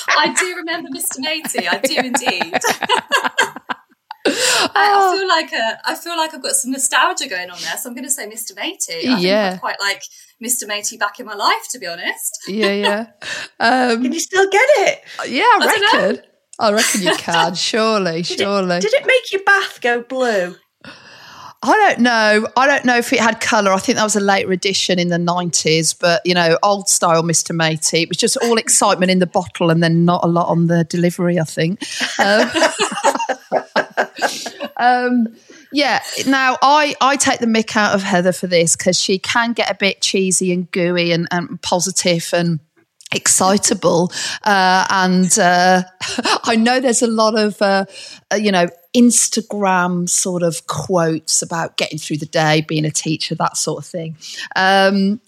I 0.10 0.34
do 0.34 0.56
remember 0.58 0.90
Mr. 0.90 1.20
Matey. 1.20 1.68
I 1.68 1.78
do 1.78 1.96
indeed. 1.96 2.54
I, 4.26 4.72
I 4.76 5.18
feel 5.18 5.28
like 5.28 5.52
a, 5.54 5.80
I 5.90 5.96
feel 5.96 6.18
like 6.18 6.34
I've 6.34 6.44
got 6.44 6.54
some 6.56 6.72
nostalgia 6.72 7.28
going 7.28 7.50
on 7.50 7.58
there, 7.62 7.78
so 7.78 7.90
I'm 7.90 7.96
going 7.96 8.06
to 8.06 8.12
say 8.12 8.28
Mr. 8.30 8.56
Matey. 8.56 9.08
I 9.08 9.18
Yeah. 9.20 9.50
think 9.52 9.56
I'd 9.56 9.60
quite 9.60 9.80
like 9.80 10.04
Mr. 10.44 10.68
Matey 10.68 10.98
back 10.98 11.20
in 11.20 11.26
my 11.26 11.34
life, 11.36 11.68
to 11.72 11.80
be 11.80 11.88
honest. 11.88 12.40
Yeah, 12.48 12.72
yeah, 12.72 13.06
um, 13.60 14.04
Can 14.04 14.14
you 14.14 14.20
still 14.20 14.50
get 14.50 14.68
it? 14.78 15.04
yeah. 15.28 15.44
I, 15.44 15.92
I 15.94 16.02
reckon. 16.04 16.24
I 16.60 16.72
reckon 16.72 17.02
you 17.02 17.16
can. 17.16 17.56
Surely, 17.56 18.22
Did 18.22 18.40
surely. 18.40 18.76
It, 18.78 18.82
did 18.82 18.94
it 18.94 19.06
make 19.08 19.32
your 19.32 19.44
bath 19.44 19.82
go 19.82 20.02
blue? 20.04 20.56
I 21.64 21.76
don't 21.76 22.00
know. 22.00 22.48
I 22.58 22.66
don't 22.66 22.86
know 22.86 22.98
if 22.98 23.14
it 23.14 23.20
had 23.20 23.40
colour. 23.40 23.72
I 23.72 23.78
think 23.78 23.96
that 23.98 24.04
was 24.04 24.16
a 24.16 24.20
later 24.20 24.52
edition 24.52 24.98
in 24.98 25.10
the 25.10 25.18
90s, 25.18 25.96
but 26.00 26.22
you 26.26 26.34
know, 26.34 26.58
old 26.64 26.90
style 26.90 27.22
Mr. 27.22 27.56
Matey. 27.56 28.02
It 28.02 28.10
was 28.10 28.18
just 28.18 28.36
all 28.38 28.58
excitement 28.58 29.12
in 29.12 29.20
the 29.20 29.28
bottle 29.28 29.70
and 29.70 29.84
then 29.84 30.04
not 30.04 30.24
a 30.24 30.28
lot 30.28 30.48
on 30.48 30.66
the 30.68 30.86
delivery, 30.86 31.40
I 31.40 31.44
think. 31.44 31.80
Um, 32.18 32.50
um, 34.78 35.28
yeah. 35.72 36.02
Now, 36.28 36.58
I, 36.62 36.96
I 37.02 37.16
take 37.16 37.40
the 37.40 37.46
mick 37.46 37.76
out 37.76 37.96
of 37.96 38.04
Heather 38.04 38.32
for 38.32 38.48
this 38.48 38.76
because 38.76 39.00
she 39.00 39.20
can 39.20 39.54
get 39.54 39.70
a 39.70 39.76
bit 39.76 40.02
cheesy 40.02 40.52
and 40.52 40.70
gooey 40.72 41.12
and, 41.12 41.28
and 41.32 41.62
positive 41.62 42.30
and 42.34 42.60
excitable 43.12 44.12
uh, 44.44 44.86
and 44.90 45.38
uh, 45.38 45.84
i 46.46 46.56
know 46.56 46.80
there's 46.80 47.02
a 47.02 47.08
lot 47.08 47.38
of 47.38 47.62
uh, 47.62 47.86
uh, 48.32 48.38
you 48.38 48.52
know 48.52 48.68
instagram 48.96 50.08
sort 50.08 50.44
of 50.44 50.66
quotes 50.68 51.42
about 51.42 51.78
getting 51.78 51.98
through 51.98 52.18
the 52.18 52.26
day 52.26 52.64
being 52.68 52.86
a 52.86 52.92
teacher 52.92 53.36
that 53.36 53.58
sort 53.58 53.84
of 53.84 53.86
thing 53.86 54.16
um, 54.56 55.20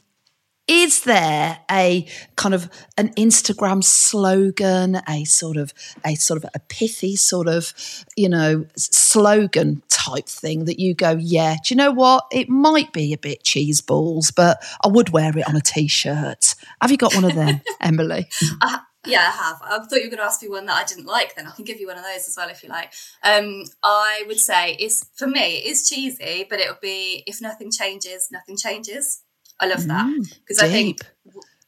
is 0.68 1.04
there 1.04 1.60
a 1.70 2.08
kind 2.36 2.56
of 2.56 2.70
an 2.98 3.10
Instagram 3.16 3.84
slogan, 3.84 5.02
a 5.08 5.26
sort 5.26 5.58
of 5.58 5.74
a 6.06 6.16
sort 6.16 6.44
of 6.44 6.50
a 6.56 6.60
pithy 6.60 7.16
sort 7.16 7.48
of 7.48 7.74
you 8.16 8.30
know 8.30 8.66
slogan 8.78 9.84
type 9.90 10.28
thing 10.28 10.66
that 10.66 10.80
you 10.80 10.94
go, 10.94 11.12
yeah, 11.12 11.56
do 11.64 11.74
you 11.74 11.78
know 11.78 11.92
what? 11.92 12.26
It 12.32 12.50
might 12.50 12.92
be 12.94 13.14
a 13.14 13.18
bit 13.18 13.44
cheese 13.44 13.82
balls, 13.82 14.32
but 14.32 14.58
I 14.84 14.88
would 14.88 15.10
wear 15.10 15.38
it 15.38 15.48
on 15.48 15.56
a 15.56 15.62
t-shirt. 15.62 16.56
Have 16.82 16.92
you 16.92 16.98
got 16.98 17.16
one 17.16 17.26
of 17.26 17.36
them, 17.36 17.62
Emily? 17.82 18.28
I, 18.62 18.80
yeah, 19.06 19.20
I 19.20 19.44
have. 19.44 19.62
I 19.64 19.86
thought 19.86 19.98
you 19.98 20.04
were 20.04 20.16
going 20.16 20.18
to 20.18 20.24
ask 20.24 20.42
me 20.42 20.50
one 20.50 20.66
that 20.66 20.78
I 20.78 20.86
didn't 20.86 21.06
like. 21.06 21.36
Then 21.36 21.48
I 21.48 21.52
can 21.52 21.66
give 21.66 21.80
you 21.80 21.88
one 21.88 21.98
of 21.98 22.04
those 22.04 22.28
as 22.28 22.36
well 22.38 22.50
if 22.50 22.64
you 22.64 22.70
like. 22.70 22.94
Um, 23.24 23.64
I 23.84 24.24
would 24.28 24.40
say 24.40 24.74
is 24.74 25.06
for 25.16 25.28
me 25.28 25.58
it 25.58 25.66
is 25.66 25.90
cheesy, 25.90 26.46
but 26.50 26.60
it 26.60 26.70
would 26.70 26.82
be 26.82 27.24
if 27.28 27.42
nothing 27.42 27.72
changes, 27.72 28.30
nothing 28.32 28.56
changes. 28.56 29.23
I 29.60 29.68
love 29.68 29.88
that 29.88 30.26
because 30.40 30.60
I 30.60 30.70
think 30.70 31.00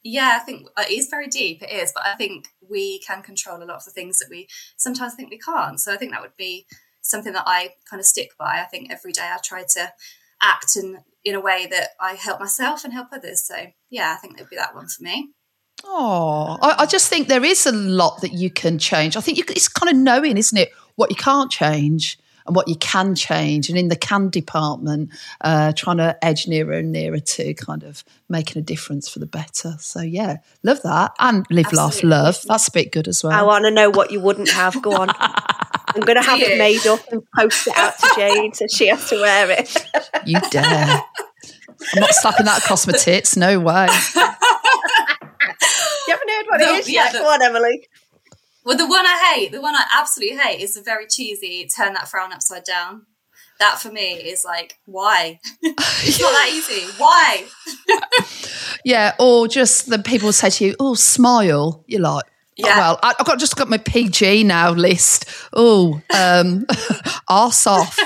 yeah, 0.02 0.38
I 0.40 0.44
think 0.44 0.68
uh, 0.76 0.84
it 0.88 0.92
is 0.92 1.08
very 1.08 1.26
deep. 1.26 1.62
It 1.62 1.70
is, 1.70 1.92
but 1.92 2.06
I 2.06 2.14
think 2.14 2.48
we 2.68 3.00
can 3.00 3.22
control 3.22 3.62
a 3.62 3.64
lot 3.64 3.78
of 3.78 3.84
the 3.84 3.90
things 3.90 4.18
that 4.18 4.28
we 4.30 4.46
sometimes 4.76 5.14
think 5.14 5.30
we 5.30 5.38
can't. 5.38 5.80
So 5.80 5.92
I 5.92 5.96
think 5.96 6.12
that 6.12 6.22
would 6.22 6.36
be 6.36 6.66
something 7.02 7.32
that 7.32 7.44
I 7.46 7.70
kind 7.90 7.98
of 7.98 8.06
stick 8.06 8.30
by. 8.38 8.60
I 8.60 8.64
think 8.70 8.92
every 8.92 9.12
day 9.12 9.22
I 9.22 9.38
try 9.42 9.64
to 9.64 9.92
act 10.42 10.76
in 10.76 10.98
in 11.24 11.34
a 11.34 11.40
way 11.40 11.66
that 11.66 11.90
I 12.00 12.12
help 12.12 12.38
myself 12.38 12.84
and 12.84 12.92
help 12.92 13.08
others. 13.12 13.42
So 13.42 13.56
yeah, 13.90 14.14
I 14.16 14.20
think 14.20 14.36
that 14.36 14.44
would 14.44 14.50
be 14.50 14.56
that 14.56 14.74
one 14.76 14.86
for 14.86 15.02
me. 15.02 15.30
Oh, 15.84 16.56
I, 16.62 16.82
I 16.82 16.86
just 16.86 17.08
think 17.08 17.26
there 17.26 17.44
is 17.44 17.66
a 17.66 17.72
lot 17.72 18.20
that 18.20 18.32
you 18.32 18.48
can 18.48 18.78
change. 18.78 19.16
I 19.16 19.20
think 19.20 19.38
you, 19.38 19.44
it's 19.48 19.68
kind 19.68 19.90
of 19.90 19.96
knowing, 19.96 20.38
isn't 20.38 20.56
it, 20.56 20.70
what 20.94 21.10
you 21.10 21.16
can't 21.16 21.50
change 21.50 22.18
and 22.46 22.56
what 22.56 22.68
you 22.68 22.76
can 22.76 23.14
change. 23.14 23.68
And 23.68 23.78
in 23.78 23.88
the 23.88 23.96
can 23.96 24.28
department, 24.30 25.10
uh, 25.40 25.72
trying 25.76 25.98
to 25.98 26.16
edge 26.24 26.46
nearer 26.48 26.72
and 26.74 26.92
nearer 26.92 27.18
to 27.20 27.54
kind 27.54 27.82
of 27.82 28.04
making 28.28 28.58
a 28.60 28.62
difference 28.64 29.08
for 29.08 29.18
the 29.18 29.26
better. 29.26 29.74
So 29.78 30.00
yeah, 30.00 30.36
love 30.62 30.82
that. 30.82 31.12
And 31.18 31.46
live, 31.50 31.66
Absolutely. 31.66 32.08
laugh, 32.10 32.24
love. 32.24 32.42
That's 32.46 32.68
a 32.68 32.72
bit 32.72 32.92
good 32.92 33.08
as 33.08 33.22
well. 33.24 33.32
I 33.32 33.42
want 33.42 33.64
to 33.64 33.70
know 33.70 33.90
what 33.90 34.10
you 34.10 34.20
wouldn't 34.20 34.50
have. 34.50 34.80
Go 34.82 34.92
on. 34.96 35.08
I'm 35.18 36.02
going 36.02 36.16
to 36.16 36.22
have 36.22 36.40
it 36.40 36.58
made 36.58 36.86
up 36.86 37.00
and 37.10 37.22
post 37.36 37.66
it 37.68 37.76
out 37.76 37.98
to 37.98 38.12
Jane 38.16 38.52
so 38.52 38.66
she 38.68 38.88
has 38.88 39.08
to 39.10 39.16
wear 39.16 39.50
it. 39.50 39.76
You 40.26 40.40
dare. 40.50 41.02
I'm 41.94 42.00
not 42.00 42.10
slapping 42.14 42.46
that 42.46 42.62
across 42.64 42.86
my 42.86 42.92
tits. 42.94 43.36
No 43.36 43.60
way. 43.60 43.86
You 46.08 46.12
haven't 46.12 46.30
heard 46.30 46.46
what 46.48 46.60
No, 46.60 46.74
it 46.74 46.78
is 46.80 46.88
yeah, 46.90 47.04
yet. 47.04 47.12
the- 47.14 47.18
Go 47.18 47.24
on, 47.26 47.42
Emily. 47.42 47.88
Well, 48.66 48.76
the 48.76 48.86
one 48.88 49.06
I 49.06 49.32
hate, 49.32 49.52
the 49.52 49.60
one 49.60 49.76
I 49.76 49.84
absolutely 49.94 50.38
hate, 50.38 50.60
is 50.60 50.74
the 50.74 50.82
very 50.82 51.06
cheesy 51.06 51.68
"turn 51.68 51.94
that 51.94 52.08
frown 52.08 52.32
upside 52.32 52.64
down." 52.64 53.06
That 53.60 53.78
for 53.78 53.92
me 53.92 54.14
is 54.14 54.44
like, 54.44 54.80
why? 54.84 55.38
it's 55.62 56.20
not 56.20 56.32
that 56.32 56.50
easy. 56.52 56.84
Why? 56.98 57.46
Yeah, 58.84 59.14
or 59.18 59.48
just 59.48 59.88
the 59.90 59.98
people 59.98 60.32
say 60.32 60.50
to 60.50 60.64
you, 60.64 60.76
"Oh, 60.78 60.94
smile." 60.94 61.82
You're 61.88 62.02
like, 62.02 62.24
oh, 62.62 62.68
well, 62.68 63.00
I, 63.02 63.14
I've 63.18 63.26
got 63.26 63.40
just 63.40 63.56
got 63.56 63.68
my 63.68 63.78
PG 63.78 64.44
now 64.44 64.70
list. 64.70 65.24
Oh, 65.52 66.00
um, 66.10 66.66
arse 67.28 67.66
off. 67.66 67.98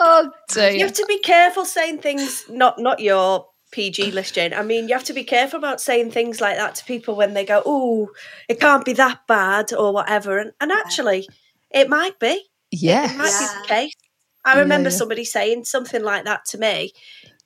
oh 0.00 0.30
You 0.56 0.84
have 0.84 0.94
to 0.94 1.04
be 1.06 1.18
careful 1.18 1.66
saying 1.66 1.98
things, 1.98 2.44
not 2.48 2.78
not 2.78 3.00
your 3.00 3.46
PG 3.70 4.12
list, 4.12 4.34
Jane. 4.34 4.54
I 4.54 4.62
mean, 4.62 4.88
you 4.88 4.94
have 4.94 5.04
to 5.04 5.12
be 5.12 5.24
careful 5.24 5.58
about 5.58 5.80
saying 5.80 6.10
things 6.10 6.40
like 6.40 6.56
that 6.56 6.74
to 6.76 6.84
people 6.84 7.16
when 7.16 7.34
they 7.34 7.44
go, 7.44 7.62
oh, 7.66 8.08
it 8.48 8.60
can't 8.60 8.84
be 8.84 8.94
that 8.94 9.26
bad 9.26 9.72
or 9.72 9.92
whatever. 9.92 10.38
And, 10.38 10.52
and 10.60 10.72
actually, 10.72 11.28
it 11.70 11.88
might 11.88 12.18
be. 12.18 12.44
Yeah. 12.70 13.04
It 13.04 13.10
Yeah. 13.12 13.16
might 13.16 13.30
Yeah. 13.30 13.38
be 13.40 13.60
the 13.60 13.68
case. 13.68 13.92
I 14.44 14.58
remember 14.60 14.88
yeah. 14.90 14.96
somebody 14.96 15.24
saying 15.24 15.64
something 15.64 16.02
like 16.02 16.24
that 16.24 16.44
to 16.46 16.58
me 16.58 16.92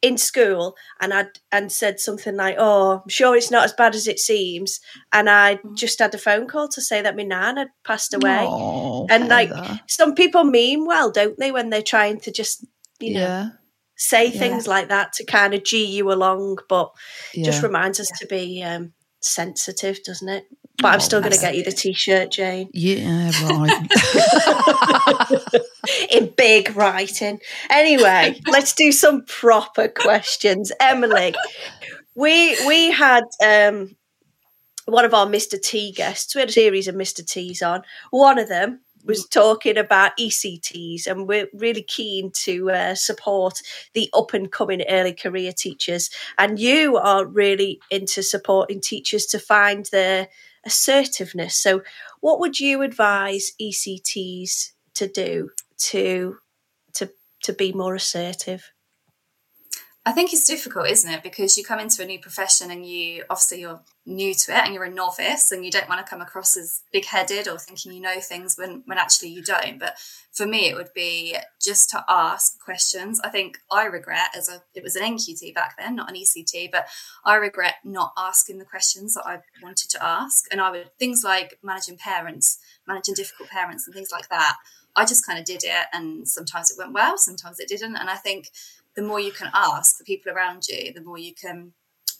in 0.02 0.18
school, 0.18 0.76
and 1.00 1.14
I 1.14 1.26
and 1.50 1.70
said 1.72 1.98
something 2.00 2.36
like, 2.36 2.56
"Oh, 2.58 3.00
I'm 3.02 3.08
sure 3.08 3.36
it's 3.36 3.50
not 3.50 3.64
as 3.64 3.72
bad 3.72 3.94
as 3.94 4.06
it 4.06 4.18
seems." 4.18 4.80
And 5.12 5.30
I 5.30 5.56
mm. 5.56 5.76
just 5.76 5.98
had 6.00 6.14
a 6.14 6.18
phone 6.18 6.46
call 6.46 6.68
to 6.68 6.80
say 6.80 7.00
that 7.02 7.16
my 7.16 7.22
nan 7.22 7.56
had 7.56 7.68
passed 7.84 8.12
away. 8.14 8.44
Oh, 8.48 9.06
and 9.10 9.28
like 9.28 9.50
some 9.88 10.14
people 10.14 10.44
mean 10.44 10.86
well, 10.86 11.10
don't 11.10 11.38
they, 11.38 11.50
when 11.50 11.70
they're 11.70 11.82
trying 11.82 12.20
to 12.20 12.30
just 12.30 12.64
you 13.00 13.14
know 13.14 13.50
say 13.96 14.26
Yeah. 14.26 14.38
things 14.38 14.66
like 14.66 14.88
that 14.88 15.12
to 15.14 15.24
kind 15.24 15.54
of 15.54 15.64
gee 15.64 15.84
you 15.86 16.10
along, 16.12 16.58
but 16.68 16.90
yeah. 17.34 17.44
just 17.44 17.62
reminds 17.62 18.00
us 18.00 18.10
to 18.20 18.26
be 18.26 18.62
um, 18.62 18.92
sensitive, 19.20 20.02
doesn't 20.04 20.28
it? 20.28 20.44
But 20.78 20.88
I'm 20.88 20.96
Oh, 20.96 20.98
still 21.00 21.20
going 21.20 21.32
to 21.32 21.38
get 21.38 21.54
you 21.54 21.62
the 21.62 21.70
t-shirt, 21.70 22.30
Jane, 22.32 22.68
yeah, 22.72 23.30
right. 23.44 23.86
in 26.10 26.32
big 26.36 26.74
writing. 26.76 27.40
Anyway, 27.70 28.40
let's 28.48 28.72
do 28.72 28.90
some 28.92 29.24
proper 29.26 29.88
questions, 29.88 30.72
Emily. 30.80 31.34
We 32.14 32.56
we 32.66 32.90
had 32.90 33.24
um, 33.44 33.96
one 34.86 35.04
of 35.04 35.14
our 35.14 35.26
Mr. 35.26 35.60
T 35.60 35.92
guests. 35.92 36.34
We 36.34 36.40
had 36.40 36.48
a 36.48 36.52
series 36.52 36.88
of 36.88 36.94
Mr. 36.94 37.24
T's 37.26 37.62
on. 37.62 37.82
One 38.10 38.38
of 38.38 38.48
them 38.48 38.80
was 39.04 39.26
talking 39.26 39.76
about 39.78 40.16
ECTs, 40.18 41.06
and 41.06 41.26
we're 41.26 41.48
really 41.52 41.82
keen 41.82 42.30
to 42.32 42.70
uh, 42.70 42.94
support 42.94 43.60
the 43.94 44.10
up 44.14 44.34
and 44.34 44.50
coming 44.50 44.82
early 44.88 45.12
career 45.12 45.52
teachers. 45.52 46.10
And 46.38 46.58
you 46.58 46.96
are 46.96 47.26
really 47.26 47.80
into 47.90 48.22
supporting 48.22 48.80
teachers 48.80 49.26
to 49.26 49.38
find 49.38 49.86
their 49.86 50.28
assertiveness. 50.64 51.56
So, 51.56 51.82
what 52.20 52.40
would 52.40 52.60
you 52.60 52.82
advise 52.82 53.52
ECTs 53.60 54.72
to 54.94 55.08
do 55.08 55.50
to 55.78 56.38
to 56.94 57.10
to 57.42 57.52
be 57.52 57.72
more 57.72 57.94
assertive? 57.94 58.71
I 60.04 60.10
think 60.10 60.32
it's 60.32 60.48
difficult, 60.48 60.88
isn't 60.88 61.12
it? 61.12 61.22
Because 61.22 61.56
you 61.56 61.62
come 61.62 61.78
into 61.78 62.02
a 62.02 62.06
new 62.06 62.18
profession 62.18 62.72
and 62.72 62.84
you 62.84 63.22
obviously 63.30 63.60
you're 63.60 63.82
new 64.04 64.34
to 64.34 64.52
it 64.52 64.64
and 64.64 64.74
you're 64.74 64.82
a 64.82 64.90
novice 64.90 65.52
and 65.52 65.64
you 65.64 65.70
don't 65.70 65.88
want 65.88 66.04
to 66.04 66.10
come 66.10 66.20
across 66.20 66.56
as 66.56 66.82
big 66.92 67.04
headed 67.04 67.46
or 67.46 67.56
thinking 67.56 67.92
you 67.92 68.00
know 68.00 68.18
things 68.18 68.56
when, 68.58 68.82
when 68.86 68.98
actually 68.98 69.28
you 69.28 69.44
don't. 69.44 69.78
But 69.78 69.94
for 70.32 70.44
me, 70.44 70.68
it 70.68 70.74
would 70.74 70.92
be 70.92 71.36
just 71.62 71.88
to 71.90 72.04
ask 72.08 72.58
questions. 72.58 73.20
I 73.22 73.28
think 73.28 73.58
I 73.70 73.84
regret 73.84 74.30
as 74.36 74.48
a 74.48 74.64
it 74.74 74.82
was 74.82 74.96
an 74.96 75.04
NQT 75.04 75.54
back 75.54 75.76
then, 75.78 75.94
not 75.94 76.10
an 76.10 76.16
ECT, 76.16 76.72
but 76.72 76.88
I 77.24 77.36
regret 77.36 77.74
not 77.84 78.12
asking 78.18 78.58
the 78.58 78.64
questions 78.64 79.14
that 79.14 79.24
I 79.24 79.38
wanted 79.62 79.88
to 79.90 80.04
ask. 80.04 80.46
And 80.50 80.60
I 80.60 80.72
would 80.72 80.90
things 80.98 81.22
like 81.22 81.60
managing 81.62 81.96
parents, 81.96 82.58
managing 82.88 83.14
difficult 83.14 83.50
parents, 83.50 83.86
and 83.86 83.94
things 83.94 84.10
like 84.10 84.28
that. 84.30 84.56
I 84.94 85.06
just 85.06 85.24
kind 85.24 85.38
of 85.38 85.44
did 85.44 85.62
it, 85.64 85.86
and 85.92 86.28
sometimes 86.28 86.70
it 86.70 86.76
went 86.76 86.92
well, 86.92 87.16
sometimes 87.16 87.60
it 87.60 87.68
didn't. 87.68 87.96
And 87.96 88.10
I 88.10 88.16
think 88.16 88.50
the 88.96 89.02
more 89.02 89.20
you 89.20 89.32
can 89.32 89.50
ask 89.54 89.98
the 89.98 90.04
people 90.04 90.32
around 90.32 90.66
you, 90.68 90.92
the 90.92 91.02
more 91.02 91.18
you 91.18 91.34
can 91.34 91.72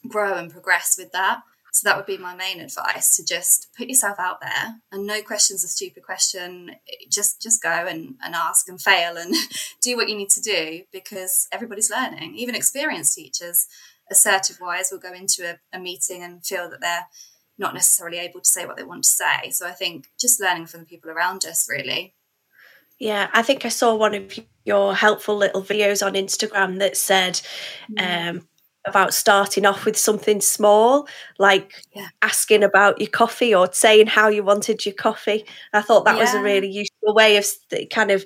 grow 0.09 0.35
and 0.35 0.51
progress 0.51 0.97
with 0.99 1.13
that. 1.13 1.43
So 1.73 1.89
that 1.89 1.97
would 1.97 2.07
be 2.07 2.19
my 2.19 2.35
main 2.35 2.61
advice 2.61 3.17
to 3.17 3.25
just 3.25 3.69
put 3.75 3.89
yourself 3.89 4.19
out 4.19 4.43
there 4.43 4.77
and 4.93 5.07
no 5.07 5.23
question's 5.23 5.65
a 5.65 5.69
stupid 5.69 6.03
question. 6.03 6.73
Just 7.11 7.41
just 7.41 7.63
go 7.63 7.71
and, 7.71 8.17
and 8.23 8.35
ask 8.35 8.69
and 8.69 8.81
fail 8.81 9.17
and 9.17 9.35
do 9.81 9.97
what 9.97 10.09
you 10.11 10.17
need 10.17 10.29
to 10.31 10.43
do 10.43 10.83
because 10.93 11.49
everybody's 11.51 11.91
learning. 11.91 12.37
Even 12.37 12.55
experienced 12.55 13.15
teachers, 13.15 13.69
assertive 14.11 14.59
wise, 14.61 14.91
will 14.93 14.99
go 14.99 15.15
into 15.15 15.49
a, 15.49 15.59
a 15.75 15.81
meeting 15.81 16.23
and 16.23 16.45
feel 16.45 16.69
that 16.69 16.83
they're 16.83 17.07
not 17.57 17.73
necessarily 17.73 18.19
able 18.19 18.41
to 18.41 18.51
say 18.51 18.67
what 18.67 18.77
they 18.77 18.85
want 18.85 19.05
to 19.05 19.11
say. 19.11 19.49
So 19.51 19.67
I 19.67 19.73
think 19.73 20.09
just 20.21 20.41
learning 20.41 20.67
from 20.67 20.81
the 20.81 20.87
people 20.87 21.11
around 21.11 21.47
us 21.47 21.67
really. 21.71 22.15
Yeah, 22.99 23.31
I 23.33 23.43
think 23.43 23.65
I 23.65 23.69
saw 23.69 23.95
one 23.95 24.15
of 24.15 24.39
your 24.65 24.95
helpful 24.95 25.37
little 25.37 25.63
videos 25.63 26.05
on 26.05 26.15
Instagram 26.15 26.79
that 26.79 26.97
said 26.97 27.41
mm. 27.91 28.31
um, 28.31 28.49
about 28.87 29.15
starting 29.15 29.65
off 29.65 29.85
with 29.85 29.97
something 29.97 30.41
small, 30.41 31.07
like 31.39 31.73
yeah. 31.95 32.09
asking 32.21 32.65
about 32.65 33.01
your 33.01 33.11
coffee 33.11 33.55
or 33.55 33.73
saying 33.73 34.09
how 34.09 34.29
you 34.29 34.43
wanted 34.43 34.85
your 34.85 34.95
coffee. 34.95 35.45
I 35.73 35.83
thought 35.83 36.05
that 36.05 36.17
yeah. 36.17 36.23
was 36.23 36.35
a 36.35 36.43
really 36.43 36.69
useful 36.69 37.15
way 37.15 37.37
of 37.37 37.47
kind 37.91 38.11
of 38.11 38.25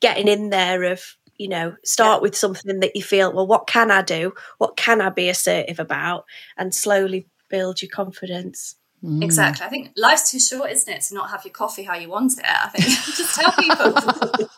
getting 0.00 0.28
in 0.28 0.50
there 0.50 0.84
of 0.84 1.02
you 1.38 1.48
know 1.48 1.76
start 1.84 2.18
yeah. 2.18 2.22
with 2.22 2.36
something 2.36 2.80
that 2.80 2.94
you 2.96 3.02
feel 3.02 3.32
well 3.32 3.46
what 3.46 3.68
can 3.68 3.90
i 3.92 4.02
do 4.02 4.34
what 4.58 4.76
can 4.76 5.00
i 5.00 5.08
be 5.08 5.28
assertive 5.28 5.78
about 5.78 6.24
and 6.56 6.74
slowly 6.74 7.28
build 7.48 7.80
your 7.80 7.88
confidence 7.88 8.74
Mm. 9.04 9.22
Exactly. 9.22 9.64
I 9.64 9.68
think 9.68 9.92
life's 9.96 10.30
too 10.30 10.40
short, 10.40 10.70
isn't 10.70 10.92
it, 10.92 11.02
to 11.02 11.14
not 11.14 11.30
have 11.30 11.44
your 11.44 11.52
coffee 11.52 11.84
how 11.84 11.94
you 11.94 12.08
want 12.08 12.32
it. 12.36 12.44
I 12.44 12.68
think 12.68 12.84
just 13.16 13.34
tell 13.34 13.52
people 13.52 14.48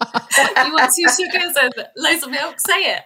you 0.64 0.72
want 0.72 0.92
two 0.94 1.08
sugars 1.08 1.56
and 1.60 1.72
loads 1.96 2.22
of 2.22 2.30
milk, 2.30 2.58
say 2.58 2.96
it. 2.96 3.02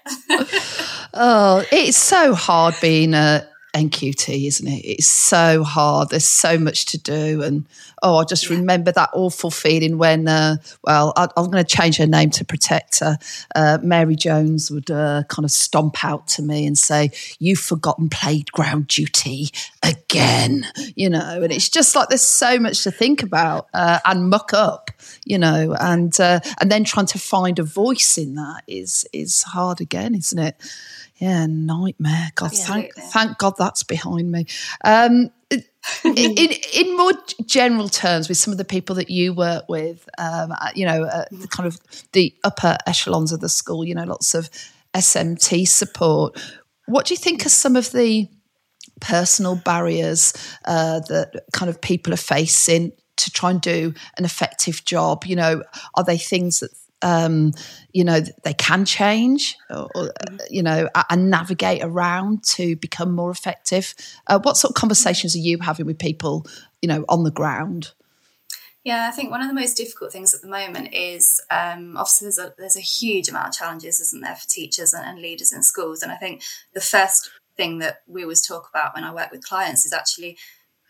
oh, 1.15 1.65
it's 1.73 1.97
so 1.97 2.35
hard 2.35 2.75
being 2.81 3.15
a 3.15 3.49
NQT, 3.75 4.47
isn't 4.47 4.69
it? 4.69 4.81
It's 4.85 5.07
so 5.07 5.65
hard. 5.65 6.11
There's 6.11 6.25
so 6.25 6.59
much 6.59 6.87
to 6.87 6.99
do. 6.99 7.43
And 7.43 7.67
oh, 8.03 8.19
I 8.19 8.25
just 8.25 8.49
yeah. 8.49 8.57
remember 8.57 8.93
that 8.93 9.11
awful 9.13 9.51
feeling 9.51 9.99
when, 9.99 10.29
uh, 10.29 10.57
well, 10.85 11.13
I, 11.17 11.25
am 11.37 11.51
going 11.51 11.65
to 11.65 11.77
change 11.77 11.97
her 11.97 12.07
name 12.07 12.31
to 12.31 12.45
protect 12.45 13.01
her. 13.01 13.19
Uh, 13.55 13.79
Mary 13.83 14.15
Jones 14.15 14.71
would 14.71 14.91
uh, 14.91 15.25
kind 15.29 15.45
of 15.45 15.51
stomp 15.51 16.05
out 16.05 16.29
to 16.29 16.43
me 16.43 16.67
and 16.67 16.79
say, 16.79 17.11
You've 17.41 17.59
forgotten 17.59 18.09
playground 18.09 18.87
duty 18.89 19.49
again, 19.83 20.67
you 20.95 21.11
know. 21.11 21.43
And 21.43 21.53
it's 21.53 21.69
just 21.69 21.97
like 21.97 22.09
there's 22.09 22.23
so 22.23 22.61
much 22.61 22.85
to 22.85 22.93
think 22.93 23.23
about 23.23 23.69
uh, 23.75 23.99
and 24.05 24.31
muck 24.31 24.55
up, 24.55 24.93
you 25.25 25.39
know, 25.39 25.75
and 25.81 26.19
uh, 26.21 26.39
and 26.61 26.71
then 26.71 26.85
trying 26.85 27.07
to 27.07 27.19
find 27.19 27.59
a 27.59 27.65
voice 27.65 28.17
in 28.19 28.37
that 28.37 28.63
is 28.69 29.07
is 29.13 29.43
hard 29.43 29.81
again, 29.81 30.15
isn't 30.15 30.39
it? 30.39 30.57
Yeah, 31.17 31.47
nightmare. 31.47 32.31
God, 32.35 32.53
thank, 32.53 32.95
thank 32.95 33.39
God 33.39 33.55
that's 33.57 33.85
behind 33.85 34.31
me. 34.33 34.47
Um, 34.85 35.31
in, 36.05 36.51
in 36.75 36.97
more 36.97 37.13
general 37.45 37.89
terms, 37.89 38.29
with 38.29 38.39
some 38.39 38.53
of 38.53 38.59
the 38.59 38.65
people 38.65 38.97
that 38.97 39.11
you 39.11 39.33
work 39.33 39.69
with, 39.69 40.09
um, 40.19 40.53
uh, 40.53 40.71
you 40.75 40.87
know, 40.87 41.05
uh, 41.05 41.25
the 41.31 41.49
kind 41.49 41.67
of 41.67 41.79
the 42.13 42.35
upper 42.43 42.77
echelons 42.87 43.33
of 43.33 43.41
the 43.41 43.49
school, 43.49 43.85
you 43.85 43.95
know, 43.95 44.05
lots 44.05 44.35
of 44.35 44.51
SMT 44.95 45.69
support. 45.69 46.41
What 46.87 47.07
do 47.07 47.15
you 47.15 47.19
think 47.19 47.47
are 47.47 47.51
some 47.51 47.77
of 47.77 47.93
the 47.93 48.29
personal 49.01 49.57
barriers 49.57 50.33
uh, 50.65 51.01
that 51.01 51.45
kind 51.53 51.69
of 51.69 51.81
people 51.81 52.13
are 52.13 52.19
facing 52.19 52.93
to 53.17 53.31
try 53.31 53.51
and 53.51 53.61
do 53.61 53.95
an 54.19 54.25
effective 54.25 54.85
job? 54.85 55.25
You 55.27 55.37
know, 55.37 55.63
are 55.95 56.05
they 56.05 56.19
things 56.19 56.61
that 56.61 56.71
um, 57.03 57.53
you 57.95 58.05
know, 58.05 58.21
they 58.43 58.53
can 58.53 58.85
change, 58.85 59.57
or, 59.71 59.89
or, 59.95 60.13
you 60.51 60.63
know, 60.63 60.89
and 61.09 61.31
navigate 61.31 61.83
around 61.83 62.43
to 62.43 62.75
become 62.77 63.15
more 63.15 63.31
effective. 63.31 63.95
Uh, 64.27 64.41
what 64.41 64.57
sort 64.57 64.73
of 64.73 64.75
conversations 64.75 65.35
are 65.37 65.39
you 65.39 65.59
having 65.61 65.87
with 65.87 65.99
people, 65.99 66.45
you 66.83 66.89
know, 66.89 67.05
on 67.09 67.23
the 67.23 67.31
ground? 67.31 67.93
Yeah, 68.83 69.09
I 69.09 69.13
think 69.13 69.31
one 69.31 69.41
of 69.41 69.49
the 69.49 69.55
most 69.55 69.77
difficult 69.77 70.13
things 70.13 70.35
at 70.35 70.43
the 70.43 70.49
moment 70.49 70.93
is 70.93 71.41
um, 71.51 71.97
obviously 71.97 72.27
there's 72.27 72.39
a, 72.39 72.53
there's 72.59 72.77
a 72.77 72.81
huge 72.81 73.29
amount 73.29 73.49
of 73.49 73.55
challenges, 73.55 74.01
isn't 74.01 74.21
there, 74.21 74.35
for 74.35 74.49
teachers 74.49 74.93
and, 74.93 75.07
and 75.07 75.21
leaders 75.21 75.53
in 75.53 75.63
schools. 75.63 76.03
And 76.03 76.11
I 76.11 76.17
think 76.17 76.43
the 76.75 76.81
first 76.81 77.31
thing 77.57 77.79
that 77.79 78.03
we 78.09 78.25
always 78.25 78.45
talk 78.45 78.69
about 78.69 78.95
when 78.95 79.05
I 79.05 79.15
work 79.15 79.31
with 79.31 79.47
clients 79.47 79.87
is 79.87 79.93
actually 79.93 80.37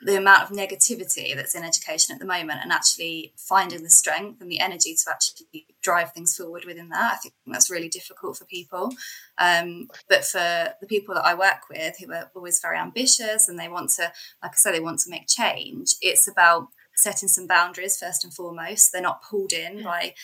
the 0.05 0.19
amount 0.19 0.43
of 0.43 0.57
negativity 0.57 1.35
that's 1.35 1.55
in 1.55 1.65
education 1.65 2.13
at 2.13 2.21
the 2.21 2.27
moment 2.27 2.61
and 2.63 2.71
actually 2.71 3.33
finding 3.37 3.83
the 3.83 3.89
strength 3.89 4.41
and 4.41 4.51
the 4.51 4.61
energy 4.61 4.95
to 4.95 5.11
actually 5.11 5.67
drive 5.83 6.13
things 6.13 6.37
forward 6.37 6.65
within 6.67 6.91
that. 6.91 7.15
I 7.15 7.17
think 7.17 7.35
that's 7.47 7.71
really 7.71 7.89
difficult 7.89 8.37
for 8.37 8.45
people. 8.45 8.93
Um, 9.39 9.89
but 10.09 10.25
for 10.25 10.75
the 10.79 10.87
people 10.87 11.15
that 11.15 11.25
I 11.25 11.35
work 11.35 11.71
with 11.71 11.97
who 11.99 12.13
are 12.13 12.31
always 12.35 12.61
very 12.61 12.77
ambitious 12.77 13.49
and 13.49 13.59
they 13.59 13.69
want 13.69 13.91
to, 13.93 14.13
like 14.43 14.53
I 14.53 14.57
said, 14.57 14.75
they 14.75 14.81
want 14.81 15.01
to 15.01 15.11
make 15.11 15.27
change, 15.27 15.95
it's 16.03 16.29
about 16.29 16.69
setting 16.95 17.29
some 17.29 17.47
boundaries 17.47 17.99
first 17.99 18.25
and 18.25 18.35
foremost. 18.35 18.93
They're 18.93 19.01
not 19.01 19.23
pulled 19.23 19.55
in 19.55 19.83
by 19.83 20.15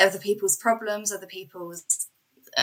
other 0.00 0.18
people's 0.18 0.56
problems, 0.56 1.12
other 1.12 1.26
people's. 1.26 2.08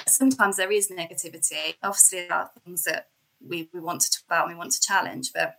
Sometimes 0.06 0.58
there 0.58 0.72
is 0.72 0.90
negativity. 0.90 1.76
Obviously, 1.82 2.28
there 2.28 2.34
are 2.34 2.52
things 2.66 2.84
that 2.84 3.08
we, 3.40 3.70
we 3.74 3.80
want 3.80 4.02
to 4.02 4.12
talk 4.12 4.26
about 4.28 4.46
and 4.48 4.54
we 4.54 4.60
want 4.60 4.72
to 4.72 4.82
challenge, 4.82 5.32
but 5.34 5.56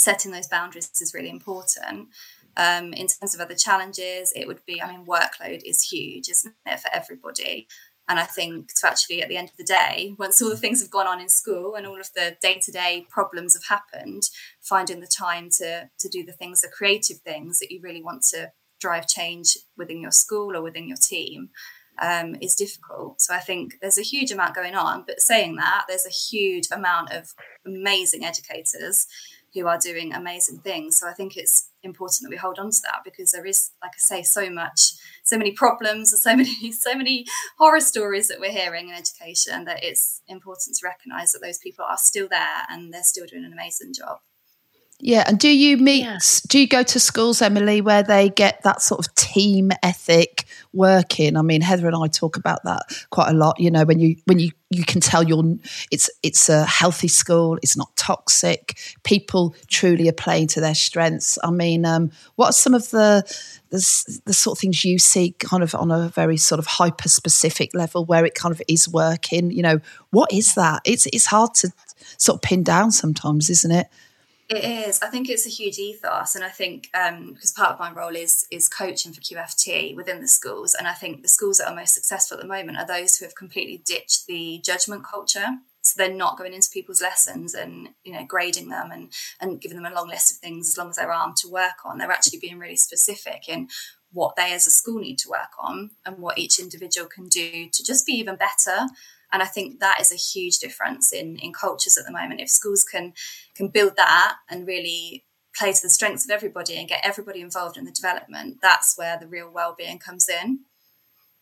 setting 0.00 0.32
those 0.32 0.48
boundaries 0.48 0.90
is 1.00 1.14
really 1.14 1.30
important. 1.30 2.08
Um, 2.56 2.92
in 2.92 3.06
terms 3.06 3.34
of 3.34 3.40
other 3.40 3.54
challenges, 3.54 4.32
it 4.34 4.46
would 4.46 4.64
be, 4.66 4.82
I 4.82 4.90
mean, 4.90 5.06
workload 5.06 5.62
is 5.64 5.82
huge, 5.82 6.28
isn't 6.28 6.54
it, 6.66 6.80
for 6.80 6.90
everybody? 6.92 7.68
And 8.08 8.18
I 8.18 8.24
think 8.24 8.74
to 8.80 8.88
actually, 8.88 9.22
at 9.22 9.28
the 9.28 9.36
end 9.36 9.50
of 9.50 9.56
the 9.56 9.64
day, 9.64 10.16
once 10.18 10.42
all 10.42 10.50
the 10.50 10.56
things 10.56 10.80
have 10.82 10.90
gone 10.90 11.06
on 11.06 11.20
in 11.20 11.28
school 11.28 11.76
and 11.76 11.86
all 11.86 12.00
of 12.00 12.10
the 12.14 12.36
day 12.42 12.60
to 12.60 12.72
day 12.72 13.06
problems 13.08 13.54
have 13.54 13.78
happened, 13.78 14.24
finding 14.60 14.98
the 14.98 15.06
time 15.06 15.48
to, 15.58 15.88
to 15.96 16.08
do 16.08 16.24
the 16.24 16.32
things, 16.32 16.60
the 16.60 16.68
creative 16.68 17.18
things 17.18 17.60
that 17.60 17.70
you 17.70 17.80
really 17.80 18.02
want 18.02 18.24
to 18.24 18.50
drive 18.80 19.06
change 19.06 19.56
within 19.76 20.00
your 20.00 20.10
school 20.10 20.56
or 20.56 20.62
within 20.62 20.88
your 20.88 20.96
team 20.96 21.50
um, 22.00 22.36
is 22.40 22.54
difficult. 22.56 23.20
So 23.20 23.32
I 23.34 23.38
think 23.38 23.74
there's 23.80 23.98
a 23.98 24.02
huge 24.02 24.32
amount 24.32 24.56
going 24.56 24.74
on. 24.74 25.04
But 25.06 25.20
saying 25.20 25.56
that, 25.56 25.84
there's 25.86 26.06
a 26.06 26.10
huge 26.10 26.66
amount 26.72 27.12
of 27.12 27.32
amazing 27.64 28.24
educators 28.24 29.06
who 29.54 29.66
are 29.66 29.78
doing 29.78 30.12
amazing 30.12 30.58
things. 30.58 30.98
So 30.98 31.08
I 31.08 31.12
think 31.12 31.36
it's 31.36 31.70
important 31.82 32.22
that 32.22 32.30
we 32.30 32.36
hold 32.36 32.58
on 32.58 32.70
to 32.70 32.80
that 32.84 33.00
because 33.04 33.32
there 33.32 33.46
is, 33.46 33.70
like 33.82 33.92
I 33.94 33.98
say, 33.98 34.22
so 34.22 34.50
much, 34.50 34.92
so 35.24 35.36
many 35.36 35.52
problems, 35.52 36.12
and 36.12 36.20
so 36.20 36.36
many, 36.36 36.72
so 36.72 36.94
many 36.94 37.26
horror 37.58 37.80
stories 37.80 38.28
that 38.28 38.40
we're 38.40 38.52
hearing 38.52 38.88
in 38.88 38.94
education 38.94 39.64
that 39.64 39.82
it's 39.82 40.22
important 40.28 40.76
to 40.76 40.86
recognise 40.86 41.32
that 41.32 41.42
those 41.42 41.58
people 41.58 41.84
are 41.84 41.98
still 41.98 42.28
there 42.28 42.64
and 42.68 42.92
they're 42.92 43.02
still 43.02 43.26
doing 43.26 43.44
an 43.44 43.52
amazing 43.52 43.92
job. 43.92 44.18
Yeah, 45.02 45.24
and 45.26 45.38
do 45.38 45.48
you 45.48 45.78
meet? 45.78 46.02
Yeah. 46.02 46.18
Do 46.48 46.58
you 46.58 46.68
go 46.68 46.82
to 46.82 47.00
schools, 47.00 47.40
Emily, 47.40 47.80
where 47.80 48.02
they 48.02 48.28
get 48.28 48.62
that 48.64 48.82
sort 48.82 49.06
of 49.06 49.14
team 49.14 49.70
ethic 49.82 50.44
working? 50.72 51.36
I 51.36 51.42
mean, 51.42 51.62
Heather 51.62 51.86
and 51.86 51.96
I 51.96 52.06
talk 52.08 52.36
about 52.36 52.62
that 52.64 52.82
quite 53.10 53.30
a 53.30 53.34
lot. 53.34 53.58
You 53.58 53.70
know, 53.70 53.84
when 53.84 53.98
you 53.98 54.16
when 54.26 54.38
you 54.38 54.50
you 54.68 54.84
can 54.84 55.00
tell 55.00 55.22
you're 55.22 55.56
it's 55.90 56.10
it's 56.22 56.48
a 56.48 56.64
healthy 56.64 57.08
school. 57.08 57.58
It's 57.62 57.76
not 57.76 57.94
toxic. 57.96 58.78
People 59.02 59.54
truly 59.68 60.08
are 60.08 60.12
playing 60.12 60.48
to 60.48 60.60
their 60.60 60.74
strengths. 60.74 61.38
I 61.42 61.50
mean, 61.50 61.86
um, 61.86 62.10
what 62.36 62.48
are 62.48 62.52
some 62.52 62.74
of 62.74 62.90
the, 62.90 63.24
the 63.70 64.20
the 64.26 64.34
sort 64.34 64.58
of 64.58 64.60
things 64.60 64.84
you 64.84 64.98
see, 64.98 65.32
kind 65.38 65.62
of 65.62 65.74
on 65.74 65.90
a 65.90 66.08
very 66.10 66.36
sort 66.36 66.58
of 66.58 66.66
hyper 66.66 67.08
specific 67.08 67.74
level, 67.74 68.04
where 68.04 68.26
it 68.26 68.34
kind 68.34 68.54
of 68.54 68.60
is 68.68 68.88
working? 68.88 69.50
You 69.50 69.62
know, 69.62 69.80
what 70.10 70.30
is 70.30 70.54
that? 70.56 70.82
It's 70.84 71.06
it's 71.06 71.26
hard 71.26 71.54
to 71.54 71.72
sort 72.18 72.36
of 72.36 72.42
pin 72.42 72.62
down 72.62 72.92
sometimes, 72.92 73.48
isn't 73.48 73.70
it? 73.70 73.86
It 74.50 74.64
is. 74.64 75.00
I 75.00 75.06
think 75.06 75.28
it's 75.28 75.46
a 75.46 75.48
huge 75.48 75.78
ethos, 75.78 76.34
and 76.34 76.42
I 76.44 76.48
think 76.48 76.90
um, 76.92 77.34
because 77.34 77.52
part 77.52 77.70
of 77.70 77.78
my 77.78 77.92
role 77.92 78.16
is 78.16 78.48
is 78.50 78.68
coaching 78.68 79.12
for 79.12 79.20
QFT 79.20 79.94
within 79.94 80.20
the 80.20 80.26
schools, 80.26 80.74
and 80.74 80.88
I 80.88 80.92
think 80.92 81.22
the 81.22 81.28
schools 81.28 81.58
that 81.58 81.68
are 81.68 81.74
most 81.74 81.94
successful 81.94 82.36
at 82.36 82.42
the 82.42 82.48
moment 82.48 82.76
are 82.76 82.86
those 82.86 83.16
who 83.16 83.24
have 83.26 83.36
completely 83.36 83.80
ditched 83.86 84.26
the 84.26 84.60
judgment 84.64 85.04
culture. 85.04 85.46
So 85.82 85.94
they're 85.96 86.12
not 86.12 86.36
going 86.36 86.52
into 86.52 86.68
people's 86.68 87.00
lessons 87.00 87.54
and 87.54 87.90
you 88.02 88.12
know 88.12 88.24
grading 88.26 88.70
them 88.70 88.90
and 88.90 89.12
and 89.40 89.60
giving 89.60 89.80
them 89.80 89.90
a 89.90 89.94
long 89.94 90.08
list 90.08 90.32
of 90.32 90.38
things 90.38 90.68
as 90.68 90.76
long 90.76 90.90
as 90.90 90.96
they're 90.96 91.12
armed 91.12 91.36
to 91.36 91.48
work 91.48 91.84
on. 91.84 91.98
They're 91.98 92.10
actually 92.10 92.40
being 92.40 92.58
really 92.58 92.76
specific 92.76 93.48
in 93.48 93.68
what 94.12 94.36
they 94.36 94.52
as 94.52 94.66
a 94.66 94.70
school 94.70 95.00
need 95.00 95.18
to 95.18 95.28
work 95.28 95.52
on 95.58 95.90
and 96.04 96.18
what 96.18 96.38
each 96.38 96.58
individual 96.58 97.08
can 97.08 97.28
do 97.28 97.68
to 97.72 97.84
just 97.84 98.06
be 98.06 98.12
even 98.12 98.36
better 98.36 98.88
and 99.32 99.42
I 99.42 99.46
think 99.46 99.80
that 99.80 100.00
is 100.00 100.12
a 100.12 100.16
huge 100.16 100.58
difference 100.58 101.12
in, 101.12 101.36
in 101.36 101.52
cultures 101.52 101.96
at 101.96 102.04
the 102.04 102.12
moment. 102.12 102.40
If 102.40 102.50
schools 102.50 102.84
can 102.84 103.12
can 103.54 103.68
build 103.68 103.96
that 103.96 104.36
and 104.48 104.66
really 104.66 105.24
play 105.54 105.72
to 105.72 105.82
the 105.82 105.88
strengths 105.88 106.24
of 106.24 106.30
everybody 106.30 106.76
and 106.76 106.88
get 106.88 107.04
everybody 107.04 107.40
involved 107.40 107.76
in 107.76 107.84
the 107.84 107.92
development, 107.92 108.58
that's 108.62 108.96
where 108.96 109.18
the 109.18 109.26
real 109.26 109.50
well-being 109.50 109.98
comes 109.98 110.28
in. 110.28 110.60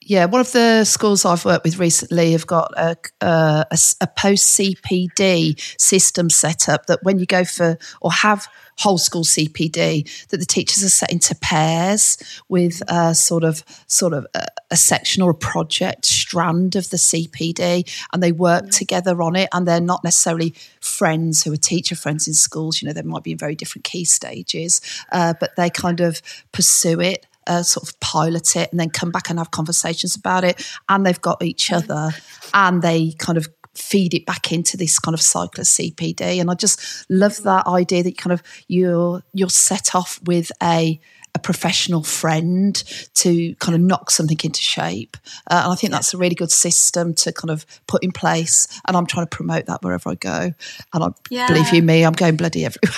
Yeah, 0.01 0.27
one 0.27 0.41
of 0.41 0.53
the 0.53 0.85
schools 0.85 1.25
I've 1.25 1.45
worked 1.45 1.65
with 1.65 1.79
recently 1.79 2.33
have 2.33 2.47
got 2.47 2.73
a, 2.79 2.97
a, 3.21 3.67
a, 3.71 3.79
a 4.01 4.07
post 4.07 4.59
CPD 4.59 5.61
system 5.79 6.31
set 6.31 6.69
up 6.69 6.87
that 6.87 7.03
when 7.03 7.19
you 7.19 7.27
go 7.27 7.45
for 7.45 7.77
or 8.01 8.13
have 8.13 8.49
whole 8.79 8.97
school 8.97 9.25
CPD, 9.25 10.29
that 10.29 10.37
the 10.37 10.47
teachers 10.47 10.85
are 10.85 10.89
set 10.89 11.13
into 11.13 11.35
pairs 11.43 12.17
with 12.49 12.81
a 12.89 13.15
sort 13.15 13.43
of 13.43 13.65
sort 13.89 14.13
of 14.13 14.27
a, 14.35 14.47
a 14.71 14.77
section 14.77 15.23
or 15.23 15.31
a 15.33 15.35
project 15.35 16.07
strand 16.07 16.77
of 16.77 16.89
the 16.91 16.97
CPD, 16.97 18.07
and 18.13 18.23
they 18.23 18.33
work 18.33 18.71
together 18.71 19.21
on 19.21 19.35
it. 19.35 19.49
And 19.53 19.67
they're 19.67 19.81
not 19.81 20.05
necessarily 20.05 20.55
friends 20.81 21.43
who 21.43 21.53
are 21.53 21.57
teacher 21.57 21.97
friends 21.97 22.29
in 22.29 22.35
schools. 22.35 22.81
You 22.81 22.87
know, 22.87 22.93
they 22.93 23.03
might 23.03 23.25
be 23.25 23.33
in 23.33 23.39
very 23.39 23.57
different 23.57 23.85
key 23.85 24.05
stages, 24.05 24.81
uh, 25.11 25.35
but 25.41 25.57
they 25.57 25.71
kind 25.71 26.01
of 26.01 26.23
pursue 26.53 27.01
it 27.01 27.27
uh, 27.49 27.63
sort 27.63 27.89
of 27.89 27.99
pilot 28.01 28.55
it 28.57 28.71
and 28.71 28.79
then 28.79 28.91
come 28.91 29.11
back 29.11 29.31
and 29.31 29.39
have 29.39 29.51
conversations 29.51 30.15
about 30.15 30.45
it. 30.45 30.65
And 30.89 31.05
they've 31.05 31.21
got 31.21 31.43
each 31.43 31.73
other 31.73 32.11
and 32.55 32.83
they 32.83 33.13
kind 33.19 33.39
of 33.39 33.49
feed 33.75 34.15
it 34.15 34.27
back 34.27 34.53
into 34.53 34.77
this 34.77 34.99
kind 34.99 35.15
of 35.15 35.21
cycle 35.21 35.61
of 35.61 35.67
CPD. 35.67 36.41
And 36.41 36.51
I 36.51 36.55
just 36.55 37.07
love 37.09 37.43
that 37.45 37.67
idea 37.67 38.03
that 38.03 38.19
kind 38.19 38.33
of 38.33 38.43
you're 38.67 39.23
you're 39.33 39.49
set 39.49 39.95
off 39.95 40.21
with 40.25 40.51
a 40.63 41.01
a 41.35 41.39
professional 41.39 42.03
friend 42.03 42.83
to 43.15 43.55
kind 43.57 43.75
of 43.75 43.81
knock 43.81 44.11
something 44.11 44.39
into 44.43 44.61
shape. 44.61 45.17
Uh, 45.51 45.61
and 45.65 45.73
I 45.73 45.75
think 45.75 45.93
that's 45.93 46.15
a 46.15 46.19
really 46.19 46.35
good 46.35 46.51
system 46.51 47.15
to 47.15 47.33
kind 47.33 47.51
of 47.51 47.67
put 47.87 48.03
in 48.03 48.13
place. 48.13 48.67
And 48.87 48.97
I'm 48.97 49.07
trying 49.07 49.27
to 49.27 49.37
promote 49.37 49.67
that 49.67 49.83
wherever 49.83 50.09
I 50.09 50.15
go. 50.15 50.53
And 50.95 51.05
I 51.05 51.09
yeah. 51.29 51.47
believe 51.47 51.73
you 51.73 51.83
me, 51.83 52.05
I'm 52.05 52.15
going 52.15 52.37
bloody 52.37 52.65
everywhere. 52.65 52.95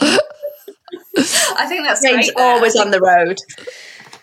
I 1.58 1.66
think 1.68 1.84
that's 1.84 2.00
great. 2.00 2.30
always 2.36 2.76
on 2.76 2.90
the 2.90 3.00
road. 3.00 3.38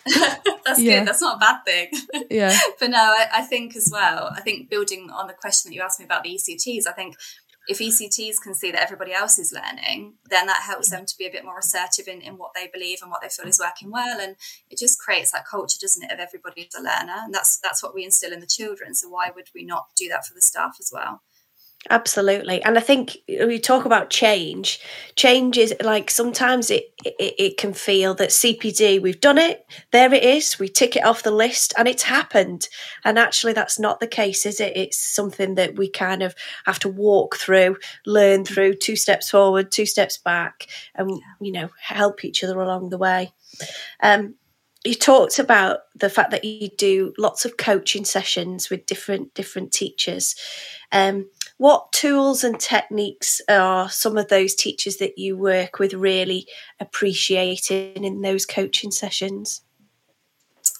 that's 0.64 0.80
yeah. 0.80 1.00
good. 1.00 1.08
That's 1.08 1.20
not 1.20 1.36
a 1.36 1.40
bad 1.40 1.64
thing. 1.64 1.88
Yeah. 2.30 2.56
but 2.80 2.90
no, 2.90 2.98
I, 2.98 3.26
I, 3.34 3.42
think 3.42 3.74
as 3.74 3.90
well, 3.90 4.30
I 4.34 4.40
think 4.40 4.68
building 4.68 5.10
on 5.10 5.26
the 5.26 5.32
question 5.32 5.70
that 5.70 5.74
you 5.74 5.82
asked 5.82 5.98
me 5.98 6.04
about 6.04 6.22
the 6.22 6.34
ECTs, 6.34 6.86
I 6.86 6.92
think 6.92 7.16
if 7.66 7.78
ECTs 7.78 8.40
can 8.42 8.54
see 8.54 8.70
that 8.70 8.82
everybody 8.82 9.12
else 9.12 9.38
is 9.38 9.52
learning, 9.52 10.14
then 10.28 10.46
that 10.46 10.62
helps 10.62 10.90
them 10.90 11.06
to 11.06 11.14
be 11.18 11.26
a 11.26 11.30
bit 11.30 11.44
more 11.44 11.58
assertive 11.58 12.06
in, 12.06 12.20
in 12.20 12.36
what 12.36 12.52
they 12.54 12.68
believe 12.72 12.98
and 13.00 13.10
what 13.10 13.22
they 13.22 13.28
feel 13.28 13.46
is 13.46 13.58
working 13.58 13.90
well. 13.90 14.20
And 14.20 14.36
it 14.68 14.78
just 14.78 14.98
creates 14.98 15.32
that 15.32 15.46
culture, 15.46 15.78
doesn't 15.80 16.02
it, 16.02 16.12
of 16.12 16.20
everybody 16.20 16.66
as 16.66 16.78
a 16.78 16.82
learner. 16.82 17.22
And 17.24 17.32
that's 17.32 17.58
that's 17.58 17.82
what 17.82 17.94
we 17.94 18.04
instill 18.04 18.32
in 18.32 18.40
the 18.40 18.46
children. 18.46 18.94
So 18.94 19.08
why 19.08 19.30
would 19.34 19.48
we 19.54 19.64
not 19.64 19.86
do 19.96 20.08
that 20.08 20.26
for 20.26 20.34
the 20.34 20.42
staff 20.42 20.76
as 20.78 20.90
well? 20.92 21.22
Absolutely. 21.90 22.62
And 22.62 22.78
I 22.78 22.80
think 22.80 23.18
we 23.28 23.58
talk 23.58 23.84
about 23.84 24.08
change. 24.08 24.80
Change 25.16 25.58
is 25.58 25.74
like 25.82 26.10
sometimes 26.10 26.70
it, 26.70 26.84
it, 27.04 27.34
it 27.38 27.56
can 27.58 27.74
feel 27.74 28.14
that 28.14 28.30
CPD, 28.30 29.02
we've 29.02 29.20
done 29.20 29.36
it, 29.36 29.66
there 29.92 30.12
it 30.12 30.22
is, 30.22 30.58
we 30.58 30.68
tick 30.68 30.96
it 30.96 31.04
off 31.04 31.22
the 31.22 31.30
list 31.30 31.74
and 31.76 31.86
it's 31.86 32.04
happened. 32.04 32.68
And 33.04 33.18
actually 33.18 33.52
that's 33.52 33.78
not 33.78 34.00
the 34.00 34.06
case, 34.06 34.46
is 34.46 34.60
it? 34.60 34.76
It's 34.76 34.96
something 34.96 35.56
that 35.56 35.76
we 35.76 35.90
kind 35.90 36.22
of 36.22 36.34
have 36.64 36.78
to 36.80 36.88
walk 36.88 37.36
through, 37.36 37.76
learn 38.06 38.44
through, 38.46 38.74
two 38.74 38.96
steps 38.96 39.30
forward, 39.30 39.70
two 39.70 39.86
steps 39.86 40.16
back, 40.16 40.66
and 40.94 41.10
you 41.40 41.52
know, 41.52 41.68
help 41.78 42.24
each 42.24 42.42
other 42.42 42.60
along 42.60 42.88
the 42.88 42.98
way. 42.98 43.32
Um, 44.02 44.36
you 44.84 44.94
talked 44.94 45.38
about 45.38 45.80
the 45.94 46.10
fact 46.10 46.30
that 46.30 46.44
you 46.44 46.68
do 46.68 47.14
lots 47.16 47.44
of 47.44 47.56
coaching 47.56 48.04
sessions 48.04 48.68
with 48.68 48.86
different 48.86 49.32
different 49.34 49.72
teachers. 49.72 50.34
Um, 50.92 51.26
what 51.64 51.90
tools 51.92 52.44
and 52.44 52.60
techniques 52.60 53.40
are 53.48 53.88
some 53.88 54.18
of 54.18 54.28
those 54.28 54.54
teachers 54.54 54.98
that 54.98 55.16
you 55.16 55.34
work 55.34 55.78
with 55.78 55.94
really 55.94 56.46
appreciating 56.78 58.04
in 58.04 58.20
those 58.20 58.44
coaching 58.44 58.90
sessions? 58.90 59.62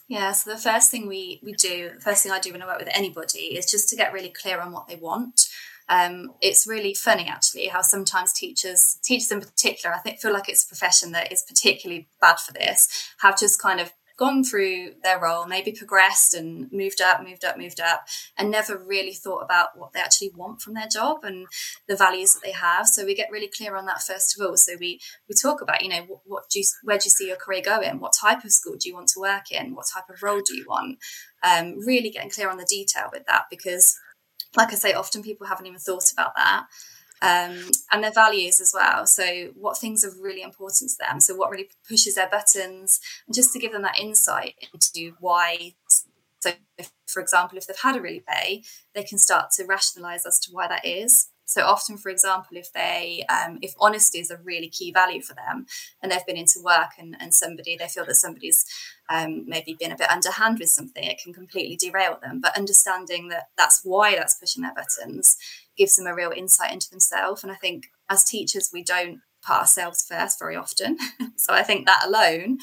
Yeah, 0.09 0.32
so 0.32 0.51
the 0.51 0.59
first 0.59 0.91
thing 0.91 1.09
we, 1.09 1.41
we 1.43 1.55
do, 1.55 1.93
the 1.95 2.03
first 2.03 2.22
thing 2.22 2.32
I 2.32 2.39
do 2.39 2.53
when 2.53 2.61
I 2.61 2.66
work 2.66 2.80
with 2.80 2.91
anybody 2.93 3.57
is 3.57 3.64
just 3.64 3.89
to 3.89 3.97
get 3.97 4.12
really 4.12 4.28
clear 4.28 4.61
on 4.61 4.72
what 4.72 4.87
they 4.87 4.97
want. 4.97 5.49
Um, 5.89 6.35
it's 6.43 6.66
really 6.66 6.93
funny 6.93 7.28
actually 7.28 7.68
how 7.68 7.80
sometimes 7.80 8.35
teachers, 8.35 8.99
teachers 9.03 9.32
in 9.32 9.41
particular, 9.41 9.97
I 9.97 10.01
think 10.01 10.20
feel 10.20 10.35
like 10.35 10.51
it's 10.51 10.66
a 10.66 10.68
profession 10.68 11.12
that 11.12 11.32
is 11.32 11.47
particularly 11.49 12.09
bad 12.20 12.39
for 12.41 12.53
this, 12.53 13.09
have 13.20 13.39
just 13.39 13.59
kind 13.59 13.80
of 13.80 13.91
gone 14.17 14.45
through 14.45 14.93
their 15.03 15.21
role, 15.21 15.47
maybe 15.47 15.73
progressed 15.73 16.35
and 16.35 16.71
moved 16.73 17.01
up, 17.01 17.23
moved 17.23 17.45
up, 17.45 17.59
moved 17.59 17.81
up, 17.81 18.07
and 18.39 18.51
never 18.51 18.77
really 18.77 19.12
thought 19.12 19.43
about 19.43 19.77
what 19.77 19.93
they 19.93 20.01
actually 20.01 20.31
want 20.37 20.61
from 20.61 20.75
their 20.75 20.87
job 20.87 21.25
and 21.25 21.47
the 21.89 21.97
values 21.97 22.35
that 22.35 22.43
they 22.45 22.53
have. 22.53 22.87
So 22.87 23.05
we 23.05 23.15
get 23.15 23.31
really 23.31 23.49
clear 23.49 23.77
on 23.77 23.87
that 23.87 24.03
first 24.03 24.39
of 24.39 24.47
all. 24.47 24.57
So 24.57 24.75
we 24.79 25.01
we 25.29 25.35
talk 25.35 25.61
about, 25.61 25.83
you 25.83 25.89
know, 25.89 26.03
what, 26.07 26.21
what 26.25 26.51
do 26.51 26.61
you, 26.61 26.65
where 26.85 26.99
do 26.99 27.07
you 27.07 27.11
see 27.11 27.29
your 27.29 27.37
career 27.37 27.62
going? 27.62 27.99
What 27.99 28.12
type 28.12 28.45
of 28.45 28.53
school 28.53 28.77
do 28.79 28.89
you 28.89 28.95
want 28.95 29.09
to 29.09 29.21
work 29.21 29.51
in? 29.51 29.75
What 29.75 29.87
type 29.93 30.09
of 30.09 30.23
role 30.23 30.43
do 30.45 30.57
you 30.57 30.65
want? 30.69 30.99
Um, 31.43 31.79
really 31.87 32.11
getting 32.11 32.31
clear 32.31 32.51
on 32.51 32.57
the 32.57 32.65
detail 32.65 33.09
with 33.12 33.27
that 33.27 33.47
because, 33.51 33.99
like 34.57 34.73
I 34.73 34.77
say, 34.77 34.93
often 34.93 35.23
people 35.23 35.47
haven't 35.47 35.67
even 35.67 35.81
thought 35.81 36.12
about 36.12 36.35
that 36.37 36.67
um, 37.25 37.70
and 37.91 38.05
their 38.05 38.12
values 38.12 38.61
as 38.61 38.72
well. 38.75 39.07
So, 39.07 39.51
what 39.55 39.79
things 39.79 40.05
are 40.05 40.22
really 40.22 40.43
important 40.43 40.91
to 40.91 40.97
them? 41.01 41.20
So, 41.20 41.35
what 41.35 41.51
really 41.51 41.70
pushes 41.89 42.16
their 42.16 42.29
buttons? 42.29 43.01
And 43.27 43.35
just 43.35 43.53
to 43.55 43.59
give 43.59 43.72
them 43.72 43.83
that 43.83 43.99
insight 43.99 44.55
into 44.72 45.16
why. 45.20 45.75
So, 46.41 46.51
if, 46.77 46.93
for 47.09 47.22
example, 47.22 47.57
if 47.57 47.66
they've 47.66 47.77
had 47.83 47.97
a 47.97 48.03
really 48.03 48.22
pay, 48.29 48.62
they 48.95 49.05
can 49.05 49.16
start 49.16 49.51
to 49.53 49.64
rationalize 49.64 50.27
as 50.27 50.39
to 50.41 50.53
why 50.53 50.68
that 50.68 50.85
is. 50.85 51.31
So 51.47 51.62
often, 51.62 51.99
for 51.99 52.09
example, 52.09 52.57
if 52.57 52.72
they 52.72 53.25
um, 53.29 53.59
if 53.61 53.75
honesty 53.79 54.18
is 54.18 54.31
a 54.31 54.39
really 54.39 54.68
key 54.68 54.93
value 54.93 55.20
for 55.20 55.35
them, 55.35 55.66
and 56.03 56.11
they've 56.11 56.27
been 56.27 56.39
into 56.39 56.61
work 56.62 56.93
and, 56.99 57.16
and 57.20 57.35
somebody 57.35 57.77
they 57.77 57.87
feel 57.87 58.07
that 58.07 58.14
somebody's 58.16 58.64
um, 59.11 59.45
maybe 59.47 59.77
been 59.79 59.93
a 59.93 59.97
bit 59.97 60.11
underhand 60.11 60.59
with 60.59 60.70
something, 60.70 61.05
it 61.05 61.20
can 61.22 61.35
completely 61.35 61.77
derail 61.77 62.18
them. 62.22 62.41
But 62.41 62.57
understanding 62.57 63.29
that 63.29 63.49
that's 63.59 63.83
why 63.85 64.16
that's 64.16 64.37
pushing 64.37 64.62
their 64.62 64.75
buttons 64.75 65.37
gives 65.77 65.97
them 65.97 66.07
a 66.07 66.14
real 66.14 66.31
insight 66.31 66.72
into 66.72 66.91
themselves. 66.91 67.43
And 67.43 67.53
I 67.53 67.57
think 67.57 67.87
as 68.11 68.25
teachers, 68.25 68.70
we 68.72 68.83
don't 68.83 69.20
put 69.47 69.57
ourselves 69.57 70.05
first 70.09 70.39
very 70.39 70.57
often. 70.57 70.99
so 71.37 71.53
I 71.53 71.62
think 71.62 71.87
that 71.87 72.05
alone 72.07 72.59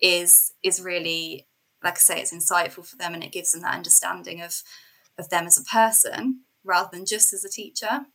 is 0.00 0.52
is 0.62 0.80
really, 0.80 1.46
like 1.82 1.94
I 1.94 1.98
say, 1.98 2.20
it's 2.20 2.34
insightful 2.34 2.84
for 2.84 2.96
them 2.96 3.14
and 3.14 3.22
it 3.22 3.32
gives 3.32 3.52
them 3.52 3.62
that 3.62 3.74
understanding 3.74 4.40
of 4.42 4.62
of 5.18 5.28
them 5.28 5.46
as 5.46 5.58
a 5.58 5.64
person 5.64 6.42
rather 6.64 6.88
than 6.92 7.06
just 7.06 7.32
as 7.32 7.44
a 7.44 7.50
teacher. 7.50 8.06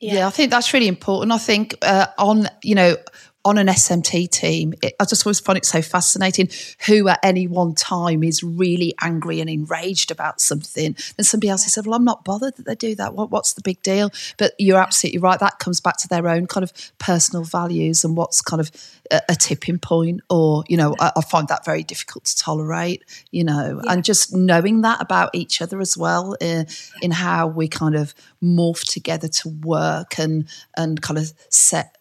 Yeah, 0.00 0.14
yeah 0.14 0.26
I 0.26 0.30
think 0.30 0.50
that's 0.50 0.72
really 0.72 0.88
important. 0.88 1.32
I 1.32 1.38
think 1.38 1.74
uh, 1.82 2.06
on 2.18 2.48
you 2.62 2.74
know 2.74 2.96
on 3.44 3.56
an 3.56 3.68
SMT 3.68 4.30
team, 4.30 4.74
it, 4.82 4.94
I 4.98 5.04
just 5.04 5.24
always 5.24 5.40
find 5.40 5.56
it 5.56 5.64
so 5.64 5.80
fascinating 5.80 6.48
who 6.86 7.08
at 7.08 7.20
any 7.22 7.46
one 7.46 7.74
time 7.74 8.24
is 8.24 8.42
really 8.42 8.94
angry 9.00 9.40
and 9.40 9.48
enraged 9.48 10.10
about 10.10 10.40
something. 10.40 10.96
And 11.16 11.26
somebody 11.26 11.48
else 11.48 11.64
has 11.64 11.72
said, 11.72 11.86
Well, 11.86 11.94
I'm 11.94 12.04
not 12.04 12.24
bothered 12.24 12.56
that 12.56 12.66
they 12.66 12.74
do 12.74 12.94
that. 12.96 13.14
What, 13.14 13.30
what's 13.30 13.54
the 13.54 13.62
big 13.62 13.80
deal? 13.82 14.10
But 14.38 14.54
you're 14.58 14.80
absolutely 14.80 15.20
right. 15.20 15.38
That 15.38 15.60
comes 15.60 15.80
back 15.80 15.98
to 15.98 16.08
their 16.08 16.28
own 16.28 16.46
kind 16.46 16.64
of 16.64 16.72
personal 16.98 17.44
values 17.44 18.04
and 18.04 18.16
what's 18.16 18.42
kind 18.42 18.60
of 18.60 18.70
a, 19.10 19.20
a 19.28 19.34
tipping 19.34 19.78
point, 19.78 20.20
or, 20.28 20.64
you 20.68 20.76
know, 20.76 20.94
I, 20.98 21.12
I, 21.16 21.20
find 21.28 21.48
that 21.48 21.64
very 21.64 21.82
difficult 21.82 22.24
to 22.24 22.36
tolerate, 22.36 23.04
you 23.30 23.44
know, 23.44 23.80
yeah. 23.84 23.92
and 23.92 24.04
just 24.04 24.34
knowing 24.34 24.80
that 24.82 25.00
about 25.00 25.30
each 25.34 25.60
other 25.62 25.80
as 25.80 25.96
well 25.96 26.36
uh, 26.40 26.64
in 27.02 27.10
how 27.10 27.46
we 27.46 27.68
kind 27.68 27.94
of 27.94 28.14
morph 28.42 28.84
together 28.84 29.28
to 29.28 29.48
work 29.48 30.18
and, 30.18 30.48
and 30.76 31.00
kind 31.02 31.18
of 31.18 31.32
set 31.50 31.97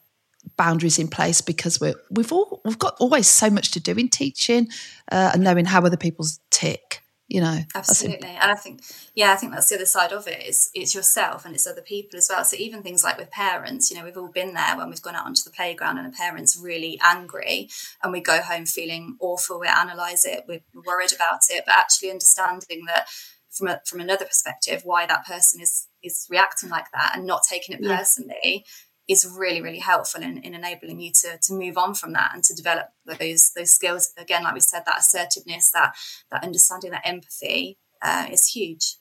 boundaries 0.55 0.99
in 0.99 1.07
place 1.07 1.41
because 1.41 1.79
we're 1.79 1.95
we've 2.09 2.31
all 2.31 2.61
we've 2.63 2.79
got 2.79 2.95
always 2.99 3.27
so 3.27 3.49
much 3.49 3.71
to 3.71 3.79
do 3.79 3.91
in 3.93 4.09
teaching 4.09 4.67
uh, 5.11 5.31
and 5.33 5.43
knowing 5.43 5.65
how 5.65 5.81
other 5.83 5.97
people's 5.97 6.39
tick 6.49 7.01
you 7.27 7.41
know. 7.41 7.59
Absolutely. 7.75 8.29
And 8.29 8.51
i 8.51 8.55
think 8.55 8.81
yeah 9.13 9.31
i 9.31 9.35
think 9.35 9.51
that's 9.51 9.69
the 9.69 9.75
other 9.75 9.85
side 9.85 10.13
of 10.13 10.27
it 10.27 10.43
is 10.43 10.69
it's 10.73 10.95
yourself 10.95 11.45
and 11.45 11.53
it's 11.53 11.67
other 11.67 11.81
people 11.81 12.17
as 12.17 12.29
well. 12.31 12.43
So 12.43 12.55
even 12.57 12.83
things 12.83 13.03
like 13.03 13.17
with 13.17 13.31
parents 13.31 13.91
you 13.91 13.97
know 13.97 14.05
we've 14.05 14.17
all 14.17 14.31
been 14.31 14.53
there 14.53 14.77
when 14.77 14.89
we've 14.89 15.01
gone 15.01 15.15
out 15.15 15.25
onto 15.25 15.43
the 15.43 15.51
playground 15.51 15.97
and 15.97 16.07
a 16.07 16.17
parent's 16.17 16.57
really 16.57 16.99
angry 17.03 17.69
and 18.01 18.13
we 18.13 18.21
go 18.21 18.41
home 18.41 18.65
feeling 18.65 19.17
awful 19.19 19.59
we 19.59 19.67
analyze 19.67 20.25
it 20.25 20.45
we're 20.47 20.61
worried 20.85 21.13
about 21.13 21.41
it 21.49 21.63
but 21.65 21.75
actually 21.75 22.09
understanding 22.09 22.85
that 22.87 23.07
from 23.49 23.67
a, 23.67 23.81
from 23.85 23.99
another 23.99 24.25
perspective 24.25 24.81
why 24.85 25.05
that 25.05 25.25
person 25.25 25.61
is 25.61 25.87
is 26.03 26.27
reacting 26.29 26.69
like 26.69 26.89
that 26.93 27.13
and 27.15 27.25
not 27.25 27.43
taking 27.43 27.75
it 27.75 27.83
personally 27.83 28.63
is 29.07 29.25
really 29.37 29.61
really 29.61 29.79
helpful 29.79 30.21
in, 30.21 30.37
in 30.39 30.53
enabling 30.53 30.99
you 30.99 31.11
to 31.11 31.37
to 31.41 31.53
move 31.53 31.77
on 31.77 31.93
from 31.93 32.13
that 32.13 32.31
and 32.33 32.43
to 32.43 32.53
develop 32.53 32.87
those 33.19 33.51
those 33.51 33.71
skills 33.71 34.13
again 34.17 34.43
like 34.43 34.53
we 34.53 34.59
said 34.59 34.83
that 34.85 34.99
assertiveness 34.99 35.71
that 35.71 35.95
that 36.31 36.43
understanding 36.43 36.91
that 36.91 37.05
empathy 37.05 37.77
uh, 38.01 38.27
is 38.31 38.47
huge 38.47 38.97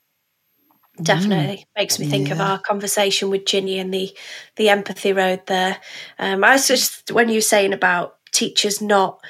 definitely 1.02 1.57
mm. 1.57 1.64
makes 1.76 1.98
me 1.98 2.07
think 2.07 2.28
yeah. 2.28 2.34
of 2.34 2.40
our 2.40 2.59
conversation 2.59 3.30
with 3.30 3.44
Ginny 3.44 3.78
and 3.78 3.92
the 3.92 4.16
the 4.57 4.68
empathy 4.68 5.12
road 5.12 5.42
there 5.46 5.78
um, 6.18 6.44
I 6.44 6.52
was 6.52 6.66
just 6.66 7.11
when 7.11 7.28
you 7.28 7.36
were 7.36 7.42
saying 7.42 7.72
about 7.72 8.16
teachers 8.32 8.80
not 8.80 9.20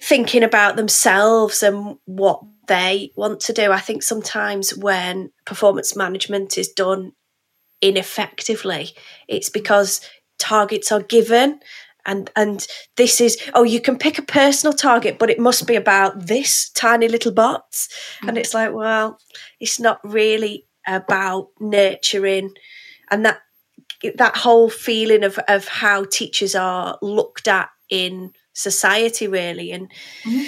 thinking 0.00 0.42
about 0.42 0.76
themselves 0.76 1.62
and 1.62 1.98
what 2.04 2.40
they 2.68 3.12
want 3.16 3.40
to 3.40 3.52
do 3.52 3.72
I 3.72 3.80
think 3.80 4.02
sometimes 4.02 4.76
when 4.76 5.30
performance 5.44 5.96
management 5.96 6.56
is 6.56 6.68
done 6.68 7.12
ineffectively. 7.80 8.94
It's 9.28 9.48
because 9.48 10.00
targets 10.38 10.92
are 10.92 11.02
given 11.02 11.60
and 12.06 12.30
and 12.36 12.66
this 12.96 13.20
is 13.20 13.38
oh 13.54 13.62
you 13.62 13.80
can 13.80 13.98
pick 13.98 14.18
a 14.18 14.22
personal 14.22 14.72
target 14.72 15.18
but 15.18 15.30
it 15.30 15.38
must 15.38 15.66
be 15.66 15.74
about 15.76 16.26
this 16.26 16.70
tiny 16.70 17.08
little 17.08 17.32
box 17.32 17.88
mm. 18.22 18.28
and 18.28 18.38
it's 18.38 18.54
like 18.54 18.72
well 18.72 19.18
it's 19.60 19.80
not 19.80 20.00
really 20.04 20.66
about 20.86 21.48
nurturing 21.60 22.50
and 23.10 23.24
that 23.24 23.40
that 24.14 24.36
whole 24.36 24.70
feeling 24.70 25.24
of 25.24 25.38
of 25.48 25.68
how 25.68 26.04
teachers 26.04 26.54
are 26.54 26.98
looked 27.02 27.48
at 27.48 27.68
in 27.90 28.32
society 28.54 29.26
really 29.28 29.70
and 29.72 29.90
mm-hmm. 30.24 30.44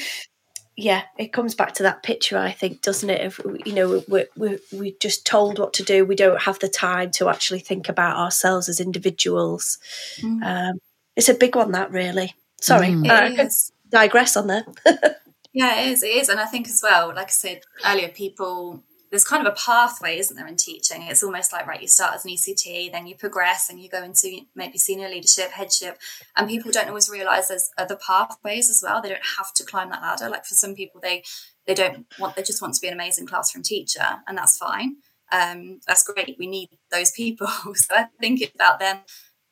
Yeah 0.80 1.02
it 1.18 1.32
comes 1.32 1.54
back 1.54 1.74
to 1.74 1.82
that 1.82 2.02
picture 2.02 2.38
i 2.38 2.50
think 2.50 2.80
doesn't 2.82 3.10
it? 3.10 3.20
If 3.20 3.40
you 3.66 3.72
know 3.72 4.02
we're, 4.08 4.26
we're, 4.36 4.58
we're 4.72 4.92
just 5.00 5.26
told 5.26 5.58
what 5.58 5.74
to 5.74 5.82
do. 5.82 6.04
We 6.04 6.16
don't 6.16 6.42
have 6.42 6.58
the 6.58 6.68
time 6.68 7.10
to 7.12 7.28
actually 7.28 7.60
think 7.60 7.88
about 7.88 8.16
ourselves 8.16 8.68
as 8.68 8.80
individuals. 8.80 9.78
Mm. 10.20 10.42
um, 10.42 10.78
it's 11.16 11.28
a 11.28 11.34
big 11.34 11.54
one 11.56 11.72
that 11.72 11.90
really. 11.90 12.34
Sorry 12.60 12.88
mm. 12.88 13.08
uh, 13.08 13.14
i 13.14 13.36
could 13.36 13.52
digress 13.90 14.36
on 14.36 14.46
there 14.46 14.64
yeah 15.52 15.80
it 15.80 15.88
is 15.92 16.02
it 16.02 16.08
is. 16.08 16.28
And 16.28 16.40
i 16.40 16.46
think 16.46 16.68
as 16.68 16.80
well 16.82 17.08
like 17.08 17.28
i 17.28 17.30
said 17.30 17.62
earlier 17.86 18.08
people 18.08 18.82
there's 19.10 19.24
kind 19.24 19.44
of 19.44 19.52
a 19.52 19.56
pathway, 19.56 20.18
isn't 20.18 20.36
there, 20.36 20.46
in 20.46 20.56
teaching? 20.56 21.02
It's 21.02 21.22
almost 21.22 21.52
like, 21.52 21.66
right, 21.66 21.82
you 21.82 21.88
start 21.88 22.14
as 22.14 22.24
an 22.24 22.30
ECT, 22.30 22.92
then 22.92 23.08
you 23.08 23.16
progress 23.16 23.68
and 23.68 23.80
you 23.80 23.88
go 23.88 24.02
into 24.02 24.42
maybe 24.54 24.78
senior 24.78 25.08
leadership, 25.08 25.50
headship. 25.50 25.98
And 26.36 26.48
people 26.48 26.70
don't 26.70 26.88
always 26.88 27.10
realize 27.10 27.48
there's 27.48 27.70
other 27.76 27.96
pathways 27.96 28.70
as 28.70 28.82
well. 28.82 29.02
They 29.02 29.08
don't 29.08 29.20
have 29.38 29.52
to 29.54 29.64
climb 29.64 29.90
that 29.90 30.02
ladder. 30.02 30.28
Like 30.28 30.44
for 30.44 30.54
some 30.54 30.74
people, 30.74 31.00
they 31.00 31.24
they 31.66 31.74
don't 31.74 32.06
want, 32.18 32.36
they 32.36 32.42
just 32.42 32.62
want 32.62 32.74
to 32.74 32.80
be 32.80 32.88
an 32.88 32.94
amazing 32.94 33.26
classroom 33.26 33.62
teacher, 33.62 34.22
and 34.26 34.38
that's 34.38 34.56
fine. 34.56 34.96
Um, 35.32 35.80
that's 35.86 36.02
great. 36.04 36.36
We 36.38 36.46
need 36.46 36.68
those 36.90 37.10
people. 37.10 37.46
so 37.74 37.94
I 37.94 38.06
think 38.20 38.40
it's 38.40 38.54
about 38.54 38.78
them 38.78 39.00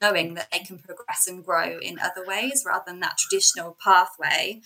knowing 0.00 0.34
that 0.34 0.48
they 0.52 0.60
can 0.60 0.78
progress 0.78 1.26
and 1.26 1.44
grow 1.44 1.78
in 1.80 1.98
other 1.98 2.24
ways 2.24 2.64
rather 2.64 2.84
than 2.86 3.00
that 3.00 3.18
traditional 3.18 3.76
pathway 3.82 4.60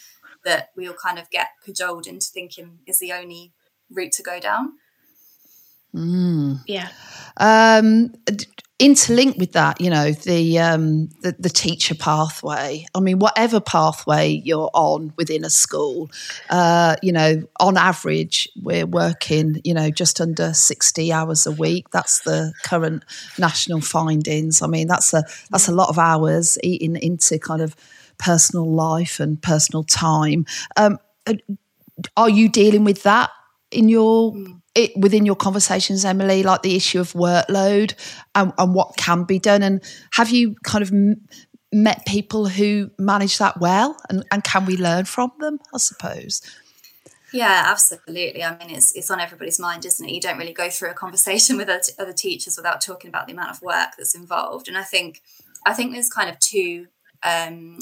that 0.45 0.71
we 0.77 0.87
all 0.87 0.95
kind 0.95 1.19
of 1.19 1.31
get 1.31 1.49
cajoled 1.65 2.07
into 2.07 2.27
thinking 2.27 2.81
is 2.87 2.99
the 2.99 3.13
only 3.13 3.53
route 3.91 4.13
to 4.13 4.23
go 4.23 4.41
down. 4.41 4.75
Mm. 5.95 6.61
Yeah. 6.67 6.89
Um, 7.37 8.15
interlinked 8.79 9.39
with 9.39 9.53
that, 9.53 9.81
you 9.81 9.89
know, 9.89 10.11
the, 10.11 10.59
um, 10.59 11.09
the, 11.23 11.37
the 11.39 11.49
teacher 11.49 11.95
pathway. 11.95 12.85
I 12.95 13.01
mean, 13.01 13.21
whatever 13.21 13.61
pathway 13.61 14.29
you're 14.45 14.71
on 14.75 15.13
within 15.17 15.45
a 15.45 15.51
school, 15.51 16.11
uh, 16.51 16.97
you 17.03 17.13
know, 17.13 17.43
on 17.61 17.77
average, 17.77 18.49
we're 18.61 18.87
working, 18.87 19.61
you 19.65 19.73
know, 19.73 19.91
just 19.91 20.21
under 20.21 20.53
sixty 20.53 21.13
hours 21.13 21.47
a 21.47 21.53
week. 21.53 21.91
That's 21.91 22.21
the 22.23 22.53
current 22.65 23.05
national 23.39 23.83
findings. 23.83 24.63
I 24.63 24.67
mean, 24.67 24.89
that's 24.89 25.15
a 25.15 25.23
that's 25.51 25.69
a 25.69 25.73
lot 25.73 25.89
of 25.89 25.99
hours 25.99 26.59
eating 26.63 26.97
into 26.97 27.39
kind 27.39 27.63
of 27.63 27.77
personal 28.19 28.69
life 28.69 29.21
and 29.21 29.41
personal 29.41 29.85
time. 29.85 30.45
Um, 30.77 30.99
are 32.17 32.31
you 32.31 32.49
dealing 32.49 32.83
with 32.83 33.05
that 33.05 33.31
in 33.71 33.89
your 33.89 34.33
mm 34.33 34.62
it 34.75 34.97
within 34.97 35.27
your 35.27 35.37
conversations, 35.37 36.05
Emily, 36.05 36.43
like 36.43 36.63
the 36.63 36.77
issue 36.77 37.01
of 37.01 37.13
workload 37.13 37.95
and, 38.35 38.53
and 38.59 38.75
what 38.75 38.97
can 38.97 39.25
be 39.25 39.39
done? 39.39 39.63
And 39.63 39.83
have 40.13 40.31
you 40.31 40.57
kind 40.65 40.83
of 40.83 40.93
m- 40.93 41.27
met 41.73 42.07
people 42.07 42.49
who 42.49 42.91
manage 42.99 43.39
that 43.39 43.61
well? 43.61 43.97
And, 44.09 44.25
and 44.31 44.43
can 44.45 44.65
we 44.65 44.77
learn 44.77 45.05
from 45.05 45.33
them, 45.41 45.59
I 45.75 45.79
suppose? 45.79 46.43
Yeah, 47.33 47.65
absolutely. 47.67 48.45
I 48.45 48.57
mean, 48.59 48.71
it's 48.71 48.95
it's 48.95 49.11
on 49.11 49.19
everybody's 49.19 49.59
mind, 49.59 49.87
isn't 49.87 50.07
it? 50.07 50.13
You 50.13 50.21
don't 50.21 50.37
really 50.37 50.53
go 50.53 50.69
through 50.69 50.91
a 50.91 50.95
conversation 50.95 51.57
with 51.59 51.69
other, 51.99 52.13
teachers 52.13 52.57
without 52.57 52.81
talking 52.81 53.09
about 53.09 53.27
the 53.27 53.33
amount 53.33 53.51
of 53.51 53.63
work 53.63 53.91
that's 53.97 54.15
involved. 54.15 54.69
And 54.69 54.77
I 54.77 54.83
think 54.83 55.23
I 55.65 55.73
think 55.73 55.93
there's 55.93 56.11
kind 56.11 56.29
of 56.29 56.39
two 56.39 56.89
um, 57.23 57.79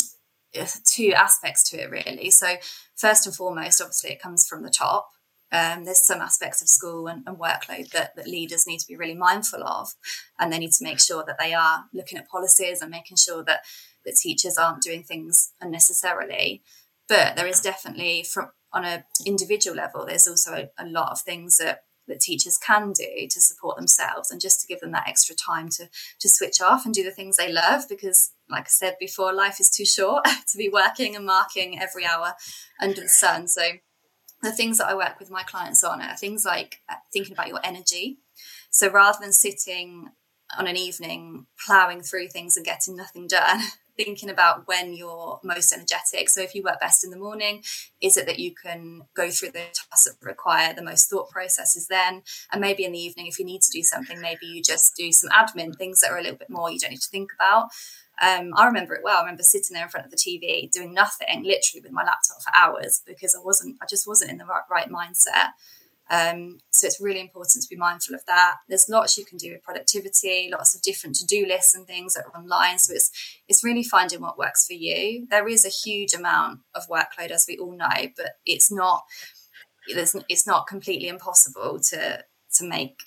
two 0.84 1.12
aspects 1.14 1.68
to 1.70 1.82
it, 1.82 1.90
really. 1.90 2.30
So 2.30 2.56
first 2.94 3.26
and 3.26 3.34
foremost, 3.34 3.80
obviously, 3.80 4.10
it 4.10 4.22
comes 4.22 4.46
from 4.46 4.62
the 4.62 4.70
top. 4.70 5.10
Um, 5.52 5.84
there's 5.84 6.00
some 6.00 6.20
aspects 6.20 6.62
of 6.62 6.68
school 6.68 7.08
and, 7.08 7.22
and 7.26 7.36
workload 7.36 7.90
that, 7.90 8.14
that 8.16 8.26
leaders 8.26 8.66
need 8.66 8.78
to 8.78 8.86
be 8.86 8.96
really 8.96 9.14
mindful 9.14 9.64
of, 9.64 9.94
and 10.38 10.52
they 10.52 10.58
need 10.58 10.72
to 10.74 10.84
make 10.84 11.00
sure 11.00 11.24
that 11.26 11.38
they 11.38 11.54
are 11.54 11.86
looking 11.92 12.18
at 12.18 12.28
policies 12.28 12.80
and 12.80 12.90
making 12.90 13.16
sure 13.16 13.42
that 13.44 13.64
that 14.04 14.16
teachers 14.16 14.56
aren't 14.56 14.82
doing 14.82 15.02
things 15.02 15.52
unnecessarily. 15.60 16.62
But 17.08 17.36
there 17.36 17.46
is 17.46 17.60
definitely, 17.60 18.22
from 18.22 18.50
on 18.72 18.84
an 18.84 19.04
individual 19.26 19.76
level, 19.76 20.06
there's 20.06 20.28
also 20.28 20.54
a, 20.78 20.84
a 20.84 20.86
lot 20.86 21.10
of 21.10 21.20
things 21.20 21.58
that 21.58 21.82
that 22.10 22.20
teachers 22.20 22.58
can 22.58 22.92
do 22.92 23.26
to 23.28 23.40
support 23.40 23.76
themselves 23.76 24.30
and 24.30 24.40
just 24.40 24.60
to 24.60 24.66
give 24.66 24.80
them 24.80 24.90
that 24.90 25.08
extra 25.08 25.34
time 25.34 25.68
to 25.68 25.88
to 26.18 26.28
switch 26.28 26.60
off 26.60 26.84
and 26.84 26.92
do 26.92 27.04
the 27.04 27.10
things 27.10 27.36
they 27.36 27.52
love 27.52 27.82
because 27.88 28.32
like 28.48 28.64
I 28.64 28.68
said 28.68 28.96
before 28.98 29.32
life 29.32 29.60
is 29.60 29.70
too 29.70 29.86
short 29.86 30.24
to 30.48 30.58
be 30.58 30.68
working 30.68 31.14
and 31.14 31.24
marking 31.24 31.80
every 31.80 32.04
hour 32.04 32.34
under 32.80 33.00
the 33.00 33.08
sun 33.08 33.46
so 33.46 33.62
the 34.42 34.52
things 34.52 34.78
that 34.78 34.88
I 34.88 34.94
work 34.94 35.18
with 35.18 35.30
my 35.30 35.42
clients 35.42 35.84
on 35.84 36.00
are 36.00 36.16
things 36.16 36.44
like 36.44 36.80
uh, 36.88 36.94
thinking 37.12 37.32
about 37.32 37.48
your 37.48 37.60
energy. 37.62 38.18
So 38.70 38.90
rather 38.90 39.18
than 39.20 39.32
sitting 39.32 40.08
on 40.58 40.66
an 40.66 40.76
evening 40.76 41.46
plowing 41.64 42.02
through 42.02 42.28
things 42.28 42.56
and 42.56 42.66
getting 42.66 42.96
nothing 42.96 43.26
done, 43.26 43.60
thinking 43.96 44.30
about 44.30 44.66
when 44.66 44.94
you're 44.94 45.38
most 45.44 45.72
energetic. 45.72 46.28
So 46.30 46.40
if 46.40 46.54
you 46.54 46.62
work 46.62 46.80
best 46.80 47.04
in 47.04 47.10
the 47.10 47.18
morning, 47.18 47.62
is 48.00 48.16
it 48.16 48.26
that 48.26 48.38
you 48.38 48.54
can 48.54 49.02
go 49.14 49.30
through 49.30 49.50
the 49.50 49.64
tasks 49.74 50.04
that 50.04 50.26
require 50.26 50.72
the 50.72 50.82
most 50.82 51.10
thought 51.10 51.30
processes 51.30 51.86
then? 51.88 52.22
And 52.50 52.60
maybe 52.60 52.84
in 52.84 52.92
the 52.92 52.98
evening, 52.98 53.26
if 53.26 53.38
you 53.38 53.44
need 53.44 53.62
to 53.62 53.70
do 53.70 53.82
something, 53.82 54.20
maybe 54.20 54.46
you 54.46 54.62
just 54.62 54.96
do 54.96 55.12
some 55.12 55.30
admin, 55.30 55.76
things 55.76 56.00
that 56.00 56.10
are 56.10 56.18
a 56.18 56.22
little 56.22 56.38
bit 56.38 56.50
more 56.50 56.70
you 56.70 56.78
don't 56.78 56.90
need 56.90 57.02
to 57.02 57.10
think 57.10 57.30
about. 57.34 57.68
Um, 58.20 58.52
I 58.54 58.66
remember 58.66 58.94
it 58.94 59.02
well. 59.02 59.18
I 59.18 59.22
remember 59.22 59.42
sitting 59.42 59.74
there 59.74 59.84
in 59.84 59.90
front 59.90 60.04
of 60.06 60.10
the 60.10 60.16
TV 60.16 60.70
doing 60.70 60.92
nothing, 60.92 61.42
literally 61.42 61.82
with 61.82 61.92
my 61.92 62.04
laptop 62.04 62.42
for 62.42 62.52
hours 62.54 63.02
because 63.06 63.34
I 63.34 63.38
wasn't, 63.42 63.76
I 63.80 63.86
just 63.86 64.06
wasn't 64.06 64.30
in 64.30 64.38
the 64.38 64.44
right, 64.44 64.62
right 64.70 64.90
mindset. 64.90 65.52
Um, 66.10 66.58
so 66.72 66.88
it's 66.88 67.00
really 67.00 67.20
important 67.20 67.62
to 67.62 67.68
be 67.70 67.76
mindful 67.76 68.16
of 68.16 68.26
that. 68.26 68.56
There's 68.68 68.88
lots 68.88 69.16
you 69.16 69.24
can 69.24 69.38
do 69.38 69.52
with 69.52 69.62
productivity, 69.62 70.50
lots 70.50 70.74
of 70.74 70.82
different 70.82 71.14
to-do 71.16 71.46
lists 71.46 71.76
and 71.76 71.86
things 71.86 72.14
that 72.14 72.24
are 72.26 72.36
online. 72.36 72.78
So 72.78 72.94
it's 72.94 73.12
it's 73.48 73.62
really 73.62 73.84
finding 73.84 74.20
what 74.20 74.36
works 74.36 74.66
for 74.66 74.72
you. 74.72 75.28
There 75.30 75.46
is 75.46 75.64
a 75.64 75.68
huge 75.68 76.12
amount 76.12 76.60
of 76.74 76.88
workload, 76.88 77.30
as 77.30 77.46
we 77.48 77.58
all 77.58 77.76
know, 77.76 78.08
but 78.16 78.32
it's 78.44 78.72
not 78.72 79.04
it's, 79.86 80.16
it's 80.28 80.48
not 80.48 80.66
completely 80.66 81.06
impossible 81.06 81.78
to 81.90 82.24
to 82.54 82.68
make 82.68 82.98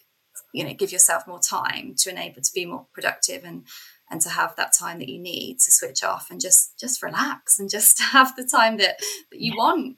you 0.53 0.63
know 0.63 0.73
give 0.73 0.93
yourself 0.93 1.27
more 1.27 1.39
time 1.39 1.95
to 1.97 2.09
enable 2.09 2.41
to 2.41 2.51
be 2.53 2.65
more 2.65 2.87
productive 2.93 3.43
and 3.43 3.65
and 4.09 4.21
to 4.21 4.29
have 4.29 4.55
that 4.55 4.73
time 4.73 4.99
that 4.99 5.09
you 5.09 5.19
need 5.19 5.59
to 5.59 5.71
switch 5.71 6.03
off 6.03 6.29
and 6.29 6.39
just 6.39 6.79
just 6.79 7.01
relax 7.01 7.59
and 7.59 7.69
just 7.69 8.01
have 8.11 8.35
the 8.35 8.45
time 8.45 8.77
that, 8.77 8.99
that 9.31 9.39
you 9.39 9.55
want. 9.57 9.97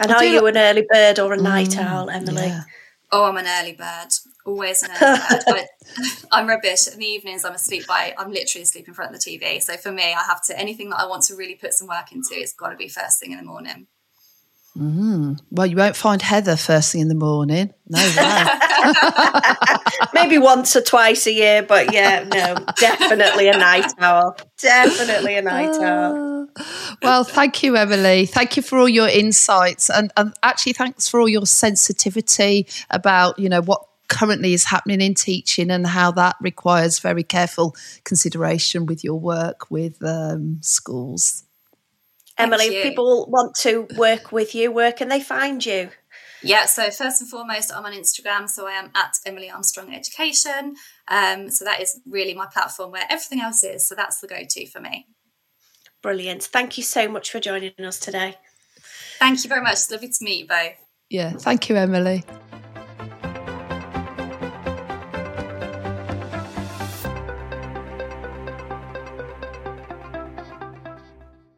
And 0.00 0.10
are 0.10 0.24
you 0.24 0.46
an 0.46 0.56
early 0.56 0.86
bird 0.90 1.18
or 1.18 1.32
a 1.32 1.36
night 1.36 1.70
mm, 1.70 1.84
owl, 1.84 2.10
Emily? 2.10 2.46
Yeah. 2.46 2.62
Oh, 3.10 3.24
I'm 3.24 3.36
an 3.36 3.46
early 3.46 3.72
bird. 3.72 4.08
Always 4.44 4.82
an 4.82 4.90
early 5.00 5.18
bird. 5.46 5.66
I, 6.32 6.40
am 6.40 6.46
rubbish. 6.46 6.88
In 6.88 6.98
the 6.98 7.06
evenings, 7.06 7.44
I'm 7.44 7.54
asleep 7.54 7.86
by, 7.86 8.14
I'm 8.18 8.30
literally 8.30 8.62
asleep 8.64 8.86
in 8.86 8.94
front 8.94 9.14
of 9.14 9.20
the 9.20 9.30
TV. 9.30 9.62
So 9.62 9.76
for 9.76 9.90
me, 9.90 10.14
I 10.14 10.22
have 10.22 10.42
to, 10.44 10.58
anything 10.58 10.90
that 10.90 11.00
I 11.00 11.06
want 11.06 11.22
to 11.24 11.36
really 11.36 11.54
put 11.54 11.72
some 11.72 11.88
work 11.88 12.12
into, 12.12 12.30
it's 12.32 12.52
got 12.52 12.70
to 12.70 12.76
be 12.76 12.88
first 12.88 13.20
thing 13.20 13.32
in 13.32 13.38
the 13.38 13.44
morning. 13.44 13.86
Mm. 14.76 15.40
Well, 15.50 15.66
you 15.66 15.76
won't 15.76 15.96
find 15.96 16.22
Heather 16.22 16.56
first 16.56 16.92
thing 16.92 17.00
in 17.00 17.08
the 17.08 17.14
morning. 17.14 17.72
No 17.88 17.98
way. 17.98 18.44
Maybe 20.14 20.38
once 20.38 20.76
or 20.76 20.82
twice 20.82 21.26
a 21.26 21.32
year, 21.32 21.62
but 21.62 21.92
yeah, 21.92 22.24
no, 22.24 22.64
definitely 22.76 23.48
a 23.48 23.56
night 23.56 23.90
owl. 23.98 24.36
Definitely 24.58 25.36
a 25.36 25.42
night 25.42 25.70
uh, 25.70 25.84
owl. 25.84 26.48
Well, 27.02 27.24
thank 27.24 27.62
you, 27.62 27.76
Emily. 27.76 28.26
Thank 28.26 28.56
you 28.56 28.62
for 28.62 28.78
all 28.78 28.88
your 28.88 29.08
insights, 29.08 29.90
and, 29.90 30.12
and 30.16 30.32
actually, 30.42 30.74
thanks 30.74 31.08
for 31.08 31.18
all 31.20 31.28
your 31.28 31.46
sensitivity 31.46 32.68
about 32.90 33.38
you 33.38 33.48
know 33.48 33.62
what 33.62 33.82
currently 34.08 34.54
is 34.54 34.64
happening 34.64 35.00
in 35.00 35.14
teaching 35.14 35.70
and 35.70 35.86
how 35.86 36.10
that 36.12 36.36
requires 36.40 36.98
very 36.98 37.22
careful 37.22 37.76
consideration 38.04 38.86
with 38.86 39.04
your 39.04 39.20
work 39.20 39.70
with 39.70 40.02
um, 40.02 40.58
schools. 40.62 41.44
Emily, 42.38 42.66
if 42.66 42.82
people 42.82 43.26
want 43.28 43.54
to 43.62 43.88
work 43.96 44.32
with 44.32 44.54
you, 44.54 44.70
where 44.70 44.92
can 44.92 45.08
they 45.08 45.20
find 45.20 45.64
you? 45.64 45.90
Yeah, 46.42 46.66
so 46.66 46.84
first 46.90 47.20
and 47.20 47.28
foremost, 47.28 47.72
I'm 47.74 47.84
on 47.84 47.92
Instagram, 47.92 48.48
so 48.48 48.66
I 48.66 48.72
am 48.72 48.90
at 48.94 49.18
Emily 49.26 49.50
Armstrong 49.50 49.92
Education. 49.92 50.76
Um, 51.08 51.50
so 51.50 51.64
that 51.64 51.80
is 51.80 52.00
really 52.06 52.34
my 52.34 52.46
platform 52.46 52.92
where 52.92 53.04
everything 53.10 53.40
else 53.40 53.64
is. 53.64 53.84
So 53.84 53.94
that's 53.94 54.20
the 54.20 54.28
go 54.28 54.38
to 54.48 54.66
for 54.66 54.80
me. 54.80 55.06
Brilliant. 56.00 56.44
Thank 56.44 56.78
you 56.78 56.84
so 56.84 57.08
much 57.08 57.30
for 57.30 57.40
joining 57.40 57.72
us 57.80 57.98
today. 57.98 58.36
Thank 59.18 59.42
you 59.42 59.48
very 59.48 59.62
much. 59.62 59.72
It's 59.72 59.90
lovely 59.90 60.08
to 60.08 60.24
meet 60.24 60.40
you 60.40 60.46
both. 60.46 60.74
Yeah, 61.10 61.32
thank 61.32 61.68
you, 61.68 61.76
Emily. 61.76 62.24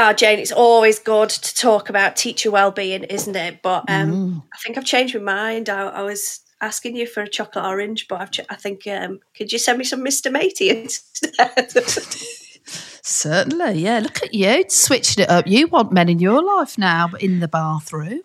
Oh, 0.03 0.15
Jane, 0.15 0.39
it's 0.39 0.51
always 0.51 0.99
good 0.99 1.29
to 1.29 1.55
talk 1.55 1.91
about 1.91 2.17
teacher 2.17 2.51
well-being, 2.51 3.05
isn't 3.05 3.37
it? 3.37 3.61
But 3.61 3.85
um, 3.87 4.13
mm. 4.13 4.43
I 4.51 4.57
think 4.65 4.79
I've 4.79 4.85
changed 4.87 5.15
my 5.15 5.21
mind. 5.21 5.69
I, 5.69 5.89
I, 5.89 6.03
was 6.03 6.41
asking 6.63 6.97
you 6.97 7.07
for 7.07 7.23
a 7.23 7.29
chocolate 7.29 7.67
orange, 7.67 8.09
but 8.09 8.19
I've 8.19 8.31
ch- 8.31 8.41
i 8.49 8.55
think 8.55 8.87
um, 8.87 9.21
could 9.37 9.53
you 9.53 9.59
send 9.59 9.77
me 9.77 9.85
some 9.85 10.01
Mr. 10.01 10.33
Matey 10.33 10.71
instead? 10.71 11.71
Certainly, 13.03 13.81
yeah. 13.81 13.99
Look 13.99 14.23
at 14.23 14.33
you 14.33 14.65
switching 14.69 15.25
it 15.25 15.29
up. 15.29 15.47
You 15.47 15.67
want 15.67 15.93
men 15.93 16.09
in 16.09 16.19
your 16.19 16.43
life 16.43 16.79
now, 16.79 17.09
but 17.09 17.23
in 17.23 17.41
the 17.41 17.49
bathroom, 17.49 18.23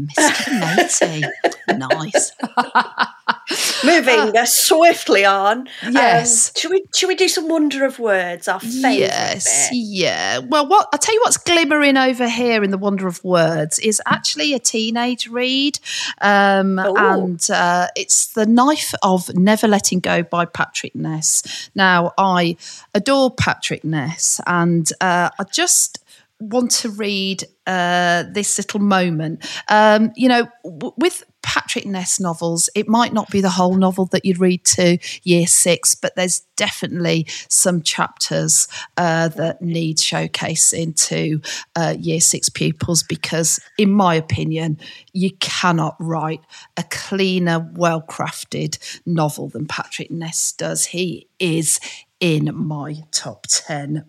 Mr. 0.00 0.60
Matey. 0.76 1.26
nice. 1.76 2.32
Moving 3.84 4.36
uh, 4.36 4.44
swiftly 4.44 5.24
on. 5.24 5.68
Yes. 5.88 6.48
Um, 6.48 6.60
should 6.60 6.70
we 6.70 6.82
should 6.94 7.08
we 7.08 7.14
do 7.14 7.28
some 7.28 7.48
wonder 7.48 7.84
of 7.84 7.98
words? 7.98 8.48
Our 8.48 8.60
favourite. 8.60 8.98
Yes, 8.98 9.68
bit? 9.70 9.76
yeah. 9.76 10.38
Well, 10.38 10.66
what 10.66 10.88
I'll 10.92 10.98
tell 10.98 11.14
you 11.14 11.20
what's 11.24 11.36
glimmering 11.36 11.96
over 11.96 12.28
here 12.28 12.62
in 12.62 12.70
the 12.70 12.78
wonder 12.78 13.06
of 13.06 13.22
words 13.24 13.78
is 13.78 14.00
actually 14.06 14.54
a 14.54 14.58
teenage 14.58 15.28
read, 15.28 15.78
um, 16.20 16.78
Oh. 16.78 16.94
and 16.96 17.46
uh, 17.50 17.88
it's 17.96 18.28
the 18.34 18.46
Knife 18.46 18.94
of 19.02 19.34
Never 19.34 19.68
Letting 19.68 20.00
Go 20.00 20.22
by 20.22 20.44
Patrick 20.44 20.94
Ness. 20.94 21.70
Now, 21.74 22.12
I 22.18 22.56
adore 22.94 23.30
Patrick 23.30 23.84
Ness, 23.84 24.40
and 24.46 24.90
uh, 25.00 25.30
I 25.38 25.44
just 25.52 26.04
want 26.40 26.70
to 26.70 26.88
read 26.90 27.44
uh, 27.66 28.22
this 28.32 28.58
little 28.58 28.80
moment. 28.80 29.44
Um, 29.68 30.12
you 30.16 30.28
know, 30.28 30.48
w- 30.64 30.94
with 30.96 31.24
Patrick 31.48 31.86
Ness 31.86 32.20
novels, 32.20 32.68
it 32.74 32.88
might 32.88 33.14
not 33.14 33.30
be 33.30 33.40
the 33.40 33.48
whole 33.48 33.74
novel 33.74 34.04
that 34.12 34.26
you'd 34.26 34.38
read 34.38 34.66
to 34.66 34.98
year 35.22 35.46
six, 35.46 35.94
but 35.94 36.14
there's 36.14 36.40
definitely 36.56 37.26
some 37.48 37.80
chapters 37.80 38.68
uh, 38.98 39.28
that 39.28 39.62
need 39.62 39.96
showcasing 39.96 40.94
to 41.06 41.40
uh, 41.74 41.94
year 41.98 42.20
six 42.20 42.50
pupils 42.50 43.02
because, 43.02 43.58
in 43.78 43.90
my 43.90 44.14
opinion, 44.14 44.78
you 45.14 45.30
cannot 45.40 45.96
write 45.98 46.42
a 46.76 46.82
cleaner, 46.82 47.66
well 47.76 48.02
crafted 48.02 48.76
novel 49.06 49.48
than 49.48 49.66
Patrick 49.66 50.10
Ness 50.10 50.52
does. 50.52 50.84
He 50.84 51.28
is 51.38 51.80
in 52.20 52.54
my 52.54 52.96
top 53.10 53.46
10 53.48 54.04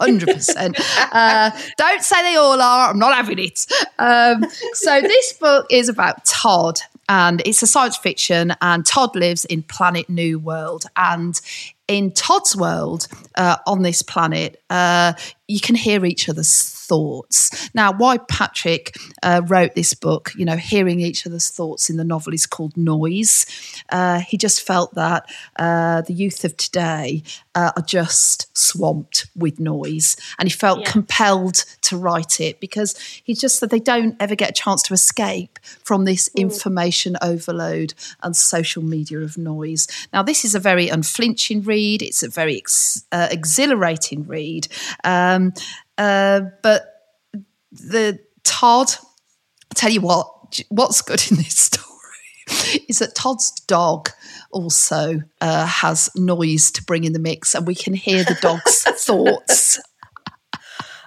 100%. 0.00 0.74
Uh, 1.12 1.50
don't 1.76 2.02
say 2.02 2.22
they 2.22 2.36
all 2.36 2.60
are. 2.60 2.90
I'm 2.90 2.98
not 2.98 3.14
having 3.14 3.38
it. 3.38 3.66
Um, 3.98 4.44
so, 4.72 5.00
this 5.00 5.32
book 5.34 5.66
is 5.70 5.88
about 5.88 6.24
Todd, 6.24 6.80
and 7.08 7.42
it's 7.44 7.62
a 7.62 7.66
science 7.66 7.96
fiction, 7.96 8.54
and 8.60 8.84
Todd 8.84 9.14
lives 9.16 9.44
in 9.46 9.62
Planet 9.62 10.08
New 10.08 10.38
World. 10.38 10.84
And 10.96 11.40
in 11.88 12.12
Todd's 12.12 12.56
world 12.56 13.08
uh, 13.36 13.56
on 13.66 13.82
this 13.82 14.02
planet, 14.02 14.61
uh, 14.72 15.12
you 15.48 15.60
can 15.60 15.74
hear 15.74 16.04
each 16.06 16.28
other's 16.30 16.54
thoughts. 16.88 17.70
Now, 17.74 17.92
why 17.92 18.18
Patrick 18.18 18.96
uh, 19.22 19.42
wrote 19.46 19.74
this 19.74 19.92
book, 19.94 20.32
you 20.36 20.44
know, 20.44 20.56
hearing 20.56 21.00
each 21.00 21.26
other's 21.26 21.48
thoughts 21.48 21.90
in 21.90 21.96
the 21.96 22.04
novel 22.04 22.32
is 22.32 22.46
called 22.46 22.74
noise. 22.76 23.34
Uh, 23.90 24.20
he 24.20 24.36
just 24.46 24.62
felt 24.62 24.94
that 24.94 25.22
uh, 25.56 26.00
the 26.02 26.12
youth 26.14 26.44
of 26.44 26.56
today 26.56 27.22
uh, 27.54 27.72
are 27.76 27.82
just 27.82 28.56
swamped 28.56 29.26
with 29.36 29.60
noise, 29.60 30.16
and 30.38 30.48
he 30.48 30.54
felt 30.64 30.80
Yeah. 30.80 30.90
compelled 30.96 31.56
to 31.88 31.96
write 32.04 32.40
it 32.40 32.54
because 32.60 32.96
he 33.26 33.34
just 33.34 33.54
said 33.58 33.68
they 33.70 33.86
don't 33.94 34.16
ever 34.20 34.34
get 34.34 34.50
a 34.50 34.62
chance 34.64 34.82
to 34.84 34.94
escape 34.94 35.58
from 35.84 36.04
this 36.04 36.28
information 36.34 37.16
overload 37.20 37.92
and 38.22 38.34
social 38.36 38.82
media 38.82 39.18
of 39.20 39.36
noise. 39.36 39.86
Now, 40.14 40.22
this 40.22 40.44
is 40.46 40.54
a 40.54 40.60
very 40.60 40.88
unflinching 40.88 41.62
read. 41.62 42.00
It's 42.02 42.22
a 42.22 42.28
very 42.30 42.56
ex- 42.56 43.04
exhilarating 43.12 44.26
read, 44.26 44.61
um, 45.04 45.52
uh, 45.98 46.42
but 46.62 46.82
the 47.70 48.18
Todd. 48.44 48.90
I 49.70 49.74
tell 49.74 49.90
you 49.90 50.02
what, 50.02 50.28
what's 50.68 51.00
good 51.00 51.22
in 51.30 51.38
this 51.38 51.58
story 51.58 52.84
is 52.88 52.98
that 52.98 53.14
Todd's 53.14 53.50
dog 53.66 54.10
also 54.50 55.22
uh, 55.40 55.66
has 55.66 56.10
noise 56.14 56.70
to 56.72 56.82
bring 56.84 57.04
in 57.04 57.12
the 57.14 57.18
mix, 57.18 57.54
and 57.54 57.66
we 57.66 57.74
can 57.74 57.94
hear 57.94 58.22
the 58.24 58.36
dog's 58.42 58.82
thoughts. 59.04 59.80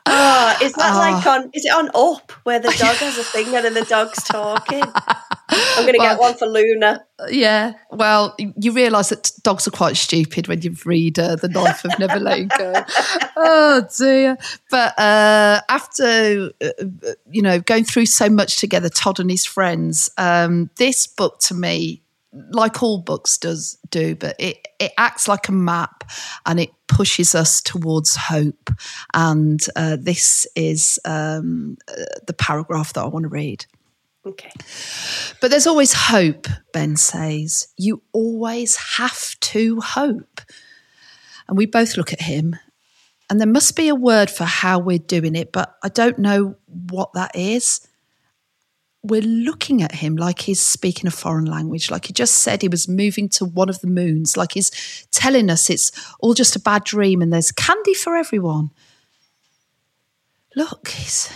Oh, 0.08 0.58
is 0.62 0.74
that 0.74 0.92
Ah. 0.94 0.98
like 1.00 1.26
on? 1.26 1.50
Is 1.54 1.66
it 1.66 1.74
on 1.74 1.90
Up 1.96 2.32
where 2.44 2.60
the 2.60 2.70
dog 2.78 2.96
has 2.98 3.18
a 3.18 3.24
thing 3.24 3.56
and 3.56 3.66
then 3.66 3.74
the 3.74 3.86
dog's 3.86 4.24
talking? 4.24 4.84
I'm 5.50 5.84
going 5.84 5.94
to 5.94 6.00
Well- 6.00 6.16
get 6.16 6.20
one 6.20 6.34
for 6.36 6.48
Luna. 6.48 7.06
Yeah, 7.30 7.74
well, 7.92 8.36
you 8.38 8.74
realise 8.74 9.10
that 9.10 9.32
dogs 9.44 9.66
are 9.68 9.72
quite 9.72 9.96
stupid 9.96 10.48
when 10.50 10.62
you 10.62 10.76
read 10.84 11.18
uh, 11.18 11.38
The 11.38 11.48
Knife 11.48 11.86
of 11.86 11.98
Never 11.98 12.20
Letting 12.20 12.50
Go. 12.58 12.74
oh 13.38 13.88
dear! 13.98 14.38
But 14.70 15.00
uh, 15.00 15.62
after 15.70 16.52
uh, 16.62 16.68
uh, 16.80 17.12
you 17.30 17.42
know 17.42 17.60
going 17.60 17.86
through 17.86 18.08
so 18.08 18.30
much 18.30 18.58
together, 18.58 18.90
Todd 18.90 19.22
and 19.22 19.32
his 19.32 19.46
friends, 19.46 20.10
um, 20.18 20.70
this 20.76 21.08
book 21.08 21.40
to 21.42 21.54
me, 21.54 22.02
like 22.52 22.84
all 22.84 22.98
books 22.98 23.38
does 23.38 23.78
do, 23.92 24.14
but 24.16 24.36
it 24.38 24.68
it 24.80 24.92
acts 24.98 25.30
like 25.30 25.48
a 25.48 25.54
map 25.54 26.04
and 26.46 26.60
it 26.60 26.72
pushes 26.88 27.34
us 27.34 27.62
towards 27.62 28.16
hope. 28.16 28.72
And 29.14 29.66
uh, 29.78 29.96
this 29.98 30.48
is 30.56 31.00
um, 31.06 31.78
uh, 31.90 32.04
the 32.28 32.34
paragraph 32.34 32.92
that 32.94 33.02
I 33.04 33.08
want 33.08 33.24
to 33.24 33.30
read. 33.30 33.66
Okay. 34.26 34.52
But 35.40 35.52
there's 35.52 35.68
always 35.68 35.94
hope, 35.94 36.48
Ben 36.74 36.96
says. 36.96 37.68
You 37.78 38.02
always 38.12 38.76
have 38.98 39.40
to 39.42 39.80
hope. 39.82 40.42
And 41.48 41.58
we 41.58 41.68
both 41.68 41.96
look 41.96 42.12
at 42.12 42.22
him, 42.22 42.56
and 43.30 43.40
there 43.40 43.48
must 43.48 43.76
be 43.76 43.88
a 43.88 43.96
word 43.96 44.30
for 44.32 44.46
how 44.46 44.80
we're 44.80 44.98
doing 44.98 45.36
it, 45.36 45.52
but 45.52 45.76
I 45.84 45.90
don't 45.90 46.18
know 46.18 46.56
what 46.66 47.14
that 47.14 47.36
is. 47.36 47.88
We're 49.04 49.22
looking 49.22 49.84
at 49.84 49.94
him 49.94 50.16
like 50.16 50.40
he's 50.42 50.60
speaking 50.60 51.08
a 51.08 51.12
foreign 51.12 51.46
language, 51.46 51.92
like 51.92 52.06
he 52.06 52.14
just 52.14 52.38
said 52.38 52.64
he 52.64 52.68
was 52.68 52.88
moving 52.88 53.30
to 53.30 53.46
one 53.46 53.70
of 53.70 53.80
the 53.82 53.88
moons, 53.88 54.36
like 54.36 54.54
he's 54.54 55.06
telling 55.12 55.52
us 55.52 55.70
it's 55.70 55.92
all 56.20 56.34
just 56.34 56.56
a 56.56 56.60
bad 56.60 56.84
dream 56.84 57.22
and 57.22 57.32
there's 57.32 57.52
candy 57.52 57.94
for 57.94 58.16
everyone. 58.16 58.72
Look, 60.56 60.88
he's 60.88 61.32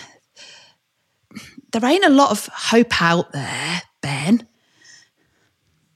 there 1.71 1.85
ain't 1.85 2.05
a 2.05 2.09
lot 2.09 2.31
of 2.31 2.47
hope 2.47 3.01
out 3.01 3.31
there, 3.31 3.81
Ben. 4.01 4.47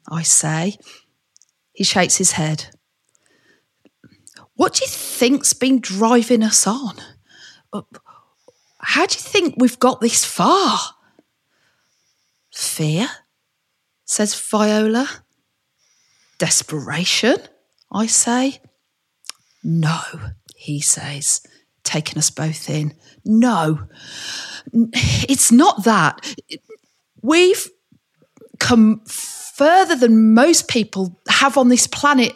I 0.10 0.24
say. 0.24 0.78
He 1.74 1.84
shakes 1.84 2.18
his 2.18 2.34
head. 2.34 2.68
What 4.56 4.76
do 4.76 4.86
you 4.86 4.90
think's 4.90 5.54
been 5.54 5.80
driving 5.80 6.44
us 6.44 6.68
on? 6.68 6.96
Uh, 7.72 7.82
How 8.78 9.06
do 9.08 9.16
you 9.16 9.20
think 9.22 9.56
we've 9.58 9.80
got 9.80 10.00
this 10.00 10.24
far? 10.24 10.78
Fear, 12.54 13.08
says 14.06 14.36
Viola. 14.36 15.10
Desperation, 16.38 17.38
I 17.92 18.06
say. 18.06 18.62
No, 19.64 20.00
he 20.56 20.82
says, 20.82 21.42
taking 21.84 22.18
us 22.20 22.30
both 22.30 22.70
in. 22.70 22.94
No, 23.26 23.88
it's 24.74 25.52
not 25.52 25.84
that. 25.86 26.36
We've 27.22 27.70
come 28.60 29.02
further 29.06 29.96
than 29.96 30.34
most 30.34 30.68
people 30.68 31.20
have 31.30 31.58
on 31.58 31.70
this 31.70 31.88
planet, 31.88 32.34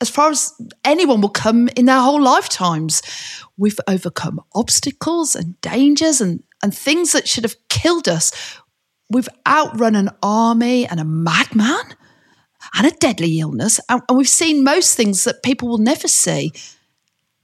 as 0.00 0.10
far 0.10 0.30
as 0.30 0.52
anyone 0.84 1.20
will 1.20 1.28
come 1.28 1.68
in 1.76 1.86
their 1.86 2.00
whole 2.00 2.20
lifetimes. 2.20 3.02
We've 3.56 3.78
overcome 3.86 4.40
obstacles 4.54 5.36
and 5.36 5.60
dangers 5.60 6.20
and, 6.20 6.42
and 6.62 6.76
things 6.76 7.12
that 7.12 7.28
should 7.28 7.44
have 7.44 7.56
killed 7.68 8.08
us. 8.08 8.32
We've 9.10 9.28
outrun 9.46 9.94
an 9.94 10.10
army 10.22 10.86
and 10.86 10.98
a 10.98 11.04
madman 11.04 11.94
and 12.76 12.86
a 12.86 12.90
deadly 12.90 13.38
illness, 13.38 13.78
and, 13.88 14.02
and 14.08 14.18
we've 14.18 14.28
seen 14.28 14.64
most 14.64 14.96
things 14.96 15.24
that 15.24 15.42
people 15.42 15.68
will 15.68 15.78
never 15.78 16.08
see. 16.08 16.52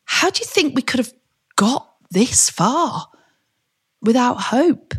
How 0.04 0.30
do 0.30 0.40
you 0.40 0.46
think 0.46 0.74
we 0.74 0.82
could 0.82 0.98
have 0.98 1.12
got 1.54 1.89
this 2.10 2.50
far 2.50 3.08
without 4.02 4.40
hope? 4.40 4.94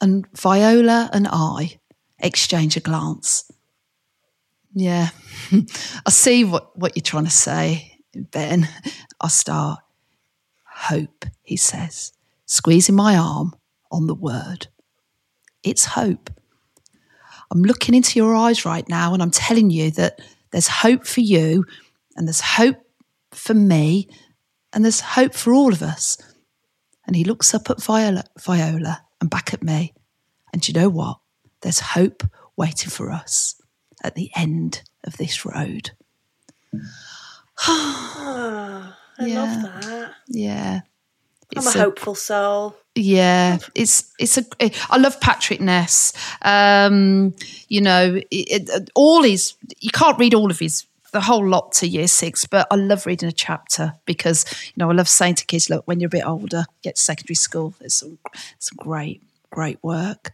And 0.00 0.26
Viola 0.36 1.10
and 1.12 1.26
I 1.30 1.80
exchange 2.18 2.76
a 2.76 2.80
glance. 2.80 3.50
Yeah, 4.72 5.08
I 5.52 6.10
see 6.10 6.44
what, 6.44 6.78
what 6.78 6.96
you're 6.96 7.02
trying 7.02 7.24
to 7.24 7.30
say, 7.30 7.98
Ben. 8.14 8.68
I 9.20 9.28
start. 9.28 9.80
Hope, 10.64 11.24
he 11.42 11.56
says, 11.56 12.12
squeezing 12.46 12.94
my 12.94 13.16
arm 13.16 13.52
on 13.90 14.06
the 14.06 14.14
word. 14.14 14.68
It's 15.64 15.84
hope. 15.84 16.30
I'm 17.50 17.62
looking 17.62 17.94
into 17.94 18.18
your 18.18 18.34
eyes 18.34 18.64
right 18.64 18.88
now 18.88 19.12
and 19.12 19.22
I'm 19.22 19.32
telling 19.32 19.70
you 19.70 19.90
that 19.92 20.20
there's 20.52 20.68
hope 20.68 21.06
for 21.06 21.20
you 21.20 21.64
and 22.16 22.28
there's 22.28 22.40
hope 22.40 22.76
for 23.32 23.54
me 23.54 24.08
and 24.78 24.84
there's 24.84 25.00
hope 25.00 25.34
for 25.34 25.52
all 25.52 25.72
of 25.72 25.82
us. 25.82 26.16
And 27.04 27.16
he 27.16 27.24
looks 27.24 27.52
up 27.52 27.68
at 27.68 27.82
Viola, 27.82 28.22
Viola 28.38 29.02
and 29.20 29.28
back 29.28 29.52
at 29.52 29.60
me. 29.60 29.92
And 30.52 30.66
you 30.68 30.72
know 30.72 30.88
what? 30.88 31.18
There's 31.62 31.80
hope 31.80 32.22
waiting 32.56 32.88
for 32.88 33.10
us 33.10 33.60
at 34.04 34.14
the 34.14 34.30
end 34.36 34.82
of 35.02 35.16
this 35.16 35.44
road. 35.44 35.90
Oh, 37.66 38.94
I 39.18 39.26
Yeah. 39.26 39.40
love 39.42 39.82
that. 39.82 40.10
Yeah. 40.28 40.80
I'm 41.56 41.64
It's 41.64 41.74
a 41.74 41.78
hopeful 41.80 42.14
soul. 42.14 42.76
Yeah, 42.94 43.58
it's 43.74 44.12
it's 44.20 44.38
a. 44.38 44.44
I 44.90 44.98
love 44.98 45.20
Patrick 45.20 45.60
Ness. 45.60 46.12
Um, 46.42 47.34
you 47.68 47.80
know, 47.80 48.14
it, 48.30 48.68
it, 48.70 48.90
all 48.94 49.24
his 49.24 49.54
you 49.80 49.90
can't 49.90 50.18
read 50.20 50.34
all 50.34 50.52
of 50.52 50.58
his 50.60 50.84
the 51.18 51.24
whole 51.24 51.44
lot 51.44 51.72
to 51.72 51.88
year 51.88 52.06
six, 52.06 52.46
but 52.46 52.68
I 52.70 52.76
love 52.76 53.04
reading 53.04 53.28
a 53.28 53.32
chapter 53.32 53.94
because 54.04 54.44
you 54.66 54.74
know 54.76 54.88
I 54.88 54.92
love 54.92 55.08
saying 55.08 55.34
to 55.36 55.46
kids, 55.46 55.68
look, 55.68 55.82
when 55.84 55.98
you're 55.98 56.06
a 56.06 56.10
bit 56.10 56.24
older, 56.24 56.64
get 56.82 56.94
to 56.94 57.02
secondary 57.02 57.34
school. 57.34 57.74
It's 57.80 57.96
some 57.96 58.20
some 58.60 58.76
great 58.76 59.20
great 59.50 59.82
work. 59.82 60.30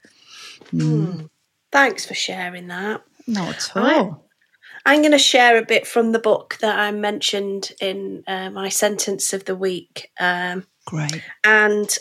Mm. 0.74 1.30
Thanks 1.72 2.04
for 2.04 2.12
sharing 2.12 2.66
that. 2.66 3.02
Not 3.26 3.48
at 3.48 3.76
all. 3.78 4.26
I'm 4.84 5.00
going 5.00 5.12
to 5.12 5.18
share 5.18 5.56
a 5.56 5.64
bit 5.64 5.86
from 5.86 6.12
the 6.12 6.18
book 6.18 6.58
that 6.60 6.78
I 6.78 6.90
mentioned 6.90 7.72
in 7.80 8.22
uh, 8.26 8.50
my 8.50 8.68
sentence 8.68 9.32
of 9.32 9.46
the 9.46 9.56
week. 9.56 10.10
Um, 10.20 10.66
Great. 10.84 11.22
And 11.44 11.96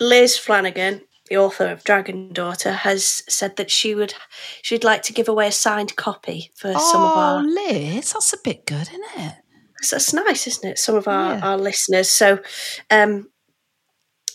Liz 0.00 0.38
Flanagan, 0.38 1.00
the 1.30 1.38
author 1.38 1.66
of 1.68 1.84
Dragon 1.84 2.32
Daughter, 2.32 2.72
has 2.72 3.22
said 3.28 3.56
that 3.56 3.70
she 3.70 3.94
would 3.94 4.14
she'd 4.62 4.84
like 4.84 5.02
to 5.04 5.12
give 5.12 5.28
away 5.28 5.48
a 5.48 5.52
signed 5.52 5.96
copy 5.96 6.50
for 6.56 6.72
oh, 6.74 6.92
some 6.92 7.02
of 7.02 7.16
our. 7.16 7.42
Liz, 7.42 8.12
that's 8.12 8.32
a 8.32 8.38
bit 8.42 8.66
good, 8.66 8.88
isn't 8.88 9.04
it? 9.16 9.34
That's 9.90 10.12
nice, 10.12 10.46
isn't 10.46 10.70
it? 10.72 10.78
Some 10.78 10.96
of 10.96 11.08
our, 11.08 11.36
yeah. 11.36 11.40
our 11.40 11.56
listeners. 11.56 12.10
So, 12.10 12.40
um, 12.90 13.30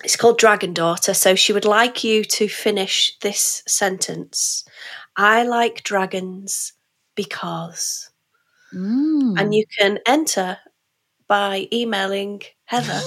it's 0.03 0.15
called 0.15 0.39
Dragon 0.39 0.73
Daughter. 0.73 1.13
So 1.13 1.35
she 1.35 1.53
would 1.53 1.65
like 1.65 2.03
you 2.03 2.23
to 2.23 2.47
finish 2.47 3.17
this 3.19 3.63
sentence. 3.67 4.63
I 5.15 5.43
like 5.43 5.83
dragons 5.83 6.73
because. 7.15 8.09
Mm. 8.73 9.39
And 9.39 9.53
you 9.53 9.65
can 9.77 9.99
enter 10.07 10.57
by 11.27 11.67
emailing 11.71 12.41
Heather 12.65 13.01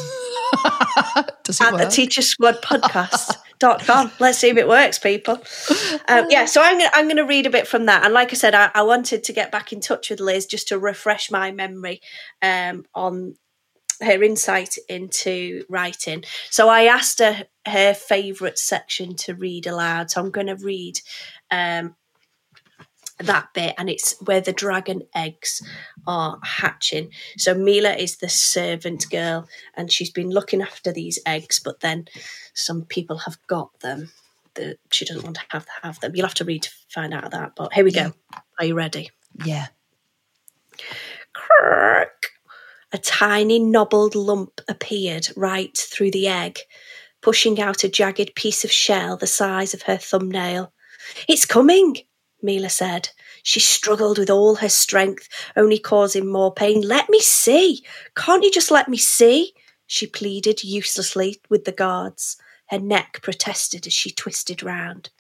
Does 1.45 1.61
at 1.61 1.69
it 1.69 1.77
the 1.77 1.85
work? 1.85 1.93
Teacher 1.93 2.23
Squad 2.23 2.63
podcast. 2.63 3.37
Dot 3.59 3.85
com. 3.85 4.13
Let's 4.21 4.39
see 4.39 4.51
if 4.51 4.57
it 4.57 4.69
works, 4.69 5.01
people. 5.01 5.43
Um, 6.07 6.27
yeah, 6.31 6.45
so 6.45 6.63
I'm 6.63 6.79
gonna 6.79 6.91
I'm 6.95 7.09
gonna 7.09 7.27
read 7.27 7.45
a 7.45 7.51
bit 7.51 7.67
from 7.67 7.87
that, 7.87 8.05
and 8.05 8.15
like 8.15 8.31
I 8.31 8.37
said, 8.37 8.55
I, 8.55 8.71
I 8.73 8.83
wanted 8.83 9.25
to 9.25 9.33
get 9.33 9.51
back 9.51 9.73
in 9.73 9.81
touch 9.81 10.11
with 10.11 10.21
Liz 10.21 10.47
just 10.47 10.69
to 10.69 10.79
refresh 10.79 11.29
my 11.29 11.51
memory 11.51 12.01
um, 12.41 12.85
on 12.95 13.35
her 14.01 14.23
insight 14.23 14.77
into 14.89 15.65
writing. 15.69 16.25
So 16.51 16.69
I 16.69 16.85
asked 16.85 17.19
her 17.19 17.47
her 17.67 17.95
favourite 17.95 18.59
section 18.59 19.17
to 19.17 19.35
read 19.35 19.67
aloud. 19.67 20.11
So 20.11 20.21
I'm 20.21 20.31
going 20.31 20.47
to 20.47 20.57
read 20.57 21.01
um, 21.51 21.97
that 23.19 23.49
bit, 23.55 23.75
and 23.79 23.91
it's 23.91 24.15
where 24.21 24.41
the 24.41 24.53
dragon 24.53 25.03
eggs 25.15 25.63
are 26.07 26.39
hatching. 26.43 27.11
So 27.37 27.55
Mila 27.55 27.93
is 27.93 28.17
the 28.17 28.29
servant 28.29 29.11
girl, 29.11 29.49
and 29.77 29.93
she's 29.93 30.11
been 30.11 30.31
looking 30.31 30.63
after 30.63 30.93
these 30.93 31.19
eggs, 31.27 31.61
but 31.61 31.81
then 31.81 32.07
some 32.55 32.85
people 32.85 33.19
have 33.19 33.39
got 33.47 33.81
them. 33.81 34.11
That 34.55 34.79
she 34.91 35.05
doesn't 35.05 35.23
want 35.23 35.37
to 35.37 35.43
have 35.51 35.67
have 35.83 36.01
them. 36.01 36.17
You'll 36.17 36.27
have 36.27 36.35
to 36.35 36.45
read 36.45 36.63
to 36.65 36.71
find 36.89 37.15
out 37.15 37.31
that. 37.31 37.53
But 37.57 37.73
here 37.73 37.85
we 37.85 37.93
go. 37.93 38.13
Are 38.59 38.65
you 38.65 38.75
ready? 38.75 39.11
Yeah. 39.45 39.67
Crack. 41.33 42.33
A 42.91 42.99
tiny 42.99 43.59
nobbled 43.59 44.15
lump 44.15 44.61
appeared 44.67 45.29
right 45.37 45.77
through 45.77 46.11
the 46.11 46.27
egg, 46.27 46.59
pushing 47.21 47.61
out 47.61 47.85
a 47.85 47.89
jagged 47.89 48.35
piece 48.35 48.65
of 48.65 48.73
shell 48.73 49.17
the 49.17 49.27
size 49.27 49.75
of 49.75 49.83
her 49.83 49.97
thumbnail. 49.97 50.73
It's 51.29 51.45
coming, 51.45 51.97
Mila 52.43 52.71
said. 52.71 53.11
She 53.43 53.61
struggled 53.61 54.19
with 54.19 54.31
all 54.31 54.57
her 54.57 54.69
strength, 54.69 55.29
only 55.57 55.79
causing 55.79 56.31
more 56.31 56.53
pain. 56.53 56.83
Let 56.83 57.09
me 57.09 57.21
see. 57.21 57.85
Can't 58.17 58.45
you 58.45 58.51
just 58.51 58.71
let 58.71 58.89
me 58.89 58.97
see? 58.97 59.55
She 59.87 60.07
pleaded 60.07 60.63
uselessly 60.63 61.41
with 61.49 61.65
the 61.65 61.73
guards. 61.73 62.37
Her 62.69 62.79
neck 62.79 63.21
protested 63.23 63.87
as 63.87 63.93
she 63.93 64.11
twisted 64.11 64.63
round. 64.63 65.11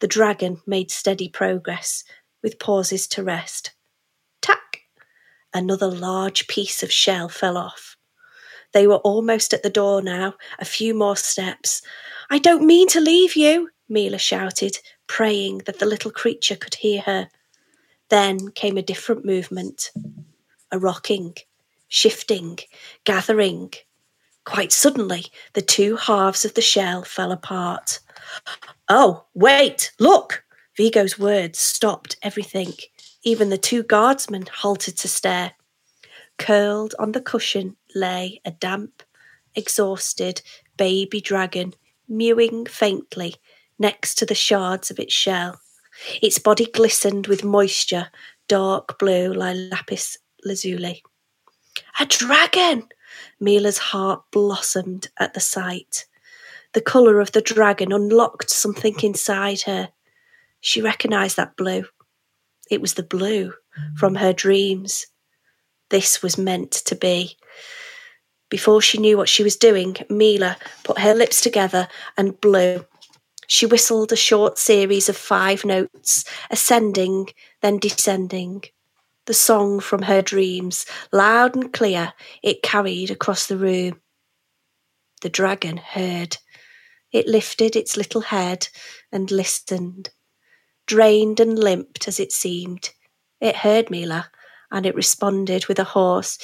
The 0.00 0.06
dragon 0.06 0.60
made 0.66 0.90
steady 0.90 1.28
progress, 1.28 2.04
with 2.42 2.58
pauses 2.58 3.06
to 3.08 3.22
rest. 3.22 3.72
Tack! 4.42 4.82
Another 5.54 5.88
large 5.88 6.46
piece 6.48 6.82
of 6.82 6.92
shell 6.92 7.30
fell 7.30 7.56
off. 7.56 7.96
They 8.72 8.86
were 8.86 8.96
almost 8.96 9.54
at 9.54 9.62
the 9.62 9.70
door 9.70 10.02
now, 10.02 10.34
a 10.58 10.66
few 10.66 10.92
more 10.92 11.16
steps. 11.16 11.80
I 12.28 12.38
don't 12.38 12.66
mean 12.66 12.88
to 12.88 13.00
leave 13.00 13.34
you, 13.36 13.70
Mila 13.88 14.18
shouted, 14.18 14.78
praying 15.06 15.62
that 15.66 15.78
the 15.78 15.86
little 15.86 16.10
creature 16.10 16.56
could 16.56 16.74
hear 16.74 17.00
her. 17.02 17.28
Then 18.08 18.50
came 18.50 18.76
a 18.76 18.82
different 18.82 19.24
movement 19.24 19.90
a 20.72 20.78
rocking, 20.78 21.34
shifting, 21.88 22.58
gathering. 23.04 23.72
Quite 24.44 24.72
suddenly, 24.72 25.26
the 25.54 25.62
two 25.62 25.96
halves 25.96 26.44
of 26.44 26.54
the 26.54 26.60
shell 26.60 27.02
fell 27.04 27.32
apart. 27.32 28.00
Oh, 28.88 29.24
wait, 29.34 29.92
look! 29.98 30.44
Vigo's 30.76 31.18
words 31.18 31.58
stopped 31.58 32.16
everything. 32.22 32.72
Even 33.22 33.48
the 33.48 33.58
two 33.58 33.82
guardsmen 33.82 34.46
halted 34.52 34.96
to 34.98 35.08
stare. 35.08 35.52
Curled 36.38 36.94
on 36.98 37.12
the 37.12 37.20
cushion 37.20 37.76
lay 37.94 38.40
a 38.44 38.50
damp, 38.50 39.02
exhausted 39.54 40.42
baby 40.76 41.20
dragon, 41.20 41.72
mewing 42.08 42.66
faintly 42.66 43.36
next 43.78 44.16
to 44.16 44.26
the 44.26 44.34
shards 44.34 44.90
of 44.90 44.98
its 44.98 45.14
shell. 45.14 45.60
Its 46.22 46.38
body 46.38 46.66
glistened 46.66 47.26
with 47.26 47.44
moisture, 47.44 48.10
dark 48.48 48.98
blue 48.98 49.32
like 49.32 49.56
lapis 49.56 50.18
lazuli. 50.44 51.02
A 52.00 52.06
dragon! 52.06 52.88
Mila's 53.40 53.78
heart 53.78 54.22
blossomed 54.30 55.08
at 55.18 55.34
the 55.34 55.40
sight. 55.40 56.06
The 56.72 56.80
colour 56.80 57.20
of 57.20 57.32
the 57.32 57.40
dragon 57.40 57.92
unlocked 57.92 58.50
something 58.50 58.96
inside 59.02 59.62
her. 59.62 59.90
She 60.60 60.82
recognised 60.82 61.36
that 61.36 61.56
blue. 61.56 61.84
It 62.70 62.80
was 62.80 62.94
the 62.94 63.02
blue 63.02 63.54
from 63.96 64.16
her 64.16 64.32
dreams. 64.32 65.06
This 65.90 66.22
was 66.22 66.36
meant 66.36 66.72
to 66.72 66.94
be. 66.94 67.36
Before 68.48 68.82
she 68.82 68.98
knew 68.98 69.16
what 69.16 69.28
she 69.28 69.42
was 69.42 69.56
doing, 69.56 69.96
Mila 70.08 70.56
put 70.84 70.98
her 70.98 71.14
lips 71.14 71.40
together 71.40 71.88
and 72.16 72.40
blew. 72.40 72.84
She 73.46 73.66
whistled 73.66 74.12
a 74.12 74.16
short 74.16 74.58
series 74.58 75.08
of 75.08 75.16
five 75.16 75.64
notes, 75.64 76.24
ascending, 76.50 77.28
then 77.62 77.78
descending. 77.78 78.64
The 79.26 79.34
song 79.34 79.80
from 79.80 80.02
her 80.02 80.22
dreams, 80.22 80.86
loud 81.12 81.56
and 81.56 81.72
clear, 81.72 82.12
it 82.42 82.62
carried 82.62 83.10
across 83.10 83.46
the 83.46 83.56
room. 83.56 84.00
The 85.22 85.28
dragon 85.28 85.78
heard. 85.78 86.38
It 87.12 87.26
lifted 87.26 87.76
its 87.76 87.96
little 87.96 88.20
head 88.20 88.68
and 89.10 89.30
listened. 89.30 90.10
Drained 90.86 91.40
and 91.40 91.58
limped 91.58 92.06
as 92.06 92.20
it 92.20 92.30
seemed, 92.30 92.90
it 93.40 93.56
heard 93.56 93.90
Mila, 93.90 94.30
and 94.70 94.86
it 94.86 94.94
responded 94.94 95.66
with 95.66 95.78
a 95.78 95.84
hoarse 95.84 96.38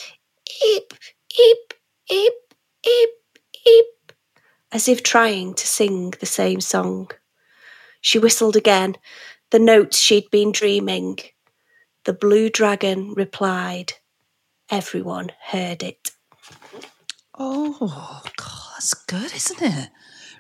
eep, 0.64 0.94
eep, 1.38 1.74
eep, 2.10 2.32
eep, 2.86 3.10
eep, 3.66 3.86
as 4.72 4.88
if 4.88 5.02
trying 5.02 5.54
to 5.54 5.66
sing 5.66 6.14
the 6.18 6.26
same 6.26 6.60
song. 6.60 7.10
She 8.00 8.18
whistled 8.18 8.56
again, 8.56 8.96
the 9.50 9.58
notes 9.58 9.98
she'd 9.98 10.30
been 10.30 10.50
dreaming. 10.50 11.18
The 12.04 12.14
blue 12.14 12.50
dragon 12.50 13.12
replied. 13.14 13.92
Everyone 14.70 15.30
heard 15.40 15.82
it. 15.82 16.10
Oh, 17.38 18.22
God, 18.36 18.72
that's 18.74 18.94
good, 18.94 19.32
isn't 19.34 19.62
it? 19.62 19.90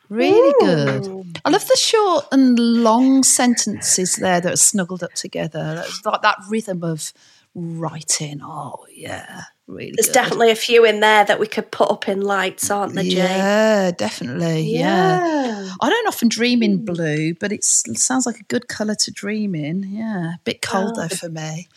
Really 0.08 0.54
good. 0.60 1.38
I 1.44 1.50
love 1.50 1.66
the 1.66 1.76
short 1.76 2.26
and 2.32 2.58
long 2.58 3.22
sentences 3.22 4.16
there 4.16 4.40
that 4.40 4.52
are 4.52 4.56
snuggled 4.56 5.02
up 5.02 5.12
together. 5.14 5.76
That's 5.76 6.04
like 6.04 6.22
that 6.22 6.38
rhythm 6.48 6.82
of 6.82 7.12
writing. 7.54 8.40
Oh, 8.42 8.84
yeah. 8.90 9.42
Really 9.72 9.92
There's 9.96 10.06
good. 10.06 10.14
definitely 10.14 10.50
a 10.50 10.56
few 10.56 10.84
in 10.84 11.00
there 11.00 11.24
that 11.24 11.40
we 11.40 11.46
could 11.46 11.70
put 11.70 11.90
up 11.90 12.08
in 12.08 12.20
lights, 12.20 12.70
aren't 12.70 12.94
there, 12.94 13.04
Jane? 13.04 13.14
Yeah, 13.14 13.90
definitely. 13.90 14.62
Yeah. 14.62 15.26
Yeah. 15.26 15.68
I 15.80 15.88
don't 15.88 16.06
often 16.08 16.28
dream 16.28 16.62
in 16.62 16.78
hmm. 16.78 16.84
blue, 16.84 17.34
but 17.34 17.52
it's, 17.52 17.88
it 17.88 17.98
sounds 17.98 18.26
like 18.26 18.38
a 18.38 18.44
good 18.44 18.68
colour 18.68 18.94
to 18.94 19.10
dream 19.10 19.54
in. 19.54 19.82
Yeah. 19.84 20.34
A 20.34 20.38
bit 20.44 20.62
cold 20.62 20.92
Oh. 20.96 21.02
though 21.02 21.08
for 21.14 21.28
me. 21.28 21.68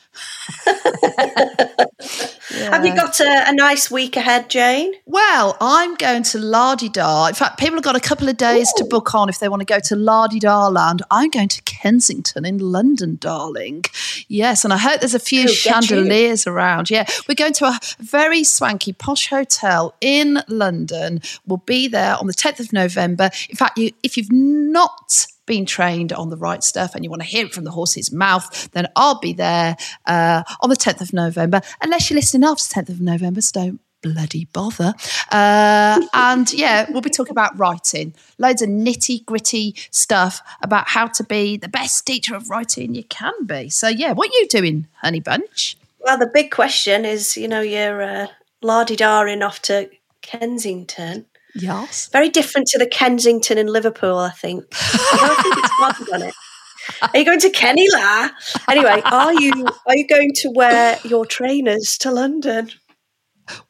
Have 2.69 2.85
you 2.85 2.95
got 2.95 3.19
a, 3.19 3.49
a 3.49 3.53
nice 3.53 3.91
week 3.91 4.15
ahead, 4.15 4.49
Jane? 4.49 4.93
Well, 5.05 5.57
I'm 5.59 5.95
going 5.95 6.23
to 6.23 6.37
Lardida. 6.37 7.29
In 7.29 7.35
fact, 7.35 7.59
people 7.59 7.75
have 7.75 7.83
got 7.83 7.95
a 7.95 7.99
couple 7.99 8.29
of 8.29 8.37
days 8.37 8.71
to 8.73 8.85
book 8.85 9.13
on 9.13 9.29
if 9.29 9.39
they 9.39 9.49
want 9.49 9.61
to 9.61 9.65
go 9.65 9.79
to 9.79 9.95
Lardida 9.95 10.71
land. 10.71 11.01
I'm 11.11 11.29
going 11.29 11.49
to 11.49 11.61
Kensington 11.63 12.45
in 12.45 12.59
London, 12.59 13.17
darling. 13.19 13.83
Yes, 14.27 14.63
and 14.63 14.73
I 14.73 14.77
hope 14.77 15.01
there's 15.01 15.15
a 15.15 15.19
few 15.19 15.47
chandeliers 15.47 16.47
around. 16.47 16.89
Yeah, 16.89 17.05
we're 17.27 17.35
going 17.35 17.53
to 17.53 17.65
a 17.65 17.79
very 17.99 18.43
swanky 18.43 18.93
posh 18.93 19.27
hotel 19.27 19.95
in 20.01 20.39
London. 20.47 21.21
We'll 21.45 21.57
be 21.57 21.87
there 21.87 22.15
on 22.15 22.27
the 22.27 22.33
10th 22.33 22.59
of 22.59 22.73
November. 22.73 23.29
In 23.49 23.55
fact, 23.55 23.77
you, 23.77 23.91
if 24.03 24.17
you've 24.17 24.31
not 24.31 25.27
been 25.45 25.65
trained 25.65 26.11
on 26.11 26.29
the 26.29 26.37
right 26.37 26.63
stuff 26.63 26.95
and 26.95 27.03
you 27.03 27.09
want 27.09 27.21
to 27.21 27.27
hear 27.27 27.45
it 27.45 27.53
from 27.53 27.63
the 27.63 27.71
horse's 27.71 28.11
mouth, 28.11 28.71
then 28.71 28.87
I'll 28.95 29.19
be 29.19 29.33
there 29.33 29.77
uh, 30.05 30.43
on 30.61 30.69
the 30.69 30.75
10th 30.75 31.01
of 31.01 31.13
November. 31.13 31.61
Unless 31.81 32.09
you're 32.09 32.15
listening 32.15 32.47
after 32.47 32.63
the 32.63 32.81
10th 32.81 32.89
of 32.95 33.01
November, 33.01 33.41
so 33.41 33.51
don't 33.53 33.79
bloody 34.01 34.45
bother. 34.53 34.93
Uh, 35.31 36.01
and 36.13 36.53
yeah, 36.53 36.85
we'll 36.91 37.01
be 37.01 37.09
talking 37.09 37.31
about 37.31 37.57
writing, 37.57 38.13
loads 38.37 38.61
of 38.61 38.69
nitty 38.69 39.25
gritty 39.25 39.75
stuff 39.89 40.41
about 40.61 40.87
how 40.89 41.07
to 41.07 41.23
be 41.23 41.57
the 41.57 41.67
best 41.67 42.05
teacher 42.05 42.35
of 42.35 42.49
writing 42.49 42.93
you 42.93 43.03
can 43.03 43.33
be. 43.45 43.69
So 43.69 43.87
yeah, 43.87 44.11
what 44.13 44.29
are 44.29 44.37
you 44.39 44.47
doing, 44.47 44.87
honey 45.01 45.19
bunch? 45.19 45.75
Well, 46.05 46.19
the 46.19 46.29
big 46.31 46.51
question 46.51 47.03
is, 47.03 47.35
you 47.35 47.47
know, 47.47 47.61
you're 47.61 48.03
uh, 48.03 48.27
lardy-darring 48.61 49.41
off 49.41 49.59
to 49.63 49.89
Kensington. 50.21 51.25
Yes. 51.55 52.09
Very 52.11 52.29
different 52.29 52.67
to 52.67 52.77
the 52.77 52.85
Kensington 52.85 53.57
in 53.57 53.65
Liverpool, 53.65 54.19
I 54.19 54.29
think. 54.29 54.65
I 54.73 55.17
don't 55.19 55.41
think 55.41 55.57
it's 55.57 55.71
hard 55.71 56.21
on 56.21 56.27
it. 56.29 56.35
Are 57.01 57.17
you 57.17 57.25
going 57.25 57.39
to 57.39 57.49
Kenny 57.49 57.87
La? 57.91 58.29
Anyway, 58.69 59.01
are 59.03 59.33
you 59.33 59.65
are 59.87 59.95
you 59.95 60.07
going 60.07 60.31
to 60.35 60.51
wear 60.51 60.99
your 61.03 61.25
trainers 61.25 61.97
to 61.99 62.11
London? 62.11 62.69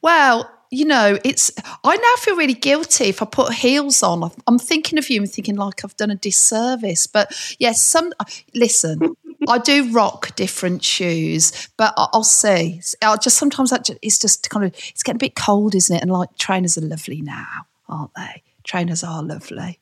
Well, 0.02 0.50
you 0.70 0.84
know, 0.84 1.18
it's. 1.24 1.50
I 1.84 1.96
now 1.96 2.14
feel 2.18 2.36
really 2.36 2.52
guilty 2.52 3.04
if 3.04 3.22
I 3.22 3.24
put 3.24 3.54
heels 3.54 4.02
on. 4.02 4.30
I'm 4.46 4.58
thinking 4.58 4.98
of 4.98 5.08
you 5.08 5.22
and 5.22 5.30
thinking 5.30 5.56
like 5.56 5.82
I've 5.82 5.96
done 5.96 6.10
a 6.10 6.16
disservice. 6.16 7.06
But 7.06 7.32
yes, 7.58 7.80
some. 7.80 8.12
Listen, 8.54 9.16
I 9.48 9.58
do 9.58 9.90
rock 9.92 10.34
different 10.36 10.82
shoes, 10.84 11.68
but 11.76 11.92
I- 11.96 12.08
I'll 12.12 12.24
see. 12.24 12.80
I 13.02 13.16
just 13.16 13.36
sometimes 13.36 13.70
that 13.70 13.84
ju- 13.84 13.98
it's 14.02 14.18
just 14.18 14.48
kind 14.50 14.64
of 14.64 14.74
it's 14.90 15.02
getting 15.02 15.16
a 15.16 15.24
bit 15.26 15.34
cold, 15.34 15.74
isn't 15.74 15.94
it? 15.94 16.02
And 16.02 16.10
like 16.10 16.36
trainers 16.38 16.76
are 16.78 16.82
lovely 16.82 17.20
now, 17.22 17.46
aren't 17.88 18.14
they? 18.14 18.42
Trainers 18.64 19.04
are 19.04 19.22
lovely. 19.22 19.78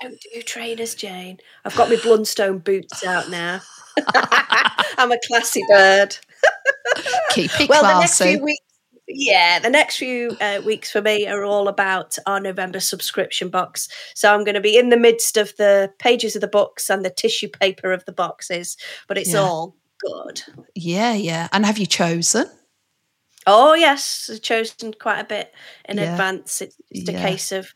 I 0.00 0.02
don't 0.02 0.20
do 0.34 0.42
trainers, 0.42 0.94
Jane. 0.94 1.38
I've 1.64 1.74
got 1.76 1.88
my 1.88 1.96
Blundstone 1.96 2.62
boots 2.62 3.04
out 3.04 3.30
now. 3.30 3.60
I'm 4.98 5.10
a 5.12 5.18
classy 5.26 5.62
bird. 5.68 6.16
Keep 7.30 7.60
it 7.60 7.68
Well, 7.68 7.82
the 7.82 8.00
next 8.00 8.16
classy. 8.18 8.34
few 8.36 8.44
weeks, 8.44 8.64
yeah, 9.08 9.58
the 9.58 9.70
next 9.70 9.96
few 9.96 10.36
uh, 10.40 10.60
weeks 10.64 10.90
for 10.90 11.00
me 11.02 11.26
are 11.26 11.44
all 11.44 11.66
about 11.68 12.16
our 12.26 12.38
November 12.40 12.78
subscription 12.80 13.48
box. 13.48 13.88
So 14.14 14.32
I'm 14.32 14.44
going 14.44 14.54
to 14.54 14.60
be 14.60 14.76
in 14.76 14.90
the 14.90 14.96
midst 14.98 15.36
of 15.36 15.56
the 15.56 15.90
pages 15.98 16.34
of 16.34 16.40
the 16.42 16.48
books 16.48 16.90
and 16.90 17.04
the 17.04 17.10
tissue 17.10 17.48
paper 17.48 17.92
of 17.92 18.04
the 18.04 18.12
boxes, 18.12 18.76
but 19.06 19.16
it's 19.18 19.32
Yeah. 19.32 19.40
all 19.40 19.76
good. 20.00 20.42
yeah, 20.74 21.14
yeah. 21.14 21.48
And 21.52 21.64
have 21.66 21.78
you 21.78 21.86
chosen? 21.86 22.46
Oh 23.46 23.72
yes, 23.74 24.28
I've 24.32 24.42
chosen 24.42 24.92
quite 25.00 25.20
a 25.20 25.24
bit 25.24 25.54
in 25.88 25.96
Yeah. 25.96 26.12
advance. 26.12 26.60
It's 26.60 26.76
just 26.94 27.08
Yeah. 27.10 27.18
a 27.18 27.22
case 27.22 27.50
of 27.50 27.72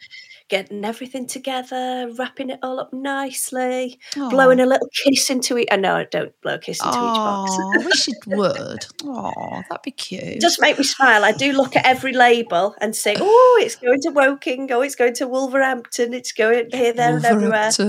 getting 0.52 0.84
everything 0.84 1.26
together, 1.26 2.12
wrapping 2.18 2.50
it 2.50 2.58
all 2.62 2.78
up 2.78 2.92
nicely, 2.92 3.98
Aw. 4.18 4.28
blowing 4.28 4.60
a 4.60 4.66
little 4.66 4.86
kiss 5.02 5.30
into 5.30 5.56
it. 5.56 5.68
I 5.72 5.76
know 5.76 5.96
I 5.96 6.04
don't 6.04 6.38
blow 6.42 6.56
a 6.56 6.58
kiss 6.58 6.78
into 6.78 6.90
each 6.90 6.94
box. 6.94 7.52
I 7.52 7.78
wish 7.78 8.06
it 8.08 8.18
would. 8.26 8.84
Oh, 9.02 9.62
that'd 9.70 9.82
be 9.82 9.92
cute. 9.92 10.42
Just 10.42 10.60
make 10.60 10.76
me 10.76 10.84
smile. 10.84 11.24
I 11.24 11.32
do 11.32 11.52
look 11.54 11.74
at 11.74 11.86
every 11.86 12.12
label 12.12 12.74
and 12.82 12.94
say, 12.94 13.16
"Oh, 13.18 13.60
it's 13.64 13.76
going 13.76 14.02
to 14.02 14.10
Woking. 14.10 14.70
Oh, 14.70 14.82
it's 14.82 14.94
going 14.94 15.14
to 15.14 15.26
Wolverhampton. 15.26 16.12
It's 16.12 16.32
going 16.32 16.68
here, 16.70 16.92
there, 16.92 17.16
and 17.16 17.24
everywhere." 17.24 17.70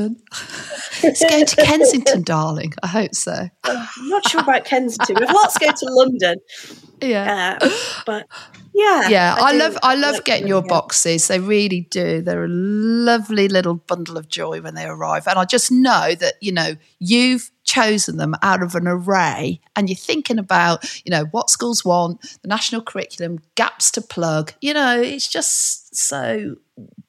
It's 1.05 1.20
going 1.30 1.45
to 1.45 1.55
Kensington, 1.57 2.22
darling. 2.24 2.74
I 2.82 2.88
hope 2.88 3.14
so. 3.14 3.49
I'm 3.66 4.07
not 4.09 4.26
sure 4.30 4.39
about 4.39 4.64
Kensington. 4.64 5.18
We've 5.20 5.30
lots 5.30 5.57
go 5.57 5.68
to 5.70 5.86
London, 5.89 6.38
Yeah. 7.01 7.57
uh, 7.61 7.70
but 8.05 8.26
yeah, 8.74 9.09
Yeah, 9.09 9.36
I, 9.39 9.51
do 9.51 9.59
love 9.59 9.78
I 9.84 9.95
love 9.95 10.15
like 10.15 10.26
getting 10.26 10.47
your 10.47 10.63
boxes. 10.63 11.28
They 11.28 11.39
really 11.39 11.82
do. 11.91 12.21
They're 12.21 12.45
a 12.45 12.49
lovely 12.49 13.47
little 13.47 13.76
bundle 13.76 14.17
of 14.17 14.28
joy 14.28 14.61
when 14.61 14.74
they 14.74 14.86
arrive. 14.86 15.28
And 15.28 15.38
I 15.38 15.45
just 15.45 15.71
know 15.71 16.15
that, 16.15 16.36
you 16.41 16.51
know, 16.51 16.76
you've 16.99 17.51
chosen 17.63 18.17
them 18.17 18.36
out 18.41 18.63
of 18.63 18.76
an 18.76 18.88
array 18.88 19.61
and 19.76 19.89
you're 19.89 19.95
thinking 19.95 20.39
about, 20.39 20.84
you 21.05 21.11
know, 21.11 21.26
what 21.26 21.49
schools 21.49 21.86
want, 21.86 22.21
the 22.41 22.47
national 22.47 22.82
curriculum, 22.82 23.39
gaps 23.55 23.91
to 23.91 24.01
plug. 24.01 24.53
You 24.59 24.74
know, 24.74 24.99
it's 24.99 25.28
just 25.28 25.95
so 25.95 26.55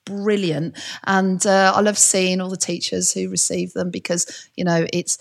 brilliant. 0.05 0.77
And 1.05 1.45
uh, 1.47 1.73
I 1.75 1.81
love 1.81 1.99
seeing 1.99 2.41
all 2.41 2.51
the 2.51 2.57
teachers 2.57 3.13
who 3.13 3.31
receive 3.31 3.73
them 3.73 3.91
because, 3.91 4.49
you 4.55 4.65
know, 4.65 4.87
it's 4.93 5.19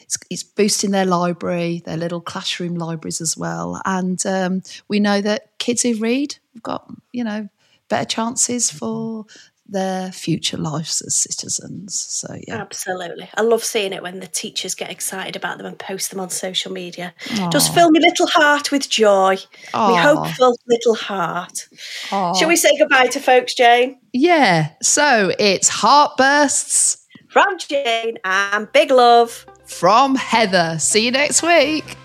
it's, 0.00 0.18
it's 0.30 0.42
boosting 0.42 0.90
their 0.90 1.06
library, 1.06 1.82
their 1.84 1.96
little 1.96 2.20
classroom 2.20 2.74
libraries 2.74 3.20
as 3.20 3.36
well. 3.36 3.80
And 3.84 4.24
um, 4.26 4.62
we 4.88 5.00
know 5.00 5.20
that 5.20 5.58
kids 5.58 5.82
who 5.82 5.94
read 5.96 6.36
have 6.54 6.62
got, 6.62 6.90
you 7.12 7.24
know, 7.24 7.48
better 7.88 8.04
chances 8.04 8.70
for 8.70 9.26
their 9.68 10.12
future 10.12 10.58
lives 10.58 11.00
as 11.02 11.16
citizens. 11.16 11.98
So, 11.98 12.36
yeah. 12.46 12.56
Absolutely. 12.56 13.30
I 13.34 13.42
love 13.42 13.64
seeing 13.64 13.92
it 13.92 14.02
when 14.02 14.20
the 14.20 14.26
teachers 14.26 14.74
get 14.74 14.90
excited 14.90 15.34
about 15.34 15.56
them 15.56 15.66
and 15.66 15.78
post 15.78 16.10
them 16.10 16.20
on 16.20 16.28
social 16.28 16.72
media. 16.72 17.14
Aw. 17.38 17.48
Just 17.48 17.72
fill 17.72 17.90
my 17.90 18.00
little 18.00 18.26
heart 18.26 18.70
with 18.70 18.90
joy. 18.90 19.36
My 19.72 20.00
hopeful 20.00 20.58
little 20.66 20.94
heart. 20.94 21.68
Aw. 22.10 22.34
Shall 22.34 22.48
we 22.48 22.56
say 22.56 22.76
goodbye 22.76 23.06
to 23.08 23.20
folks, 23.20 23.54
Jane? 23.54 23.98
Yeah. 24.12 24.70
So 24.82 25.32
it's 25.38 25.70
Heartbursts 25.70 26.98
From 27.28 27.56
Jane 27.58 28.18
and 28.24 28.70
big 28.72 28.90
love. 28.90 29.46
From 29.72 30.14
Heather. 30.14 30.78
See 30.78 31.04
you 31.04 31.10
next 31.10 31.42
week. 31.42 31.96